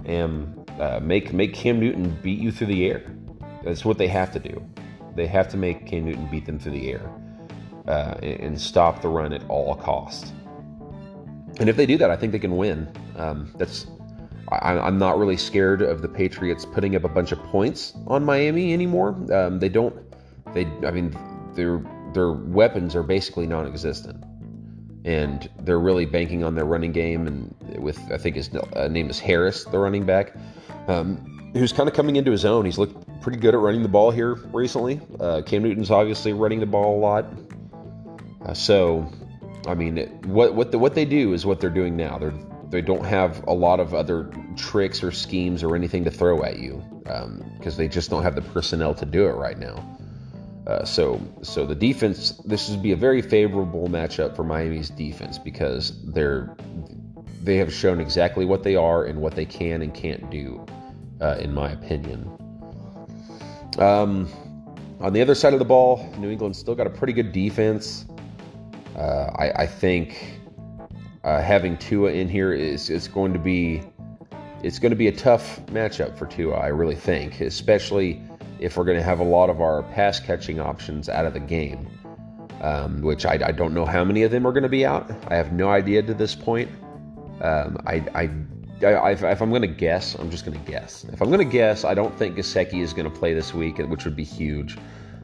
and 0.04 0.70
uh, 0.80 1.00
make 1.02 1.32
make 1.32 1.54
Cam 1.54 1.80
Newton 1.80 2.16
beat 2.22 2.38
you 2.38 2.52
through 2.52 2.68
the 2.68 2.86
air. 2.86 3.02
That's 3.64 3.84
what 3.84 3.98
they 3.98 4.08
have 4.08 4.32
to 4.32 4.38
do. 4.38 4.64
They 5.14 5.26
have 5.26 5.48
to 5.48 5.56
make 5.56 5.86
Cam 5.86 6.04
Newton 6.04 6.28
beat 6.30 6.46
them 6.46 6.58
through 6.58 6.72
the 6.72 6.92
air 6.92 7.10
uh, 7.88 8.14
and, 8.22 8.40
and, 8.40 8.60
stop 8.60 9.00
the 9.00 9.08
run 9.08 9.32
at 9.32 9.42
all 9.48 9.74
costs. 9.74 10.32
And 11.58 11.68
if 11.68 11.76
they 11.76 11.86
do 11.86 11.96
that, 11.98 12.10
I 12.10 12.16
think 12.16 12.32
they 12.32 12.38
can 12.38 12.56
win. 12.56 12.86
Um, 13.16 13.50
that's 13.56 13.86
I, 14.50 14.86
am 14.86 14.98
not 14.98 15.18
really 15.18 15.36
scared 15.36 15.82
of 15.82 16.02
the 16.02 16.08
Patriots 16.08 16.64
putting 16.64 16.94
up 16.94 17.04
a 17.04 17.08
bunch 17.08 17.32
of 17.32 17.38
points 17.44 17.94
on 18.06 18.24
Miami 18.24 18.72
anymore. 18.72 19.10
Um, 19.32 19.58
they 19.58 19.68
don't. 19.68 19.94
They. 20.54 20.66
I 20.86 20.90
mean, 20.90 21.16
their 21.54 21.82
their 22.12 22.32
weapons 22.32 22.94
are 22.94 23.02
basically 23.02 23.46
non-existent, 23.46 24.24
and 25.06 25.48
they're 25.60 25.78
really 25.78 26.04
banking 26.04 26.44
on 26.44 26.56
their 26.56 26.64
running 26.64 26.92
game. 26.92 27.26
And 27.26 27.54
with 27.78 27.98
I 28.10 28.18
think 28.18 28.36
his 28.36 28.50
uh, 28.74 28.88
name 28.88 29.08
is 29.08 29.18
Harris, 29.18 29.64
the 29.64 29.78
running 29.78 30.04
back, 30.04 30.34
um, 30.88 31.50
who's 31.54 31.72
kind 31.72 31.88
of 31.88 31.94
coming 31.94 32.16
into 32.16 32.32
his 32.32 32.44
own. 32.44 32.64
He's 32.64 32.76
looked 32.76 33.22
pretty 33.22 33.38
good 33.38 33.54
at 33.54 33.60
running 33.60 33.82
the 33.82 33.88
ball 33.88 34.10
here 34.10 34.34
recently. 34.52 35.00
Uh, 35.18 35.42
Cam 35.46 35.62
Newton's 35.62 35.90
obviously 35.90 36.32
running 36.32 36.60
the 36.60 36.66
ball 36.66 36.98
a 36.98 37.00
lot. 37.00 37.24
Uh, 38.44 38.52
so, 38.52 39.10
I 39.66 39.74
mean, 39.74 39.96
what 40.24 40.54
what 40.54 40.72
the, 40.72 40.78
what 40.78 40.94
they 40.94 41.04
do 41.04 41.32
is 41.32 41.46
what 41.46 41.60
they're 41.60 41.70
doing 41.70 41.96
now. 41.96 42.18
They're 42.18 42.34
they 42.68 42.82
don't 42.82 43.04
have 43.04 43.44
a 43.46 43.54
lot 43.54 43.78
of 43.78 43.94
other 43.94 44.28
tricks 44.56 45.02
or 45.04 45.12
schemes 45.12 45.62
or 45.62 45.76
anything 45.76 46.02
to 46.04 46.10
throw 46.10 46.42
at 46.42 46.58
you 46.58 46.82
because 47.04 47.74
um, 47.74 47.78
they 47.78 47.86
just 47.86 48.10
don't 48.10 48.24
have 48.24 48.34
the 48.34 48.42
personnel 48.42 48.92
to 48.94 49.06
do 49.06 49.26
it 49.26 49.32
right 49.32 49.56
now. 49.56 49.96
Uh, 50.66 50.84
so, 50.84 51.20
so 51.42 51.64
the 51.64 51.74
defense. 51.74 52.32
This 52.44 52.68
would 52.68 52.82
be 52.82 52.92
a 52.92 52.96
very 52.96 53.22
favorable 53.22 53.88
matchup 53.88 54.34
for 54.34 54.42
Miami's 54.42 54.90
defense 54.90 55.38
because 55.38 56.04
they're 56.12 56.56
they 57.42 57.56
have 57.56 57.72
shown 57.72 58.00
exactly 58.00 58.44
what 58.44 58.64
they 58.64 58.74
are 58.74 59.04
and 59.04 59.20
what 59.20 59.36
they 59.36 59.44
can 59.44 59.82
and 59.82 59.94
can't 59.94 60.28
do, 60.30 60.66
uh, 61.20 61.36
in 61.38 61.54
my 61.54 61.70
opinion. 61.70 62.28
Um, 63.78 64.28
on 65.00 65.12
the 65.12 65.22
other 65.22 65.36
side 65.36 65.52
of 65.52 65.60
the 65.60 65.64
ball, 65.64 66.12
New 66.18 66.30
England 66.30 66.56
still 66.56 66.74
got 66.74 66.88
a 66.88 66.90
pretty 66.90 67.12
good 67.12 67.30
defense. 67.30 68.06
Uh, 68.96 69.30
I, 69.36 69.62
I 69.62 69.66
think 69.66 70.40
uh, 71.22 71.40
having 71.40 71.76
Tua 71.76 72.10
in 72.10 72.28
here 72.28 72.52
is 72.52 72.90
is 72.90 73.06
going 73.06 73.32
to 73.32 73.38
be 73.38 73.82
it's 74.64 74.80
going 74.80 74.90
to 74.90 74.96
be 74.96 75.06
a 75.06 75.12
tough 75.12 75.60
matchup 75.66 76.18
for 76.18 76.26
Tua. 76.26 76.56
I 76.56 76.68
really 76.68 76.96
think, 76.96 77.40
especially 77.40 78.20
if 78.58 78.76
we're 78.76 78.84
going 78.84 78.98
to 78.98 79.04
have 79.04 79.20
a 79.20 79.24
lot 79.24 79.50
of 79.50 79.60
our 79.60 79.82
pass 79.82 80.20
catching 80.20 80.60
options 80.60 81.08
out 81.08 81.26
of 81.26 81.32
the 81.34 81.40
game, 81.40 81.88
um, 82.60 83.02
which 83.02 83.26
I, 83.26 83.38
I, 83.44 83.52
don't 83.52 83.74
know 83.74 83.84
how 83.84 84.04
many 84.04 84.22
of 84.22 84.30
them 84.30 84.46
are 84.46 84.52
going 84.52 84.62
to 84.62 84.68
be 84.68 84.86
out. 84.86 85.10
I 85.28 85.36
have 85.36 85.52
no 85.52 85.68
idea 85.68 86.02
to 86.02 86.14
this 86.14 86.34
point. 86.34 86.70
Um, 87.42 87.76
I, 87.86 88.02
I, 88.14 88.30
I 88.86 89.10
if, 89.10 89.42
I'm 89.42 89.50
going 89.50 89.62
to 89.62 89.68
guess, 89.68 90.14
I'm 90.14 90.30
just 90.30 90.46
going 90.46 90.58
to 90.58 90.70
guess. 90.70 91.04
If 91.12 91.20
I'm 91.20 91.28
going 91.28 91.46
to 91.46 91.52
guess, 91.52 91.84
I 91.84 91.94
don't 91.94 92.16
think 92.18 92.36
Gesicki 92.36 92.80
is 92.80 92.92
going 92.92 93.10
to 93.10 93.18
play 93.18 93.34
this 93.34 93.52
week, 93.52 93.78
which 93.78 94.04
would 94.04 94.16
be 94.16 94.24
huge. 94.24 94.76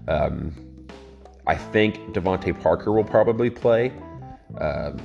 Um, 0.08 0.54
I 1.46 1.56
think 1.56 1.96
DeVante 2.14 2.60
Parker 2.60 2.92
will 2.92 3.04
probably 3.04 3.50
play. 3.50 3.92
Um, 4.58 5.00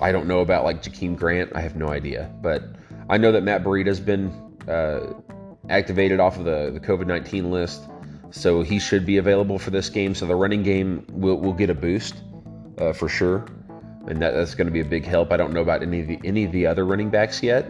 I 0.00 0.12
don't 0.12 0.26
know 0.26 0.40
about 0.40 0.64
like 0.64 0.82
Jakeem 0.82 1.16
Grant. 1.16 1.50
I 1.54 1.60
have 1.60 1.76
no 1.76 1.88
idea, 1.88 2.32
but 2.40 2.62
I 3.08 3.16
know 3.16 3.32
that 3.32 3.42
Matt 3.42 3.64
Breida's 3.64 4.00
been 4.00 4.30
uh, 4.68 5.14
activated 5.68 6.20
off 6.20 6.38
of 6.38 6.44
the, 6.44 6.70
the 6.72 6.80
COVID 6.80 7.06
19 7.06 7.50
list, 7.50 7.82
so 8.30 8.62
he 8.62 8.78
should 8.78 9.06
be 9.06 9.16
available 9.16 9.58
for 9.58 9.70
this 9.70 9.88
game. 9.88 10.14
So 10.14 10.26
the 10.26 10.34
running 10.34 10.62
game 10.62 11.04
will, 11.10 11.36
will 11.36 11.52
get 11.52 11.70
a 11.70 11.74
boost 11.74 12.16
uh, 12.78 12.92
for 12.92 13.08
sure, 13.08 13.46
and 14.06 14.20
that, 14.22 14.32
that's 14.32 14.54
going 14.54 14.66
to 14.66 14.72
be 14.72 14.80
a 14.80 14.84
big 14.84 15.04
help. 15.04 15.32
I 15.32 15.36
don't 15.36 15.52
know 15.52 15.62
about 15.62 15.82
any 15.82 16.00
of 16.00 16.08
the 16.08 16.20
any 16.24 16.44
of 16.44 16.52
the 16.52 16.66
other 16.66 16.84
running 16.84 17.10
backs 17.10 17.42
yet, 17.42 17.66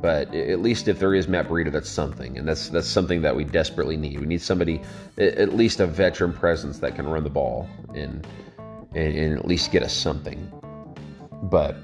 but 0.00 0.34
at 0.34 0.60
least 0.60 0.88
if 0.88 0.98
there 0.98 1.14
is 1.14 1.28
Matt 1.28 1.48
Breida, 1.48 1.72
that's 1.72 1.88
something, 1.88 2.38
and 2.38 2.48
that's 2.48 2.68
that's 2.68 2.88
something 2.88 3.22
that 3.22 3.34
we 3.34 3.44
desperately 3.44 3.96
need. 3.96 4.20
We 4.20 4.26
need 4.26 4.42
somebody, 4.42 4.80
at 5.18 5.54
least 5.54 5.80
a 5.80 5.86
veteran 5.86 6.32
presence 6.32 6.78
that 6.78 6.94
can 6.94 7.06
run 7.06 7.24
the 7.24 7.30
ball 7.30 7.68
and 7.94 8.26
and, 8.94 9.16
and 9.16 9.38
at 9.38 9.46
least 9.46 9.70
get 9.70 9.82
us 9.82 9.92
something. 9.92 10.50
But 11.44 11.76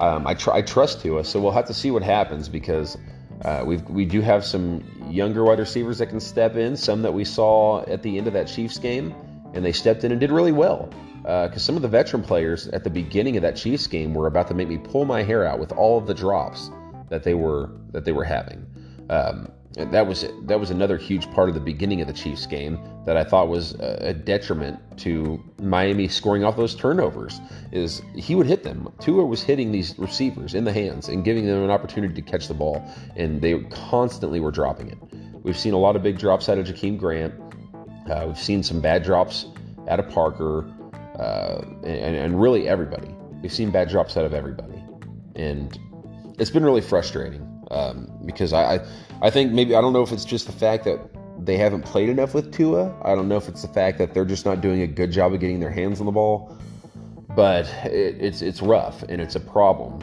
um, 0.00 0.26
I, 0.26 0.34
tr- 0.34 0.52
I 0.52 0.62
trust 0.62 1.00
Tua, 1.00 1.24
so 1.24 1.40
we'll 1.40 1.52
have 1.52 1.66
to 1.66 1.74
see 1.74 1.90
what 1.90 2.02
happens 2.02 2.48
because 2.48 2.96
uh, 3.44 3.62
we 3.64 3.76
we 3.76 4.04
do 4.04 4.20
have 4.20 4.44
some 4.44 4.84
younger 5.08 5.44
wide 5.44 5.58
receivers 5.58 5.98
that 5.98 6.06
can 6.06 6.20
step 6.20 6.56
in. 6.56 6.76
Some 6.76 7.02
that 7.02 7.12
we 7.12 7.24
saw 7.24 7.84
at 7.84 8.02
the 8.02 8.18
end 8.18 8.26
of 8.26 8.32
that 8.32 8.48
Chiefs 8.48 8.78
game, 8.78 9.14
and 9.54 9.64
they 9.64 9.72
stepped 9.72 10.04
in 10.04 10.10
and 10.10 10.20
did 10.20 10.30
really 10.30 10.52
well. 10.52 10.88
Because 11.22 11.56
uh, 11.56 11.58
some 11.58 11.76
of 11.76 11.82
the 11.82 11.88
veteran 11.88 12.22
players 12.22 12.68
at 12.68 12.84
the 12.84 12.90
beginning 12.90 13.36
of 13.36 13.42
that 13.42 13.56
Chiefs 13.56 13.86
game 13.86 14.14
were 14.14 14.26
about 14.26 14.48
to 14.48 14.54
make 14.54 14.68
me 14.68 14.78
pull 14.78 15.04
my 15.04 15.22
hair 15.22 15.44
out 15.44 15.58
with 15.58 15.72
all 15.72 15.98
of 15.98 16.06
the 16.06 16.14
drops 16.14 16.70
that 17.10 17.22
they 17.22 17.34
were 17.34 17.70
that 17.90 18.04
they 18.04 18.12
were 18.12 18.24
having. 18.24 18.66
Um, 19.10 19.50
that 19.74 20.06
was 20.06 20.26
that 20.42 20.58
was 20.58 20.70
another 20.70 20.96
huge 20.96 21.30
part 21.32 21.48
of 21.48 21.54
the 21.54 21.60
beginning 21.60 22.00
of 22.00 22.06
the 22.06 22.12
Chiefs 22.12 22.46
game 22.46 22.78
that 23.04 23.16
I 23.16 23.24
thought 23.24 23.48
was 23.48 23.72
a 23.74 24.14
detriment 24.14 24.80
to 24.98 25.42
Miami 25.60 26.08
scoring 26.08 26.42
off 26.42 26.56
those 26.56 26.74
turnovers. 26.74 27.40
Is 27.70 28.02
he 28.16 28.34
would 28.34 28.46
hit 28.46 28.64
them. 28.64 28.88
Tua 28.98 29.24
was 29.24 29.42
hitting 29.42 29.70
these 29.70 29.94
receivers 29.98 30.54
in 30.54 30.64
the 30.64 30.72
hands 30.72 31.08
and 31.08 31.24
giving 31.24 31.46
them 31.46 31.62
an 31.62 31.70
opportunity 31.70 32.14
to 32.14 32.22
catch 32.22 32.48
the 32.48 32.54
ball, 32.54 32.82
and 33.14 33.40
they 33.42 33.58
constantly 33.70 34.40
were 34.40 34.50
dropping 34.50 34.88
it. 34.88 34.98
We've 35.42 35.58
seen 35.58 35.74
a 35.74 35.78
lot 35.78 35.96
of 35.96 36.02
big 36.02 36.18
drops 36.18 36.48
out 36.48 36.58
of 36.58 36.66
Jakeem 36.66 36.98
Grant. 36.98 37.34
Uh, 38.10 38.24
we've 38.26 38.38
seen 38.38 38.62
some 38.62 38.80
bad 38.80 39.02
drops 39.04 39.46
out 39.88 40.00
of 40.00 40.08
Parker, 40.08 40.66
uh, 41.18 41.60
and, 41.84 42.16
and 42.16 42.40
really 42.40 42.68
everybody. 42.68 43.14
We've 43.42 43.52
seen 43.52 43.70
bad 43.70 43.90
drops 43.90 44.16
out 44.16 44.24
of 44.24 44.32
everybody, 44.32 44.82
and 45.36 45.78
it's 46.38 46.50
been 46.50 46.64
really 46.64 46.80
frustrating 46.80 47.57
um, 47.70 48.10
because 48.24 48.52
I, 48.52 48.76
I, 48.76 48.86
I 49.22 49.30
think 49.30 49.52
maybe 49.52 49.74
I 49.74 49.80
don't 49.80 49.92
know 49.92 50.02
if 50.02 50.12
it's 50.12 50.24
just 50.24 50.46
the 50.46 50.52
fact 50.52 50.84
that 50.84 50.98
they 51.44 51.56
haven't 51.56 51.82
played 51.82 52.08
enough 52.08 52.34
with 52.34 52.52
Tua. 52.52 52.94
I 53.02 53.14
don't 53.14 53.28
know 53.28 53.36
if 53.36 53.48
it's 53.48 53.62
the 53.62 53.68
fact 53.68 53.98
that 53.98 54.14
they're 54.14 54.24
just 54.24 54.44
not 54.44 54.60
doing 54.60 54.82
a 54.82 54.86
good 54.86 55.10
job 55.10 55.32
of 55.32 55.40
getting 55.40 55.60
their 55.60 55.70
hands 55.70 56.00
on 56.00 56.06
the 56.06 56.12
ball, 56.12 56.56
but 57.34 57.66
it, 57.84 58.16
it's 58.20 58.42
it's 58.42 58.60
rough 58.62 59.02
and 59.04 59.20
it's 59.20 59.36
a 59.36 59.40
problem 59.40 60.02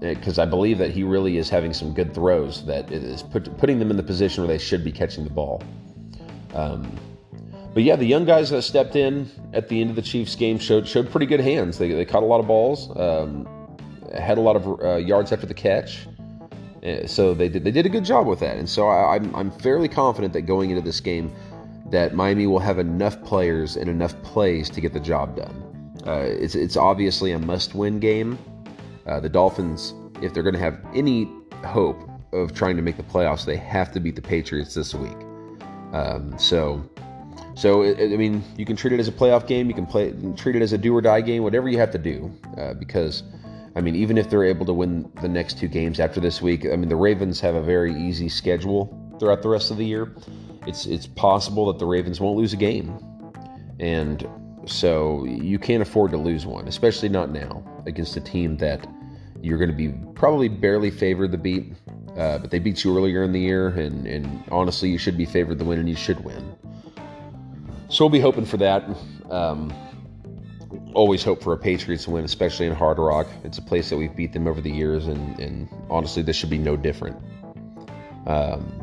because 0.00 0.38
um, 0.38 0.42
I 0.42 0.44
believe 0.44 0.76
that 0.78 0.90
he 0.90 1.02
really 1.02 1.38
is 1.38 1.48
having 1.48 1.72
some 1.72 1.94
good 1.94 2.12
throws 2.12 2.66
that 2.66 2.92
is 2.92 3.22
put, 3.22 3.56
putting 3.56 3.78
them 3.78 3.90
in 3.90 3.96
the 3.96 4.02
position 4.02 4.44
where 4.44 4.48
they 4.48 4.62
should 4.62 4.84
be 4.84 4.92
catching 4.92 5.24
the 5.24 5.30
ball. 5.30 5.62
Um, 6.54 6.94
but 7.72 7.82
yeah, 7.82 7.96
the 7.96 8.04
young 8.04 8.26
guys 8.26 8.50
that 8.50 8.62
stepped 8.62 8.96
in 8.96 9.30
at 9.54 9.68
the 9.68 9.80
end 9.80 9.90
of 9.90 9.96
the 9.96 10.02
Chiefs 10.02 10.34
game 10.34 10.58
showed 10.58 10.86
showed 10.86 11.10
pretty 11.10 11.26
good 11.26 11.40
hands. 11.40 11.78
They, 11.78 11.90
they 11.92 12.04
caught 12.04 12.22
a 12.22 12.26
lot 12.26 12.40
of 12.40 12.46
balls, 12.46 12.90
um, 12.96 13.48
had 14.18 14.36
a 14.36 14.42
lot 14.42 14.56
of 14.56 14.80
uh, 14.80 14.96
yards 14.96 15.32
after 15.32 15.46
the 15.46 15.54
catch. 15.54 16.06
Uh, 16.86 17.06
so 17.06 17.34
they 17.34 17.48
did 17.48 17.64
they 17.64 17.70
did 17.70 17.84
a 17.86 17.88
good 17.88 18.04
job 18.04 18.26
with 18.26 18.38
that, 18.40 18.56
and 18.56 18.68
so 18.68 18.86
I, 18.86 19.16
I'm 19.16 19.34
I'm 19.34 19.50
fairly 19.50 19.88
confident 19.88 20.32
that 20.34 20.42
going 20.42 20.70
into 20.70 20.82
this 20.82 21.00
game, 21.00 21.34
that 21.90 22.14
Miami 22.14 22.46
will 22.46 22.60
have 22.60 22.78
enough 22.78 23.20
players 23.24 23.76
and 23.76 23.88
enough 23.88 24.20
plays 24.22 24.70
to 24.70 24.80
get 24.80 24.92
the 24.92 25.00
job 25.00 25.36
done. 25.36 25.62
Uh, 26.06 26.20
it's 26.20 26.54
it's 26.54 26.76
obviously 26.76 27.32
a 27.32 27.38
must-win 27.38 27.98
game. 27.98 28.38
Uh, 29.06 29.18
the 29.18 29.28
Dolphins, 29.28 29.94
if 30.22 30.32
they're 30.32 30.42
going 30.42 30.54
to 30.54 30.60
have 30.60 30.78
any 30.94 31.28
hope 31.64 32.08
of 32.32 32.54
trying 32.54 32.76
to 32.76 32.82
make 32.82 32.96
the 32.96 33.02
playoffs, 33.02 33.44
they 33.44 33.56
have 33.56 33.90
to 33.92 34.00
beat 34.00 34.14
the 34.14 34.22
Patriots 34.22 34.74
this 34.74 34.94
week. 34.94 35.16
Um, 35.92 36.36
so, 36.38 36.88
so 37.54 37.82
it, 37.82 38.12
I 38.12 38.16
mean, 38.16 38.44
you 38.56 38.64
can 38.64 38.76
treat 38.76 38.92
it 38.92 39.00
as 39.00 39.08
a 39.08 39.12
playoff 39.12 39.46
game. 39.46 39.68
You 39.68 39.74
can 39.74 39.86
play 39.86 40.12
treat 40.36 40.54
it 40.54 40.62
as 40.62 40.72
a 40.72 40.78
do 40.78 40.94
or 40.94 41.00
die 41.00 41.20
game. 41.20 41.42
Whatever 41.42 41.68
you 41.68 41.78
have 41.78 41.90
to 41.92 41.98
do, 41.98 42.32
uh, 42.58 42.74
because 42.74 43.22
I 43.76 43.82
mean, 43.82 43.94
even 43.94 44.16
if 44.16 44.30
they're 44.30 44.44
able 44.44 44.64
to 44.66 44.72
win 44.72 45.12
the 45.20 45.28
next 45.28 45.58
two 45.58 45.68
games 45.68 46.00
after 46.00 46.18
this 46.18 46.40
week, 46.40 46.64
I 46.64 46.76
mean, 46.76 46.88
the 46.88 46.96
Ravens 46.96 47.40
have 47.40 47.54
a 47.54 47.62
very 47.62 47.94
easy 47.94 48.30
schedule 48.30 48.98
throughout 49.20 49.42
the 49.42 49.50
rest 49.50 49.70
of 49.70 49.76
the 49.76 49.84
year. 49.84 50.14
It's 50.66 50.86
it's 50.86 51.06
possible 51.06 51.66
that 51.66 51.78
the 51.78 51.84
Ravens 51.84 52.18
won't 52.18 52.38
lose 52.38 52.54
a 52.54 52.56
game, 52.56 52.98
and 53.78 54.26
so 54.64 55.24
you 55.26 55.58
can't 55.58 55.82
afford 55.82 56.10
to 56.12 56.16
lose 56.16 56.46
one, 56.46 56.66
especially 56.66 57.10
not 57.10 57.30
now 57.30 57.62
against 57.86 58.16
a 58.16 58.20
team 58.20 58.56
that 58.56 58.86
you're 59.42 59.58
going 59.58 59.70
to 59.70 59.76
be 59.76 59.90
probably 60.14 60.48
barely 60.48 60.90
favored 60.90 61.30
to 61.32 61.38
beat. 61.38 61.72
Uh, 62.16 62.38
but 62.38 62.50
they 62.50 62.58
beat 62.58 62.82
you 62.82 62.96
earlier 62.96 63.22
in 63.22 63.32
the 63.32 63.40
year, 63.40 63.68
and, 63.68 64.06
and 64.06 64.42
honestly, 64.50 64.88
you 64.88 64.96
should 64.96 65.18
be 65.18 65.26
favored 65.26 65.58
to 65.58 65.66
win, 65.66 65.78
and 65.78 65.86
you 65.86 65.94
should 65.94 66.18
win. 66.24 66.56
So 67.90 68.04
we'll 68.04 68.10
be 68.10 68.20
hoping 68.20 68.46
for 68.46 68.56
that. 68.56 68.88
Um, 69.30 69.70
always 70.96 71.22
hope 71.22 71.42
for 71.42 71.52
a 71.52 71.58
Patriots 71.58 72.08
win, 72.08 72.24
especially 72.24 72.66
in 72.66 72.74
Hard 72.74 72.98
Rock. 72.98 73.28
It's 73.44 73.58
a 73.58 73.62
place 73.62 73.90
that 73.90 73.98
we've 73.98 74.16
beat 74.16 74.32
them 74.32 74.48
over 74.48 74.60
the 74.60 74.70
years, 74.70 75.06
and, 75.06 75.38
and 75.38 75.68
honestly, 75.90 76.22
this 76.22 76.36
should 76.36 76.50
be 76.50 76.58
no 76.58 76.76
different. 76.76 77.16
Um, 78.26 78.82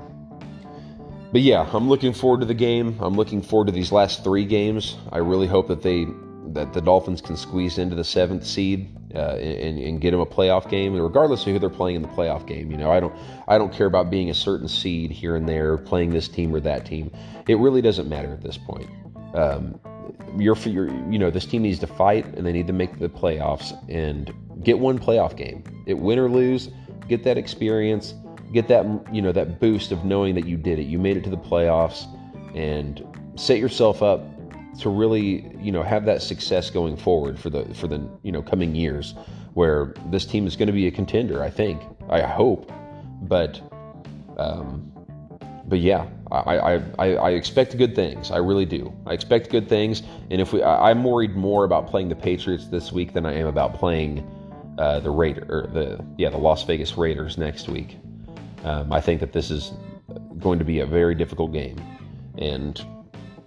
but 1.32 1.42
yeah, 1.42 1.68
I'm 1.74 1.90
looking 1.90 2.14
forward 2.14 2.42
to 2.42 2.46
the 2.46 2.54
game. 2.54 2.98
I'm 3.02 3.16
looking 3.16 3.42
forward 3.42 3.66
to 3.66 3.74
these 3.74 3.92
last 3.92 4.24
three 4.24 4.46
games. 4.46 4.96
I 5.12 5.18
really 5.18 5.48
hope 5.48 5.68
that 5.68 5.82
they 5.82 6.08
that 6.54 6.74
the 6.74 6.82
Dolphins 6.82 7.22
can 7.22 7.36
squeeze 7.36 7.78
into 7.80 7.96
the 7.96 8.04
seventh 8.04 8.46
seed 8.46 8.90
uh, 9.16 9.38
and, 9.38 9.80
and 9.80 10.02
get 10.02 10.12
them 10.12 10.20
a 10.20 10.26
playoff 10.26 10.70
game, 10.70 10.94
and 10.94 11.02
regardless 11.02 11.42
of 11.42 11.54
who 11.54 11.58
they're 11.58 11.70
playing 11.70 11.96
in 11.96 12.02
the 12.04 12.08
playoff 12.10 12.46
game. 12.46 12.70
You 12.70 12.78
know, 12.78 12.92
I 12.92 13.00
don't 13.00 13.16
I 13.48 13.58
don't 13.58 13.74
care 13.74 13.88
about 13.88 14.12
being 14.12 14.30
a 14.30 14.36
certain 14.36 14.68
seed 14.68 15.10
here 15.10 15.36
and 15.36 15.50
there, 15.50 15.78
playing 15.78 16.12
this 16.12 16.28
team 16.28 16.54
or 16.54 16.60
that 16.60 16.86
team. 16.86 17.12
It 17.48 17.58
really 17.58 17.82
doesn't 17.82 18.08
matter 18.08 18.32
at 18.32 18.42
this 18.42 18.58
point. 18.58 18.90
Um, 19.34 19.80
you're, 20.38 20.56
you're, 20.58 20.90
you 21.12 21.20
know, 21.20 21.30
this 21.30 21.46
team 21.46 21.62
needs 21.62 21.80
to 21.80 21.88
fight 21.88 22.26
and 22.26 22.46
they 22.46 22.52
need 22.52 22.68
to 22.68 22.74
make 22.74 23.00
the 23.00 23.10
playoffs 23.10 23.78
and 23.90 24.34
get 24.64 24.80
one 24.80 24.98
playoff 24.98 25.36
game. 25.36 25.64
It 25.86 25.96
win 25.96 26.20
or 26.20 26.30
lose, 26.30 26.70
get 27.08 27.24
that 27.24 27.38
experience, 27.38 28.14
get 28.52 28.68
that, 28.70 28.86
you 29.12 29.22
know, 29.22 29.32
that 29.32 29.60
boost 29.60 29.92
of 29.92 30.06
knowing 30.06 30.36
that 30.36 30.48
you 30.48 30.58
did 30.58 30.80
it. 30.80 30.84
You 30.84 31.00
made 31.00 31.18
it 31.18 31.24
to 31.26 31.30
the 31.30 31.38
playoffs 31.38 32.08
and 32.56 33.06
set 33.36 33.60
yourself 33.60 34.02
up 34.02 34.24
to 34.80 34.90
really, 34.90 35.56
you 35.60 35.72
know, 35.72 35.84
have 35.84 36.06
that 36.06 36.22
success 36.22 36.70
going 36.70 36.98
forward 36.98 37.38
for 37.38 37.50
the 37.50 37.66
for 37.74 37.88
the, 37.88 38.10
you 38.24 38.32
know, 38.32 38.42
coming 38.42 38.74
years 38.76 39.14
where 39.54 39.94
this 40.10 40.26
team 40.26 40.48
is 40.48 40.56
going 40.56 40.68
to 40.68 40.74
be 40.74 40.88
a 40.88 40.92
contender. 40.92 41.44
I 41.44 41.50
think, 41.50 41.82
I 42.10 42.22
hope, 42.22 42.72
but, 43.22 43.62
um, 44.38 44.93
but 45.66 45.80
yeah, 45.80 46.08
I, 46.32 46.82
I, 47.00 47.14
I, 47.16 47.30
expect 47.32 47.78
good 47.78 47.96
things. 47.96 48.32
I 48.32 48.38
really 48.38 48.66
do. 48.66 48.94
I 49.06 49.14
expect 49.14 49.50
good 49.50 49.70
things, 49.70 50.04
and 50.30 50.42
if 50.42 50.52
we, 50.52 50.62
I, 50.62 50.92
am 50.92 51.04
worried 51.04 51.36
more 51.36 51.64
about 51.64 51.88
playing 51.88 52.10
the 52.10 52.16
Patriots 52.16 52.68
this 52.68 52.92
week 52.92 53.14
than 53.14 53.26
I 53.26 53.34
am 53.34 53.48
about 53.48 53.76
playing 53.76 54.28
uh, 54.78 55.00
the 55.00 55.12
Raider 55.12 55.70
the 55.74 56.04
yeah 56.18 56.30
the 56.30 56.38
Las 56.38 56.64
Vegas 56.64 56.98
Raiders 56.98 57.38
next 57.38 57.70
week. 57.70 57.98
Um, 58.64 58.92
I 58.92 59.00
think 59.00 59.20
that 59.20 59.34
this 59.34 59.52
is 59.52 59.74
going 60.40 60.60
to 60.60 60.66
be 60.66 60.80
a 60.80 60.86
very 60.86 61.16
difficult 61.16 61.54
game, 61.54 61.80
and 62.38 62.84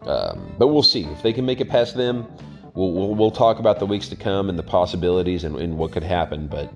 um, 0.03 0.55
but 0.59 0.69
we'll 0.69 0.83
see 0.83 1.05
if 1.05 1.23
they 1.23 1.33
can 1.33 1.45
make 1.45 1.61
it 1.61 1.69
past 1.69 1.97
them. 1.97 2.27
We'll, 2.75 2.93
we'll, 2.93 3.15
we'll 3.15 3.31
talk 3.31 3.59
about 3.59 3.79
the 3.79 3.87
weeks 3.87 4.09
to 4.11 4.17
come 4.17 4.51
and 4.51 4.59
the 4.59 4.63
possibilities 4.63 5.45
and, 5.45 5.57
and, 5.57 5.79
what 5.79 5.93
could 5.93 6.03
happen. 6.03 6.47
But 6.47 6.73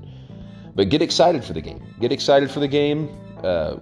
but 0.74 0.88
get 0.88 1.02
excited 1.02 1.44
for 1.44 1.52
the 1.52 1.60
game. 1.60 1.82
Get 2.00 2.10
excited 2.10 2.50
for 2.50 2.60
the 2.60 2.68
game. 2.68 3.08
Uh, 3.42 3.76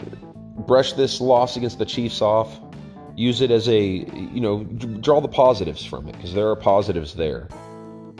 brush 0.66 0.92
this 0.92 1.20
loss 1.20 1.56
against 1.56 1.78
the 1.78 1.86
Chiefs 1.86 2.20
off. 2.20 2.60
Use 3.16 3.40
it 3.40 3.50
as 3.50 3.68
a 3.68 3.80
you 3.80 4.40
know 4.40 4.64
draw 4.64 5.20
the 5.20 5.28
positives 5.28 5.84
from 5.84 6.08
it 6.08 6.12
because 6.12 6.34
there 6.34 6.48
are 6.48 6.56
positives 6.56 7.14
there, 7.14 7.48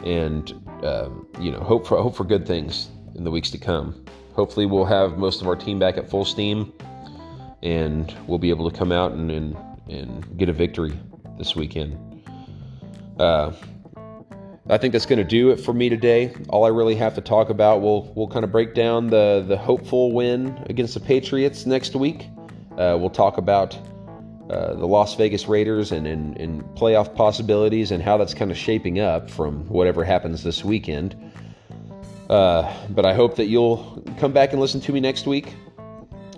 and 0.04 0.52
um, 0.82 1.26
you 1.40 1.52
know 1.52 1.60
hope 1.60 1.86
for 1.86 2.02
hope 2.02 2.16
for 2.16 2.24
good 2.24 2.46
things 2.46 2.88
in 3.14 3.24
the 3.24 3.30
weeks 3.30 3.50
to 3.50 3.58
come. 3.58 4.04
Hopefully, 4.34 4.66
we'll 4.66 4.84
have 4.84 5.18
most 5.18 5.40
of 5.40 5.46
our 5.46 5.56
team 5.56 5.78
back 5.78 5.96
at 5.96 6.10
full 6.10 6.24
steam, 6.24 6.72
and 7.62 8.14
we'll 8.26 8.38
be 8.38 8.50
able 8.50 8.68
to 8.68 8.76
come 8.76 8.90
out 8.90 9.12
and 9.12 9.30
and, 9.30 9.56
and 9.88 10.36
get 10.36 10.48
a 10.48 10.52
victory 10.52 10.92
this 11.38 11.54
weekend. 11.54 11.96
Uh, 13.20 13.52
I 14.70 14.76
think 14.76 14.92
that's 14.92 15.06
going 15.06 15.18
to 15.18 15.24
do 15.24 15.50
it 15.50 15.60
for 15.60 15.72
me 15.72 15.88
today. 15.88 16.34
All 16.50 16.64
I 16.64 16.68
really 16.68 16.94
have 16.96 17.14
to 17.14 17.20
talk 17.22 17.48
about, 17.48 17.80
we'll 17.80 18.12
we'll 18.14 18.28
kind 18.28 18.44
of 18.44 18.52
break 18.52 18.74
down 18.74 19.08
the 19.08 19.44
the 19.46 19.56
hopeful 19.56 20.12
win 20.12 20.62
against 20.68 20.94
the 20.94 21.00
Patriots 21.00 21.64
next 21.64 21.96
week. 21.96 22.26
Uh, 22.72 22.96
we'll 23.00 23.10
talk 23.10 23.38
about 23.38 23.76
uh, 24.50 24.74
the 24.74 24.86
Las 24.86 25.14
Vegas 25.14 25.46
Raiders 25.46 25.92
and, 25.92 26.06
and, 26.06 26.36
and, 26.38 26.62
playoff 26.74 27.14
possibilities 27.14 27.90
and 27.90 28.02
how 28.02 28.16
that's 28.16 28.32
kind 28.32 28.50
of 28.50 28.56
shaping 28.56 28.98
up 28.98 29.28
from 29.28 29.68
whatever 29.68 30.04
happens 30.04 30.42
this 30.42 30.64
weekend. 30.64 31.14
Uh, 32.30 32.72
but 32.88 33.04
I 33.04 33.12
hope 33.12 33.36
that 33.36 33.46
you'll 33.46 34.02
come 34.18 34.32
back 34.32 34.52
and 34.52 34.60
listen 34.60 34.80
to 34.82 34.92
me 34.92 35.00
next 35.00 35.26
week. 35.26 35.54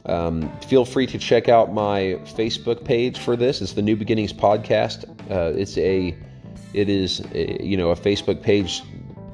Um, 0.07 0.51
feel 0.63 0.85
free 0.85 1.07
to 1.07 1.19
check 1.19 1.49
out 1.49 1.73
my 1.73 2.19
Facebook 2.25 2.85
page 2.85 3.19
for 3.19 3.37
this. 3.37 3.61
It's 3.61 3.75
the 3.75 3.83
New 3.83 3.95
Beginnings 3.95 4.33
podcast. 4.33 5.09
Uh, 5.31 5.57
it's 5.57 5.79
a, 5.79 6.17
it 6.75 6.89
is 6.89 7.21
a, 7.33 7.63
you 7.63 7.77
know 7.77 7.91
a 7.91 7.97
Facebook 7.97 8.43
page 8.43 8.83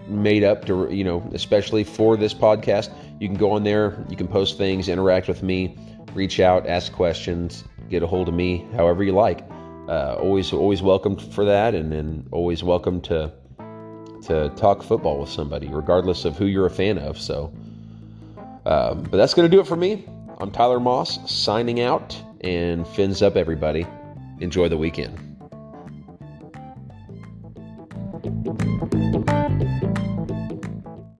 made 0.09 0.45
up 0.45 0.65
to 0.67 0.89
you 0.91 1.05
know 1.05 1.29
especially 1.35 1.85
for 1.85 2.17
this 2.17 2.35
podcast. 2.35 2.93
You 3.21 3.29
can 3.29 3.37
go 3.37 3.53
on 3.53 3.65
there. 3.65 4.05
You 4.09 4.17
can 4.17 4.29
post 4.29 4.59
things, 4.59 4.89
interact 4.89 5.29
with 5.29 5.43
me, 5.43 5.79
reach 6.13 6.41
out, 6.41 6.67
ask 6.67 6.93
questions, 6.93 7.65
get 7.89 8.03
a 8.03 8.07
hold 8.07 8.29
of 8.29 8.35
me, 8.35 8.67
however 8.75 9.03
you 9.03 9.13
like. 9.13 9.45
Uh, 9.89 10.17
always 10.19 10.53
always 10.53 10.83
welcome 10.83 11.17
for 11.17 11.45
that, 11.45 11.75
and, 11.75 11.93
and 11.93 12.29
always 12.33 12.63
welcome 12.63 13.01
to 13.03 13.33
to 14.23 14.49
talk 14.57 14.83
football 14.83 15.21
with 15.21 15.31
somebody, 15.31 15.69
regardless 15.69 16.25
of 16.25 16.37
who 16.37 16.47
you're 16.47 16.67
a 16.67 16.71
fan 16.71 16.99
of. 16.99 17.19
So, 17.19 17.53
um, 18.65 19.05
but 19.05 19.17
that's 19.17 19.35
going 19.35 19.49
to 19.49 19.55
do 19.55 19.61
it 19.61 19.67
for 19.67 19.77
me. 19.77 20.09
I'm 20.39 20.51
Tyler 20.51 20.81
Moss 20.81 21.31
signing 21.31 21.81
out 21.81 22.21
and 22.41 22.87
fins 22.89 23.23
up 23.23 23.37
everybody. 23.37 23.87
Enjoy 24.41 24.69
the 24.69 24.77
weekend. 24.77 25.36